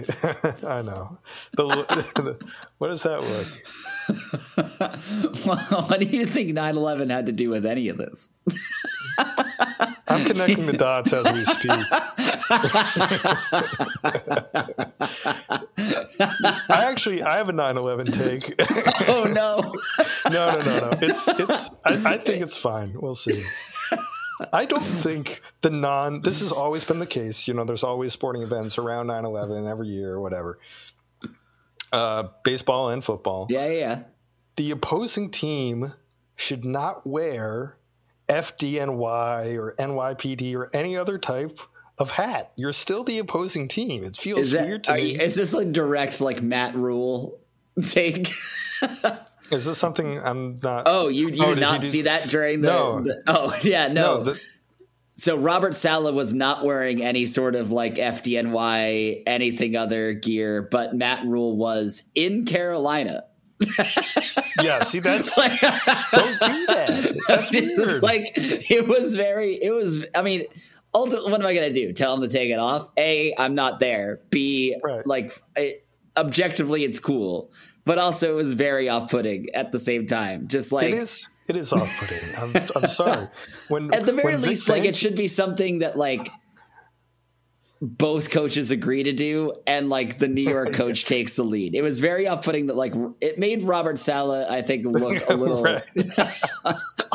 I 0.79 0.83
know. 0.83 1.19
The, 1.53 1.67
the, 2.17 2.39
what 2.79 2.89
does 2.89 3.03
that 3.03 3.21
look? 3.21 3.47
well, 5.47 5.83
what 5.83 6.01
do 6.01 6.07
you 6.07 6.27
think 6.27 6.51
9-11 6.51 7.11
had 7.11 7.27
to 7.27 7.33
do 7.33 7.51
with 7.51 7.67
any 7.67 7.89
of 7.89 7.99
this? 7.99 8.33
I'm 10.09 10.25
connecting 10.25 10.67
the 10.67 10.77
dots 10.77 11.13
as 11.13 11.31
we 11.33 11.45
speak. 11.45 11.71
I 16.69 16.85
actually 16.85 17.23
I 17.23 17.37
have 17.37 17.49
a 17.49 17.53
9/11 17.53 18.13
take. 18.13 18.55
oh 19.09 19.25
no. 19.25 19.75
no, 20.31 20.59
no, 20.59 20.61
no, 20.61 20.79
no. 20.81 20.91
It's 21.01 21.29
it's. 21.29 21.71
I, 21.85 22.15
I 22.15 22.19
think 22.19 22.43
it's 22.43 22.57
fine. 22.57 22.93
We'll 22.95 23.15
see. 23.15 23.43
I 24.53 24.65
don't 24.65 24.83
think 24.83 25.41
the 25.61 25.71
non. 25.71 26.21
This 26.21 26.41
has 26.41 26.53
always 26.53 26.85
been 26.85 26.99
the 26.99 27.07
case. 27.07 27.47
You 27.49 27.55
know, 27.55 27.65
there's 27.65 27.85
always 27.85 28.13
sporting 28.13 28.43
events 28.43 28.79
around 28.79 29.07
9/11 29.09 29.71
every 29.71 29.89
year 29.89 30.13
or 30.13 30.21
whatever. 30.21 30.59
Uh, 31.93 32.29
baseball 32.43 32.89
and 32.89 33.05
football. 33.05 33.47
yeah, 33.51 33.67
yeah, 33.67 33.73
yeah. 33.73 34.03
The 34.57 34.71
opposing 34.71 35.31
team 35.31 35.93
should 36.37 36.65
not 36.65 37.07
wear 37.07 37.77
FDNY 38.29 39.59
or 39.59 39.75
NYPD 39.79 40.55
or 40.55 40.71
any 40.75 40.97
other 40.97 41.19
type 41.19 41.61
of 41.99 42.13
hat. 42.13 42.53
You're 42.57 42.73
still 42.73 43.05
the 43.05 43.19
opposing 43.19 43.69
team. 43.69 44.05
It 44.05 44.17
feels 44.17 44.51
that 44.53 44.67
weird 44.67 44.85
to 44.85 44.95
me. 44.95 45.13
you, 45.13 45.21
is 45.21 45.35
this 45.35 45.53
like 45.53 45.73
direct 45.73 46.21
like 46.21 46.43
Matt 46.43 46.75
Rhule 46.75 47.39
take? 47.87 48.33
Is 49.51 49.65
this 49.67 49.79
something 49.79 50.19
I'm 50.23 50.57
not? 50.63 50.85
Oh, 50.87 51.09
you 51.09 51.29
you 51.29 51.45
Oh, 51.45 51.55
did 51.55 51.61
not 51.61 51.75
you 51.75 51.81
do- 51.83 51.89
see 51.89 52.03
that 52.03 52.29
during 52.29 52.61
the, 52.63 52.69
No. 52.69 53.01
the- 53.01 53.23
Oh, 53.27 53.55
yeah, 53.63 53.89
no. 53.89 54.19
no. 54.19 54.25
The, 54.25 54.41
so 55.17 55.37
Robert 55.37 55.75
Saleh 55.75 56.15
was 56.15 56.33
not 56.33 56.65
wearing 56.65 57.03
any 57.03 57.27
sort 57.27 57.55
of 57.55 57.71
like 57.71 57.97
FDNY 57.97 59.23
anything 59.27 59.77
other 59.77 60.15
gear, 60.15 60.63
but 60.71 60.95
Matt 60.95 61.25
Rhule 61.27 61.57
was 61.57 62.11
in 62.15 62.45
Carolina. 62.47 63.25
yeah. 64.61 64.83
See, 64.83 65.01
that's 65.01 65.37
Like, 65.39 65.61
don't 65.61 66.41
do 66.41 66.67
that. 66.67 67.23
That's 67.29 67.51
weird. 67.53 68.03
like 68.03 68.33
it 68.37 68.89
was 68.89 69.15
very 69.15 69.55
it 69.55 69.71
was 69.71 70.05
i 70.17 70.23
mean 70.23 70.45
ulti- 70.95 71.31
what 71.31 71.41
am 71.41 71.47
i 71.47 71.55
gonna 71.55 71.73
do 71.73 71.93
tell 71.93 72.15
him 72.15 72.23
to 72.23 72.29
take 72.29 72.51
it 72.51 72.59
off 72.59 72.91
a 72.99 73.33
i'm 73.39 73.55
not 73.55 73.79
there 73.79 74.21
b 74.31 74.77
Right. 74.83 75.07
like 75.07 75.33
it, 75.57 75.87
objectively 76.17 76.83
it's 76.85 76.99
cool 76.99 77.53
but 77.85 77.99
also 77.99 78.33
it 78.33 78.37
was 78.37 78.53
very 78.53 78.89
off-putting 78.89 79.51
at 79.55 79.73
the 79.73 79.79
same 79.79 80.07
time 80.07 80.49
just 80.49 80.73
like 80.73 80.93
it 80.93 80.95
is. 80.95 81.29
It 81.49 81.57
is 81.57 81.73
off-putting. 81.73 82.29
I'm, 82.39 82.83
I'm 82.85 82.89
sorry. 82.89 83.29
When 83.69 83.93
at 83.93 84.07
the 84.07 84.13
very 84.13 84.37
Vic 84.37 84.47
least 84.47 84.69
like 84.69 84.85
it 84.85 84.95
should 84.95 85.17
be 85.17 85.29
something 85.29 85.81
that 85.81 85.99
like 85.99 86.31
both 87.81 88.31
coaches 88.31 88.71
agree 88.71 89.03
to 89.03 89.13
do 89.13 89.53
and 89.67 89.89
like 89.89 90.19
the 90.19 90.29
new 90.29 90.49
york 90.49 90.73
coach 90.73 91.05
takes 91.15 91.35
the 91.35 91.43
lead 91.43 91.75
it 91.75 91.83
was 91.83 91.99
very 91.99 92.29
off-putting 92.29 92.69
that 92.69 92.77
like 92.77 92.95
it 93.21 93.41
made 93.41 93.65
robert 93.65 93.99
saleh 93.99 94.47
i 94.49 94.63
think 94.63 94.87
look 94.87 95.29
a 95.29 95.35
little 95.35 95.67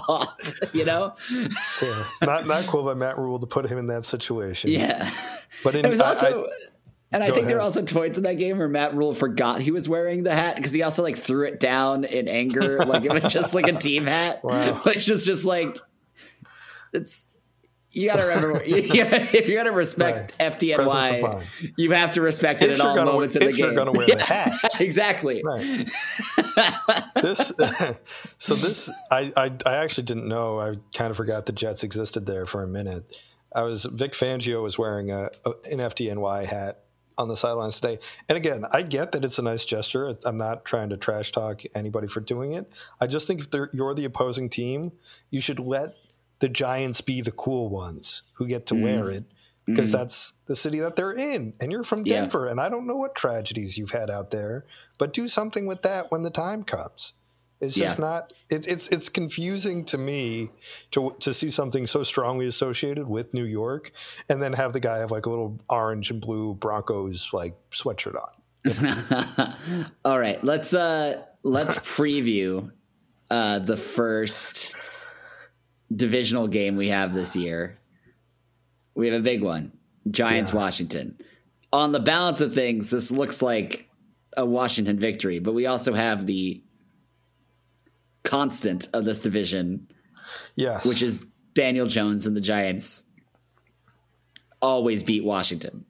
off. 0.07 0.59
You 0.73 0.85
know, 0.85 1.15
yeah. 1.29 2.03
not 2.23 2.47
not 2.47 2.63
cool 2.65 2.83
by 2.83 2.93
Matt 2.93 3.17
Rhule 3.17 3.39
to 3.39 3.47
put 3.47 3.69
him 3.69 3.77
in 3.77 3.87
that 3.87 4.05
situation. 4.05 4.71
Yeah, 4.71 5.09
but 5.63 5.75
in, 5.75 5.85
it 5.85 5.89
was 5.89 5.99
also. 5.99 6.45
I, 6.45 6.47
and 7.11 7.23
I 7.23 7.27
think 7.27 7.37
ahead. 7.37 7.49
there 7.49 7.57
were 7.57 7.61
also 7.63 7.83
points 7.83 8.17
in 8.17 8.23
that 8.25 8.37
game 8.37 8.57
where 8.57 8.67
Matt 8.67 8.93
Rhule 8.95 9.13
forgot 9.13 9.61
he 9.61 9.71
was 9.71 9.87
wearing 9.87 10.23
the 10.23 10.33
hat 10.35 10.57
because 10.57 10.73
he 10.73 10.83
also 10.83 11.03
like 11.03 11.15
threw 11.17 11.45
it 11.47 11.59
down 11.59 12.03
in 12.03 12.27
anger, 12.27 12.79
like 12.85 13.05
it 13.05 13.11
was 13.11 13.31
just 13.31 13.55
like 13.55 13.67
a 13.67 13.73
team 13.79 14.05
hat, 14.05 14.43
wow. 14.43 14.81
which 14.83 15.09
is 15.09 15.25
just 15.25 15.45
like 15.45 15.77
it's. 16.93 17.33
You 17.91 18.09
gotta 18.09 18.27
remember 18.27 18.63
you, 18.65 18.75
you 18.81 19.03
gotta, 19.05 19.21
if 19.35 19.47
you're 19.47 19.63
gonna 19.63 19.75
respect 19.75 20.33
Right. 20.39 20.51
FDNY, 20.59 21.71
you 21.77 21.91
have 21.91 22.11
to 22.11 22.21
respect 22.21 22.61
it 22.61 22.65
If 22.69 22.79
at 22.79 22.83
you're 22.83 22.99
all 22.99 23.05
moments 23.05 23.35
in 23.37 23.41
if 23.43 23.51
the 23.53 23.57
you're 23.57 23.67
game. 23.69 23.75
gonna 23.77 23.91
wear 23.93 24.05
the 24.05 24.21
hat. 24.23 24.53
exactly. 24.81 25.41
Right. 25.43 25.87
this 27.23 27.51
so 28.37 28.53
this 28.53 28.89
I, 29.09 29.31
I 29.35 29.51
I 29.65 29.75
actually 29.77 30.03
didn't 30.03 30.27
know. 30.27 30.59
I 30.59 30.75
kind 30.93 31.09
of 31.11 31.17
forgot 31.17 31.45
the 31.45 31.53
Jets 31.53 31.83
existed 31.83 32.25
there 32.25 32.45
for 32.45 32.61
a 32.61 32.67
minute. 32.67 33.19
I 33.55 33.63
was 33.63 33.85
Vic 33.85 34.11
Fangio 34.11 34.61
was 34.61 34.77
wearing 34.77 35.09
a, 35.09 35.31
a 35.45 35.51
an 35.71 35.79
FDNY 35.79 36.45
hat 36.45 36.83
on 37.17 37.27
the 37.27 37.37
sidelines 37.37 37.79
today. 37.79 37.99
And 38.29 38.37
again, 38.37 38.65
I 38.71 38.83
get 38.83 39.11
that 39.11 39.25
it's 39.25 39.39
a 39.39 39.41
nice 39.41 39.65
gesture. 39.65 40.15
I'm 40.25 40.37
not 40.37 40.65
trying 40.65 40.89
to 40.89 40.97
trash 40.97 41.31
talk 41.31 41.63
anybody 41.73 42.07
for 42.07 42.19
doing 42.19 42.53
it. 42.53 42.71
I 43.01 43.07
just 43.07 43.27
think 43.27 43.41
if 43.41 43.47
you're 43.73 43.93
the 43.93 44.05
opposing 44.05 44.49
team, 44.49 44.91
you 45.29 45.41
should 45.41 45.59
let 45.59 45.95
the 46.39 46.49
Giants 46.49 47.01
be 47.01 47.21
the 47.21 47.31
cool 47.31 47.69
ones 47.69 48.23
who 48.33 48.47
get 48.47 48.67
to 48.67 48.75
wear 48.75 49.05
mm. 49.05 49.17
it 49.17 49.23
because 49.65 49.89
mm. 49.89 49.93
that's 49.93 50.33
the 50.45 50.55
city 50.55 50.79
that 50.79 50.95
they're 50.95 51.13
in. 51.13 51.53
And 51.59 51.71
you're 51.71 51.83
from 51.83 52.03
Yeah. 52.05 52.21
Denver, 52.21 52.47
and 52.47 52.59
I 52.59 52.69
don't 52.69 52.87
know 52.87 52.95
what 52.95 53.15
tragedies 53.15 53.77
you've 53.77 53.91
had 53.91 54.09
out 54.09 54.31
there, 54.31 54.65
but 54.97 55.13
do 55.13 55.27
something 55.27 55.67
with 55.67 55.81
that 55.81 56.11
when 56.11 56.23
the 56.23 56.29
time 56.29 56.63
comes. 56.63 57.13
It's 57.59 57.73
just 57.73 57.97
Yeah. 57.97 58.05
not. 58.05 58.33
It's 58.49 58.67
it's 58.67 58.87
it's 58.89 59.09
confusing 59.09 59.83
to 59.85 59.97
me 59.97 60.49
to 60.91 61.15
to 61.21 61.33
see 61.33 61.49
something 61.49 61.87
so 61.87 62.03
strongly 62.03 62.45
associated 62.47 63.07
with 63.07 63.33
New 63.33 63.45
York, 63.45 63.91
and 64.29 64.41
then 64.41 64.53
have 64.53 64.73
the 64.73 64.79
guy 64.79 64.99
have 64.99 65.09
like 65.11 65.25
a 65.25 65.29
little 65.29 65.59
orange 65.69 66.11
and 66.11 66.21
blue 66.21 66.53
Broncos 66.53 67.29
like 67.33 67.55
sweatshirt 67.71 68.15
on. 68.15 69.55
All 70.05 70.19
right, 70.19 70.43
let's 70.43 70.73
uh 70.73 71.23
let's 71.43 71.77
preview 71.97 72.71
uh 73.31 73.59
the 73.59 73.77
first 73.77 74.75
divisional 75.95 76.47
game 76.47 76.75
we 76.75 76.89
have 76.89 77.13
this 77.13 77.35
year. 77.35 77.79
We 78.95 79.07
have 79.09 79.19
a 79.19 79.23
big 79.23 79.41
one. 79.41 79.71
Giants 80.11 80.51
Yeah. 80.51 80.57
Washington. 80.57 81.17
On 81.73 81.91
the 81.91 81.99
balance 81.99 82.39
of 82.41 82.53
things, 82.53 82.89
this 82.91 83.11
looks 83.11 83.41
like 83.41 83.89
a 84.35 84.45
Washington 84.45 84.97
victory, 84.99 85.39
but 85.39 85.53
we 85.53 85.65
also 85.65 85.93
have 85.93 86.25
the 86.25 86.61
constant 88.27 88.87
of 88.93 89.05
this 89.05 89.19
division, 89.21 89.87
Yes, 90.55 90.85
which 90.85 91.01
is 91.01 91.25
Daniel 91.53 91.87
Jones 91.87 92.27
and 92.27 92.35
the 92.35 92.41
Giants 92.41 93.03
always 94.61 95.03
beat 95.03 95.23
Washington. 95.23 95.85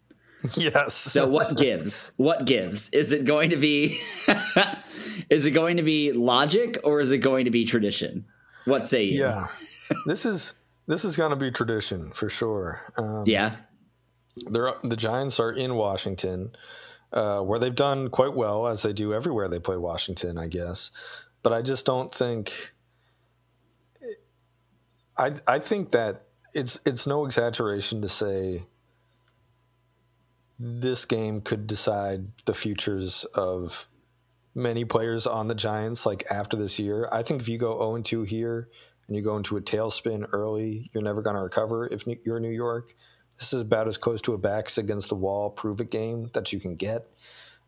yes. 0.55 0.93
So 0.93 1.27
what 1.27 1.57
gives? 1.57 2.13
What 2.17 2.45
gives? 2.45 2.89
Is 2.89 3.11
it 3.11 3.25
going 3.25 3.49
to 3.49 3.57
be 3.57 3.97
is 5.29 5.45
it 5.45 5.51
going 5.51 5.77
to 5.77 5.83
be 5.83 6.11
logic 6.11 6.77
or 6.83 6.99
is 6.99 7.11
it 7.11 7.19
going 7.19 7.45
to 7.45 7.51
be 7.51 7.65
tradition? 7.65 8.25
What 8.65 8.87
say 8.87 9.03
you? 9.03 9.21
yeah, 9.21 9.47
this 10.05 10.25
is 10.25 10.53
this 10.87 11.03
is 11.05 11.17
going 11.17 11.31
to 11.31 11.35
be 11.35 11.51
tradition 11.51 12.11
for 12.11 12.29
sure. 12.29 12.81
Um, 12.97 13.23
Yeah. 13.25 13.55
they're 14.49 14.73
the 14.83 14.95
Giants 14.95 15.39
are 15.39 15.51
in 15.51 15.75
Washington, 15.75 16.51
uh, 17.13 17.39
where 17.39 17.59
they've 17.59 17.73
done 17.75 18.09
quite 18.09 18.35
well 18.35 18.67
as 18.67 18.83
they 18.83 18.93
do 18.93 19.13
everywhere 19.13 19.47
they 19.47 19.59
play 19.59 19.77
Washington, 19.77 20.37
I 20.37 20.47
guess. 20.47 20.91
But 21.47 21.53
I 21.53 21.61
just 21.61 21.85
don't 21.85 22.13
think. 22.13 22.73
I 25.17 25.31
I 25.47 25.59
think 25.59 25.91
that 25.91 26.23
it's 26.53 26.81
it's 26.85 27.07
no 27.07 27.25
exaggeration 27.25 28.01
to 28.01 28.09
say 28.09 28.65
this 30.59 31.05
game 31.05 31.39
could 31.39 31.65
decide 31.65 32.27
the 32.43 32.53
futures 32.53 33.23
of 33.33 33.87
many 34.55 34.83
players 34.83 35.25
on 35.25 35.47
the 35.47 35.55
Giants 35.55 36.05
like 36.05 36.25
after 36.29 36.57
this 36.57 36.79
year. 36.79 37.07
I 37.13 37.23
think 37.23 37.41
if 37.41 37.47
you 37.47 37.57
go 37.57 37.79
0 37.79 38.01
2 38.01 38.23
here 38.23 38.67
and 39.07 39.15
you 39.15 39.21
go 39.21 39.37
into 39.37 39.55
a 39.55 39.61
tailspin 39.61 40.27
early, 40.33 40.89
you're 40.93 41.01
never 41.01 41.21
going 41.21 41.37
to 41.37 41.41
recover 41.41 41.87
if 41.87 42.03
you're 42.25 42.41
New 42.41 42.51
York. 42.51 42.93
This 43.39 43.53
is 43.53 43.61
about 43.61 43.87
as 43.87 43.95
close 43.97 44.21
to 44.23 44.33
a 44.33 44.37
backs 44.37 44.77
against 44.77 45.07
the 45.07 45.15
wall 45.15 45.49
prove 45.49 45.79
it 45.79 45.91
game 45.91 46.27
that 46.33 46.51
you 46.51 46.59
can 46.59 46.75
get. 46.75 47.07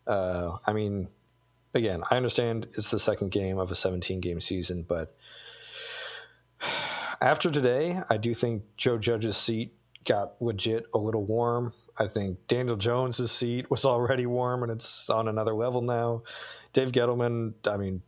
Uh, 0.05 0.57
I 0.67 0.73
mean, 0.73 1.07
again, 1.73 2.03
I 2.09 2.17
understand 2.17 2.67
it's 2.73 2.91
the 2.91 2.99
second 2.99 3.31
game 3.31 3.57
of 3.57 3.71
a 3.71 3.75
17 3.75 4.19
game 4.19 4.41
season, 4.41 4.83
but 4.87 5.15
after 7.21 7.49
today, 7.49 8.01
I 8.09 8.17
do 8.17 8.33
think 8.33 8.63
Joe 8.77 8.97
Judge's 8.97 9.37
seat 9.37 9.73
got 10.05 10.41
legit 10.41 10.85
a 10.93 10.97
little 10.97 11.23
warm. 11.23 11.73
I 11.97 12.07
think 12.07 12.47
Daniel 12.47 12.77
Jones's 12.77 13.31
seat 13.31 13.69
was 13.69 13.85
already 13.85 14.25
warm 14.25 14.63
and 14.63 14.71
it's 14.71 15.09
on 15.09 15.27
another 15.27 15.53
level 15.53 15.81
now. 15.81 16.23
Dave 16.73 16.91
Gettleman, 16.91 17.53
I 17.65 17.77
mean, 17.77 18.01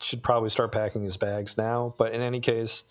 should 0.00 0.22
probably 0.22 0.50
start 0.50 0.72
packing 0.72 1.02
his 1.02 1.16
bags 1.16 1.56
now. 1.56 1.94
But 1.96 2.12
in 2.12 2.20
any 2.20 2.40
case, 2.40 2.84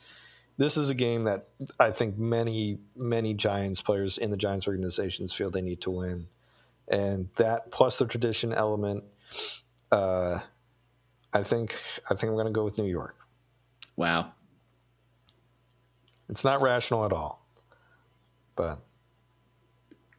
this 0.57 0.78
is 0.78 0.89
a 0.89 0.95
game 0.95 1.26
that 1.26 1.47
I 1.80 1.91
think 1.91 2.18
many, 2.18 2.80
many 2.95 3.34
Giants 3.34 3.82
players 3.82 4.18
in 4.18 4.32
the 4.32 4.38
Giants 4.38 4.68
organizations 4.68 5.34
feel 5.34 5.49
they 5.49 5.61
need 5.61 5.82
to 5.82 5.91
win. 5.91 6.28
And 6.88 7.30
that 7.36 7.72
plus 7.72 7.97
the 7.97 8.05
tradition 8.05 8.53
element, 8.53 9.03
uh, 9.96 10.39
I 11.34 11.43
think 11.43 11.76
I 12.10 12.16
think 12.16 12.30
I'm 12.30 12.36
going 12.36 12.48
to 12.48 12.52
go 12.52 12.64
with 12.64 12.78
New 12.78 12.86
York. 12.86 13.16
Wow. 13.96 14.32
It's 16.30 16.43
not 16.43 16.62
rational 16.62 17.06
at 17.06 17.14
all, 17.14 17.46
but 18.56 18.80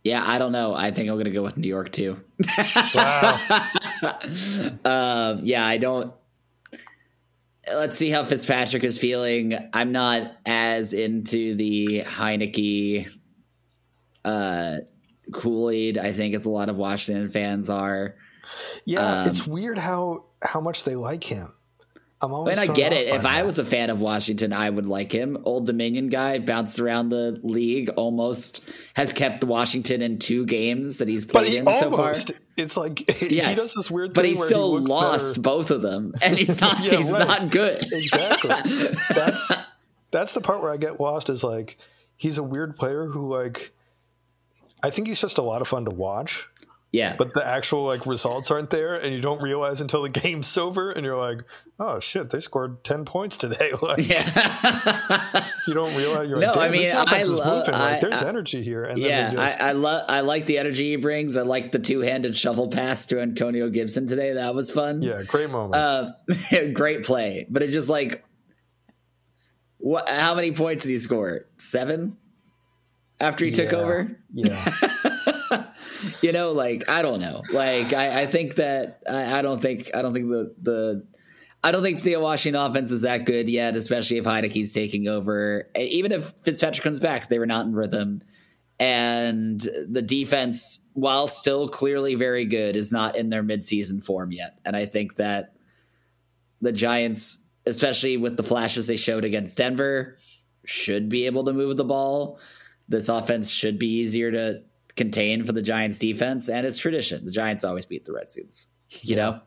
Yeah, 0.04 0.22
I 0.24 0.38
don't 0.38 0.52
know. 0.52 0.72
I 0.72 0.92
think 0.92 1.10
I'm 1.10 1.18
gonna 1.18 1.30
go 1.30 1.42
with 1.42 1.56
New 1.56 1.66
York 1.68 1.90
too. 1.90 2.20
wow, 2.94 3.40
um, 4.84 5.40
yeah, 5.42 5.66
I 5.66 5.78
don't. 5.78 6.12
Let's 7.68 7.98
see 7.98 8.10
how 8.10 8.24
Fitzpatrick 8.24 8.84
is 8.84 8.98
feeling. 8.98 9.58
I'm 9.72 9.90
not 9.90 10.36
as 10.46 10.92
into 10.92 11.56
the 11.56 12.02
Heinicke 12.06 13.08
uh, 14.24 14.76
Kool 15.32 15.70
Aid. 15.70 15.98
I 15.98 16.12
think 16.12 16.36
as 16.36 16.46
a 16.46 16.50
lot 16.50 16.68
of 16.68 16.76
Washington 16.78 17.28
fans 17.28 17.68
are. 17.68 18.14
Yeah, 18.84 19.22
Um, 19.22 19.28
it's 19.28 19.46
weird 19.46 19.78
how 19.78 20.24
how 20.42 20.60
much 20.60 20.84
they 20.84 20.94
like 20.94 21.24
him. 21.24 21.52
I'm 22.22 22.32
always 22.32 22.56
And 22.58 22.70
I 22.70 22.72
get 22.72 22.94
it. 22.94 23.08
If 23.08 23.26
I 23.26 23.42
was 23.42 23.58
a 23.58 23.64
fan 23.64 23.90
of 23.90 24.00
Washington, 24.00 24.54
I 24.54 24.70
would 24.70 24.86
like 24.86 25.12
him. 25.12 25.36
Old 25.44 25.66
Dominion 25.66 26.08
guy, 26.08 26.38
bounced 26.38 26.78
around 26.80 27.10
the 27.10 27.38
league, 27.42 27.90
almost 27.90 28.62
has 28.94 29.12
kept 29.12 29.44
Washington 29.44 30.00
in 30.00 30.18
two 30.18 30.46
games 30.46 30.96
that 30.98 31.08
he's 31.08 31.26
played 31.26 31.52
he 31.52 31.58
in 31.58 31.70
so 31.74 31.90
far. 31.90 32.14
it's 32.56 32.74
like 32.76 33.10
he 33.10 33.38
does 33.40 33.74
this 33.74 33.90
weird 33.90 34.14
but 34.14 34.22
thing 34.22 34.32
he 34.32 34.38
where 34.38 34.48
still 34.48 34.78
he 34.78 34.86
lost 34.86 35.34
better. 35.34 35.40
both 35.42 35.70
of 35.70 35.82
them, 35.82 36.14
and 36.22 36.38
he's 36.38 36.58
not. 36.60 36.82
Yeah, 36.82 36.96
he's 36.96 37.12
right. 37.12 37.28
not 37.28 37.50
good. 37.50 37.80
exactly. 37.92 38.50
That's 39.14 39.52
that's 40.10 40.32
the 40.32 40.40
part 40.40 40.62
where 40.62 40.72
I 40.72 40.78
get 40.78 40.98
lost. 40.98 41.28
Is 41.28 41.44
like 41.44 41.76
he's 42.16 42.38
a 42.38 42.42
weird 42.42 42.76
player 42.76 43.04
who 43.04 43.28
like 43.28 43.74
I 44.82 44.88
think 44.88 45.06
he's 45.08 45.20
just 45.20 45.36
a 45.36 45.42
lot 45.42 45.60
of 45.60 45.68
fun 45.68 45.84
to 45.84 45.90
watch, 45.90 46.48
Yeah, 46.92 47.16
but 47.18 47.34
the 47.34 47.46
actual 47.46 47.82
like 47.84 48.06
results 48.06 48.50
aren't 48.50 48.70
there, 48.70 48.94
and 48.94 49.12
you 49.14 49.20
don't 49.20 49.42
realize 49.42 49.80
until 49.82 50.02
the 50.02 50.08
game's 50.20 50.56
over, 50.56 50.90
and 50.92 51.04
you're 51.04 51.18
like, 51.18 51.40
oh 51.78 52.00
shit, 52.00 52.30
they 52.30 52.40
scored 52.40 52.84
ten 52.84 53.04
points 53.04 53.36
today. 53.36 53.72
Like 53.82 54.08
yeah, 54.08 55.44
you 55.66 55.74
don't 55.74 55.94
realize 55.96 56.30
you're 56.30 56.38
No, 56.38 56.52
like, 56.52 56.56
I 56.56 56.68
mean, 56.70 56.86
I 56.94 57.22
love-. 57.24 57.68
I- 57.68 57.92
like, 57.92 58.00
there's 58.00 58.22
I- 58.22 58.28
energy 58.28 58.62
here, 58.62 58.84
and 58.84 58.98
yeah. 58.98 59.32
just, 59.34 59.60
I, 59.60 59.70
I 59.70 59.72
love. 59.72 60.04
I 60.08 60.20
like 60.20 60.46
the 60.46 60.58
energy 60.58 60.90
he 60.90 60.96
brings. 60.96 61.36
I 61.36 61.42
like 61.42 61.72
the 61.72 61.78
two-handed 61.80 62.34
shovel 62.34 62.68
pass 62.68 63.06
to 63.08 63.20
Antonio 63.20 63.68
Gibson 63.68 64.06
today. 64.06 64.32
That 64.34 64.54
was 64.54 64.70
fun. 64.70 65.02
yeah, 65.02 65.22
great 65.26 65.50
moment. 65.50 65.74
Uh, 65.74 66.12
great 66.72 67.04
play, 67.04 67.46
but 67.50 67.62
it's 67.62 67.72
just 67.72 67.90
like, 67.90 68.24
what? 69.78 70.08
How 70.08 70.34
many 70.34 70.52
points 70.52 70.84
did 70.84 70.90
he 70.92 70.98
score? 70.98 71.46
Seven. 71.58 72.16
After 73.18 73.46
he 73.46 73.50
took 73.50 73.72
over, 73.72 74.14
yeah, 74.34 74.62
you 76.22 76.32
know, 76.32 76.52
like 76.52 76.88
I 76.88 77.02
don't 77.02 77.20
know. 77.20 77.42
Like 77.52 77.92
I, 77.92 78.22
I 78.22 78.26
think 78.26 78.56
that 78.56 79.02
I, 79.08 79.38
I 79.38 79.42
don't 79.42 79.60
think 79.60 79.90
I 79.94 80.02
don't 80.02 80.14
think 80.14 80.28
the 80.28 80.54
the 80.60 81.06
I 81.64 81.72
don't 81.72 81.82
think 81.82 82.02
the 82.02 82.16
Washington 82.16 82.60
offense 82.60 82.92
is 82.92 83.02
that 83.02 83.24
good 83.24 83.48
yet, 83.48 83.74
especially 83.74 84.18
if 84.18 84.24
Heinicke's 84.24 84.72
taking 84.72 85.08
over. 85.08 85.68
Even 85.76 86.12
if 86.12 86.30
Fitzpatrick 86.44 86.84
comes 86.84 87.00
back, 87.00 87.28
they 87.28 87.38
were 87.38 87.46
not 87.46 87.66
in 87.66 87.74
rhythm. 87.74 88.22
And 88.78 89.58
the 89.60 90.02
defense, 90.02 90.88
while 90.92 91.26
still 91.26 91.68
clearly 91.68 92.14
very 92.14 92.44
good, 92.44 92.76
is 92.76 92.92
not 92.92 93.16
in 93.16 93.30
their 93.30 93.42
midseason 93.42 94.04
form 94.04 94.32
yet. 94.32 94.58
And 94.64 94.76
I 94.76 94.86
think 94.86 95.16
that 95.16 95.54
the 96.60 96.72
Giants, 96.72 97.48
especially 97.64 98.16
with 98.16 98.36
the 98.36 98.42
flashes 98.42 98.86
they 98.86 98.96
showed 98.96 99.24
against 99.24 99.58
Denver, 99.58 100.18
should 100.66 101.08
be 101.08 101.26
able 101.26 101.44
to 101.44 101.52
move 101.52 101.76
the 101.76 101.84
ball. 101.84 102.38
This 102.88 103.08
offense 103.08 103.50
should 103.50 103.78
be 103.78 103.88
easier 103.88 104.30
to 104.30 104.62
contain 104.96 105.44
for 105.44 105.52
the 105.52 105.62
Giants 105.62 105.98
defense, 105.98 106.48
and 106.48 106.66
it's 106.66 106.78
tradition. 106.78 107.24
The 107.24 107.32
Giants 107.32 107.64
always 107.64 107.86
beat 107.86 108.04
the 108.04 108.12
Redskins. 108.12 108.68
You 109.02 109.16
know? 109.16 109.40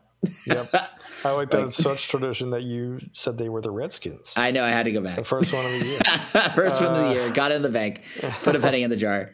Yep. 0.46 0.68
I 1.24 1.30
like 1.32 1.50
that 1.50 1.58
like, 1.58 1.66
it's 1.68 1.76
such 1.76 2.08
tradition 2.08 2.50
that 2.50 2.62
you 2.62 3.00
said 3.14 3.38
they 3.38 3.48
were 3.48 3.60
the 3.60 3.70
Redskins. 3.70 4.34
I 4.36 4.50
know. 4.50 4.64
I 4.64 4.70
had 4.70 4.84
to 4.84 4.92
go 4.92 5.00
back. 5.00 5.16
The 5.16 5.24
first 5.24 5.52
one 5.52 5.64
of 5.64 5.72
the 5.72 5.86
year. 5.86 5.98
first 6.54 6.80
uh, 6.80 6.86
one 6.86 7.00
of 7.00 7.08
the 7.08 7.14
year. 7.14 7.30
Got 7.30 7.52
it 7.52 7.56
in 7.56 7.62
the 7.62 7.70
bank. 7.70 8.04
Put 8.42 8.54
a 8.54 8.60
penny 8.60 8.82
in 8.82 8.90
the 8.90 8.96
jar. 8.96 9.30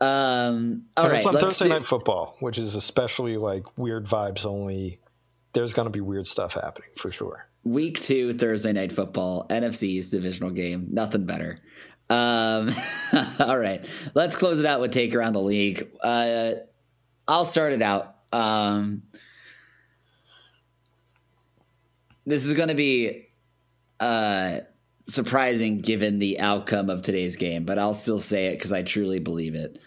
Um, 0.00 0.84
all 0.96 1.08
right, 1.08 1.16
It's 1.16 1.26
on 1.26 1.38
Thursday 1.38 1.66
do... 1.66 1.70
night 1.70 1.86
football, 1.86 2.36
which 2.40 2.58
is 2.58 2.74
especially 2.74 3.36
like 3.36 3.64
weird 3.76 4.06
vibes 4.06 4.46
only. 4.46 5.00
There's 5.54 5.72
going 5.72 5.86
to 5.86 5.90
be 5.90 6.00
weird 6.00 6.26
stuff 6.26 6.54
happening 6.54 6.90
for 6.96 7.10
sure. 7.10 7.48
Week 7.64 8.00
two, 8.00 8.32
Thursday 8.32 8.72
night 8.72 8.92
football, 8.92 9.46
NFC's 9.48 10.10
divisional 10.10 10.50
game. 10.50 10.86
Nothing 10.90 11.26
better. 11.26 11.58
Um, 12.10 12.70
all 13.40 13.58
right, 13.58 13.84
let's 14.14 14.36
close 14.36 14.58
it 14.60 14.66
out 14.66 14.80
with 14.80 14.92
take 14.92 15.14
around 15.14 15.34
the 15.34 15.42
league. 15.42 15.88
Uh, 16.02 16.52
I'll 17.26 17.44
start 17.44 17.72
it 17.72 17.82
out. 17.82 18.16
Um, 18.32 19.02
this 22.24 22.44
is 22.44 22.54
going 22.54 22.68
to 22.68 22.74
be 22.74 23.28
uh, 24.00 24.60
surprising 25.06 25.80
given 25.80 26.18
the 26.18 26.40
outcome 26.40 26.90
of 26.90 27.02
today's 27.02 27.36
game, 27.36 27.64
but 27.64 27.78
I'll 27.78 27.94
still 27.94 28.20
say 28.20 28.46
it 28.46 28.52
because 28.52 28.72
I 28.72 28.82
truly 28.82 29.18
believe 29.18 29.54
it. 29.54 29.78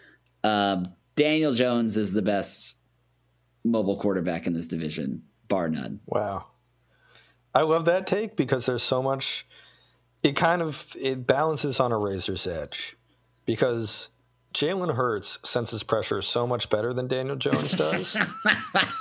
Um, 0.44 0.94
Daniel 1.16 1.54
Jones 1.54 1.98
is 1.98 2.14
the 2.14 2.22
best 2.22 2.78
mobile 3.64 3.98
quarterback 3.98 4.48
in 4.48 4.54
this 4.54 4.68
division, 4.68 5.24
bar 5.48 5.70
none. 5.70 6.00
Wow. 6.08 6.46
I 7.54 7.62
love 7.62 7.86
that 7.86 8.08
take 8.08 8.36
because 8.36 8.66
there's 8.66 8.84
so 8.84 9.04
much 9.04 9.46
it 10.24 10.36
kind 10.36 10.62
of 10.62 10.96
it 11.00 11.26
balances 11.26 11.80
on 11.80 11.92
a 11.92 11.98
razor's 11.98 12.46
edge 12.46 12.96
because 13.46 14.10
Jalen 14.54 14.96
Hurts 14.96 15.40
senses 15.44 15.84
pressure 15.84 16.22
so 16.22 16.46
much 16.46 16.70
better 16.70 16.94
than 16.94 17.08
Daniel 17.08 17.36
Jones 17.36 17.72
does, 17.72 18.18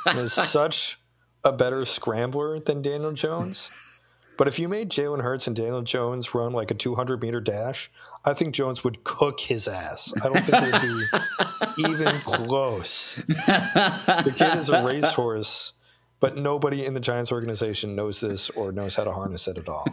and 0.07 0.19
is 0.19 0.33
such 0.51 0.99
a 1.45 1.53
better 1.53 1.85
scrambler 1.85 2.61
than 2.61 2.83
Daniel 2.83 3.13
Jones. 3.13 4.01
But 4.37 4.49
if 4.49 4.59
you 4.59 4.69
made 4.69 4.89
Jalen 4.91 5.23
Hurts 5.23 5.47
and 5.47 5.57
Daniel 5.57 5.83
Jones 5.83 6.35
run 6.35 6.53
like 6.53 6.71
a 6.71 6.75
200 6.75 7.21
meter 7.21 7.41
dash, 7.41 7.91
I 8.25 8.33
think 8.33 8.55
Jones 8.55 8.85
would 8.85 9.05
cook 9.05 9.41
his 9.41 9.67
ass. 9.67 10.13
I 10.23 10.29
don't 10.29 10.41
think 10.41 10.63
it 10.63 10.73
would 10.73 11.85
be 11.85 11.91
even 11.91 12.15
close. 12.21 13.17
The 13.17 14.35
kid 14.37 14.57
is 14.57 14.69
a 14.69 14.85
racehorse 14.85 15.73
but 16.21 16.37
nobody 16.37 16.85
in 16.85 16.95
the 16.95 17.01
Giants 17.01 17.33
organization 17.33 17.97
knows 17.97 18.21
this 18.21 18.51
or 18.51 18.73
knows 18.73 18.95
how 18.95 19.05
to 19.05 19.13
harness 19.13 19.49
it 19.49 19.59
at 19.59 19.69
all. 19.69 19.87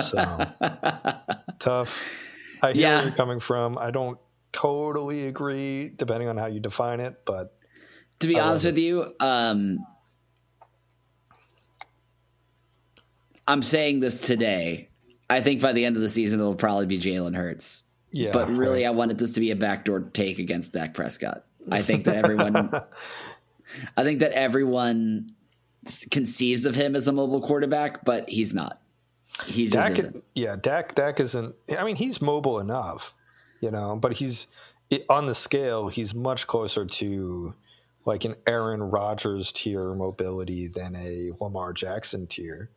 So 0.00 0.18
tough. 1.58 2.26
I 2.62 2.72
hear 2.72 2.82
yeah. 2.82 2.96
where 2.96 3.04
you're 3.06 3.16
coming 3.16 3.40
from. 3.40 3.78
I 3.78 3.90
don't 3.90 4.18
totally 4.52 5.26
agree, 5.26 5.92
depending 5.94 6.28
on 6.28 6.36
how 6.36 6.46
you 6.46 6.60
define 6.60 7.00
it, 7.00 7.22
but 7.24 7.56
to 8.18 8.26
be 8.26 8.38
honest 8.38 8.66
with 8.66 8.78
you, 8.78 9.14
um, 9.20 9.78
I'm 13.48 13.62
saying 13.62 14.00
this 14.00 14.20
today. 14.20 14.88
I 15.28 15.40
think 15.40 15.62
by 15.62 15.72
the 15.72 15.84
end 15.84 15.96
of 15.96 16.02
the 16.02 16.08
season 16.08 16.40
it'll 16.40 16.54
probably 16.54 16.86
be 16.86 16.98
Jalen 16.98 17.34
Hurts. 17.36 17.84
Yeah, 18.12 18.32
but 18.32 18.50
really, 18.50 18.82
right. 18.82 18.88
I 18.88 18.90
wanted 18.90 19.18
this 19.18 19.34
to 19.34 19.40
be 19.40 19.52
a 19.52 19.56
backdoor 19.56 20.00
take 20.00 20.40
against 20.40 20.72
Dak 20.72 20.94
Prescott. 20.94 21.44
I 21.70 21.80
think 21.80 22.04
that 22.04 22.16
everyone, 22.16 22.70
I 23.96 24.02
think 24.02 24.20
that 24.20 24.32
everyone 24.32 25.34
conceives 26.10 26.66
of 26.66 26.74
him 26.74 26.94
as 26.94 27.08
a 27.08 27.12
mobile 27.12 27.40
quarterback, 27.40 28.04
but 28.04 28.28
he's 28.28 28.52
not. 28.52 28.80
He 29.46 29.68
just 29.68 29.88
Dak, 29.88 29.98
isn't. 29.98 30.24
Yeah, 30.34 30.56
Dak 30.60 30.94
Dak 30.94 31.20
isn't. 31.20 31.54
I 31.76 31.84
mean, 31.84 31.96
he's 31.96 32.20
mobile 32.20 32.58
enough, 32.60 33.14
you 33.60 33.70
know, 33.70 33.96
but 33.96 34.14
he's 34.14 34.46
on 35.08 35.26
the 35.26 35.34
scale. 35.34 35.88
He's 35.88 36.14
much 36.14 36.46
closer 36.46 36.84
to 36.84 37.54
like 38.04 38.24
an 38.24 38.34
Aaron 38.46 38.82
Rodgers 38.82 39.52
tier 39.52 39.94
mobility 39.94 40.66
than 40.66 40.96
a 40.96 41.32
Lamar 41.40 41.72
Jackson 41.72 42.26
tier, 42.26 42.70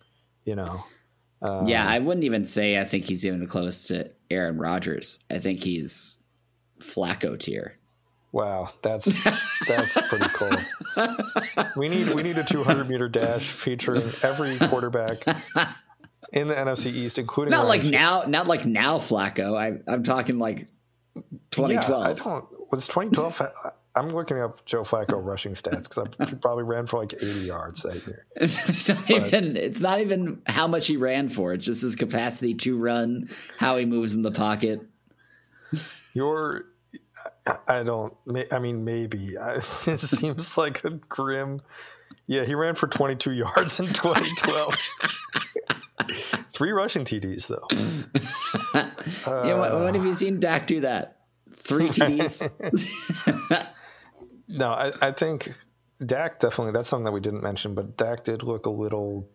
you 0.46 0.56
know. 0.56 0.84
Um, 1.42 1.68
yeah, 1.68 1.86
I 1.88 2.00
wouldn't 2.00 2.24
even 2.24 2.46
say 2.46 2.80
I 2.80 2.86
think 2.86 3.04
he's 3.06 3.26
even 3.26 3.46
close 3.48 3.88
to 3.88 4.10
Aaron 4.30 4.58
Rodgers. 4.58 5.20
I 5.30 5.40
think 5.40 5.62
he's 5.62 6.20
Flacco 6.80 7.38
tier. 7.38 7.78
Wow, 8.34 8.70
that's 8.82 9.06
that's 9.68 10.02
pretty 10.10 10.26
cool. 10.34 10.50
We 11.78 11.88
need 11.88 12.10
we 12.16 12.24
need 12.24 12.36
a 12.38 12.44
200 12.44 12.90
meter 12.90 13.08
dash 13.08 13.48
featuring 13.48 14.02
every 14.24 14.58
quarterback 14.58 15.18
in 16.34 16.48
the 16.48 16.56
NFC 16.56 16.88
East, 16.88 17.20
including 17.20 17.52
not 17.52 17.68
like 17.68 17.84
now, 17.84 18.24
not 18.28 18.48
like 18.48 18.66
now 18.66 18.98
Flacco. 18.98 19.56
I 19.56 19.80
I'm 19.92 20.02
talking 20.02 20.40
like 20.40 20.68
2012. 21.52 21.90
Yeah, 21.90 22.12
I 22.12 22.14
don't. 22.14 22.72
Was 22.72 22.88
2012? 22.88 23.40
I'm 23.96 24.10
looking 24.10 24.40
up 24.40 24.66
Joe 24.66 24.82
Flacco 24.82 25.24
rushing 25.24 25.54
stats 25.54 25.84
because 25.84 26.08
he 26.28 26.36
probably 26.36 26.64
ran 26.64 26.88
for 26.88 27.00
like 27.00 27.14
80 27.14 27.26
yards 27.42 27.84
that 27.84 28.08
year. 28.08 28.26
it's, 28.36 28.90
not 28.90 29.08
but, 29.08 29.28
even, 29.28 29.56
it's 29.56 29.80
not 29.80 30.02
even 30.02 30.42
how 30.48 30.66
much 30.66 30.88
he 30.88 30.98
ran 30.98 31.30
for. 31.30 31.54
It's 31.54 31.68
just 31.68 31.84
his 31.84 31.96
capacity 31.96 32.56
to 32.56 32.76
run, 32.76 33.30
how 33.60 33.78
he 33.78 33.86
moves 33.86 34.16
in 34.16 34.24
the 34.24 34.32
pocket. 34.32 34.82
Your 36.16 36.66
I 37.68 37.84
don't. 37.84 38.14
I 38.52 38.60
mean, 38.60 38.86
maybe 38.86 39.36
it 39.40 39.62
seems 39.62 40.58
like 40.58 40.84
a 40.84 40.92
grim. 40.92 41.62
Yeah, 42.26 42.46
he 42.46 42.56
ran 42.56 42.76
for 42.76 42.88
22 42.88 43.32
yards 43.34 43.80
in 43.80 43.88
2012. 43.88 44.76
Three 46.50 46.72
rushing 46.72 47.04
TDs 47.04 47.48
though. 47.48 47.68
uh, 49.32 49.44
yeah, 49.46 49.60
when, 49.60 49.84
when 49.84 49.96
have 49.96 50.06
you 50.06 50.14
seen 50.14 50.40
Dak 50.40 50.68
do 50.68 50.82
that? 50.82 51.22
Three 51.56 51.90
TDs. 51.90 52.50
no, 54.48 54.70
I, 54.70 54.92
I 55.02 55.12
think 55.12 55.54
Dak 56.06 56.40
definitely. 56.40 56.74
That's 56.74 56.88
something 56.88 57.06
that 57.06 57.12
we 57.12 57.22
didn't 57.22 57.44
mention, 57.44 57.74
but 57.74 57.98
Dak 57.98 58.24
did 58.24 58.44
look 58.44 58.66
a 58.66 58.70
little 58.70 59.30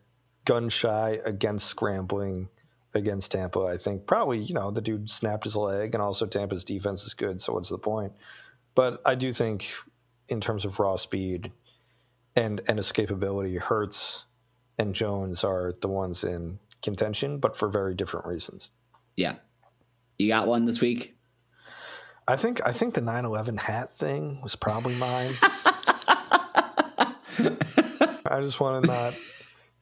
gun 0.44 0.68
shy 0.68 1.20
against 1.24 1.66
scrambling 1.66 2.48
against 2.94 3.32
Tampa. 3.32 3.60
I 3.60 3.76
think 3.76 4.06
probably, 4.06 4.38
you 4.38 4.54
know, 4.54 4.70
the 4.70 4.80
dude 4.80 5.10
snapped 5.10 5.44
his 5.44 5.56
leg 5.56 5.94
and 5.94 6.02
also 6.02 6.26
Tampa's 6.26 6.64
defense 6.64 7.04
is 7.04 7.14
good. 7.14 7.40
So 7.40 7.52
what's 7.52 7.68
the 7.68 7.78
point? 7.78 8.12
But 8.74 9.00
I 9.04 9.14
do 9.14 9.32
think 9.32 9.70
in 10.28 10.40
terms 10.40 10.64
of 10.64 10.78
raw 10.78 10.96
speed 10.96 11.52
and, 12.36 12.60
and 12.68 12.78
escapability, 12.78 13.58
Hurts 13.58 14.24
and 14.78 14.94
Jones 14.94 15.44
are 15.44 15.74
the 15.80 15.88
ones 15.88 16.24
in 16.24 16.58
contention, 16.82 17.38
but 17.38 17.56
for 17.56 17.68
very 17.68 17.94
different 17.94 18.26
reasons. 18.26 18.70
Yeah. 19.16 19.34
You 20.18 20.28
got 20.28 20.46
one 20.46 20.64
this 20.64 20.80
week? 20.80 21.16
I 22.26 22.36
think 22.36 22.60
I 22.66 22.72
think 22.72 22.92
the 22.92 23.00
9/11 23.00 23.58
hat 23.58 23.92
thing 23.94 24.42
was 24.42 24.54
probably 24.54 24.94
mine. 24.96 25.32
I 28.30 28.40
just 28.42 28.60
want 28.60 28.84
to 28.84 28.90
not 28.90 29.18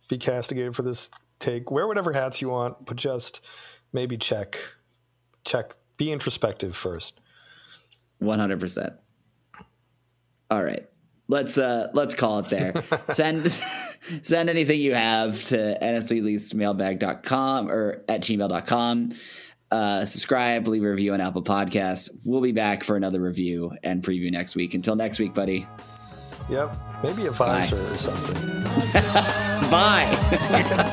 be 0.08 0.16
castigated 0.16 0.76
for 0.76 0.82
this 0.82 1.10
take 1.46 1.70
wear 1.70 1.86
whatever 1.86 2.12
hats 2.12 2.42
you 2.42 2.48
want, 2.50 2.84
but 2.84 2.96
just 2.96 3.40
maybe 3.92 4.16
check 4.16 4.58
check 5.44 5.74
be 5.96 6.12
introspective 6.12 6.76
first. 6.76 7.20
One 8.18 8.38
hundred 8.38 8.60
percent. 8.60 8.94
All 10.50 10.62
right. 10.62 10.86
Let's 11.28 11.58
uh 11.58 11.88
let's 11.92 12.14
call 12.14 12.38
it 12.40 12.48
there. 12.48 12.84
send 13.08 13.48
send 14.22 14.50
anything 14.50 14.80
you 14.80 14.94
have 14.94 15.42
to 15.44 15.78
nfcleastmailbag.com 15.80 17.70
or 17.70 18.04
at 18.08 18.20
gmail.com. 18.20 19.10
Uh, 19.68 20.04
subscribe, 20.04 20.68
leave 20.68 20.84
a 20.84 20.88
review 20.88 21.12
on 21.12 21.20
Apple 21.20 21.42
Podcasts. 21.42 22.08
We'll 22.24 22.40
be 22.40 22.52
back 22.52 22.84
for 22.84 22.96
another 22.96 23.20
review 23.20 23.72
and 23.82 24.00
preview 24.00 24.30
next 24.30 24.54
week. 24.54 24.74
Until 24.74 24.94
next 24.94 25.18
week, 25.18 25.34
buddy. 25.34 25.66
Yep. 26.48 26.76
Maybe 27.02 27.26
a 27.26 27.32
visor 27.32 27.74
Bye. 27.74 27.82
or 27.82 27.98
something. 27.98 28.62
Bye. 29.70 30.92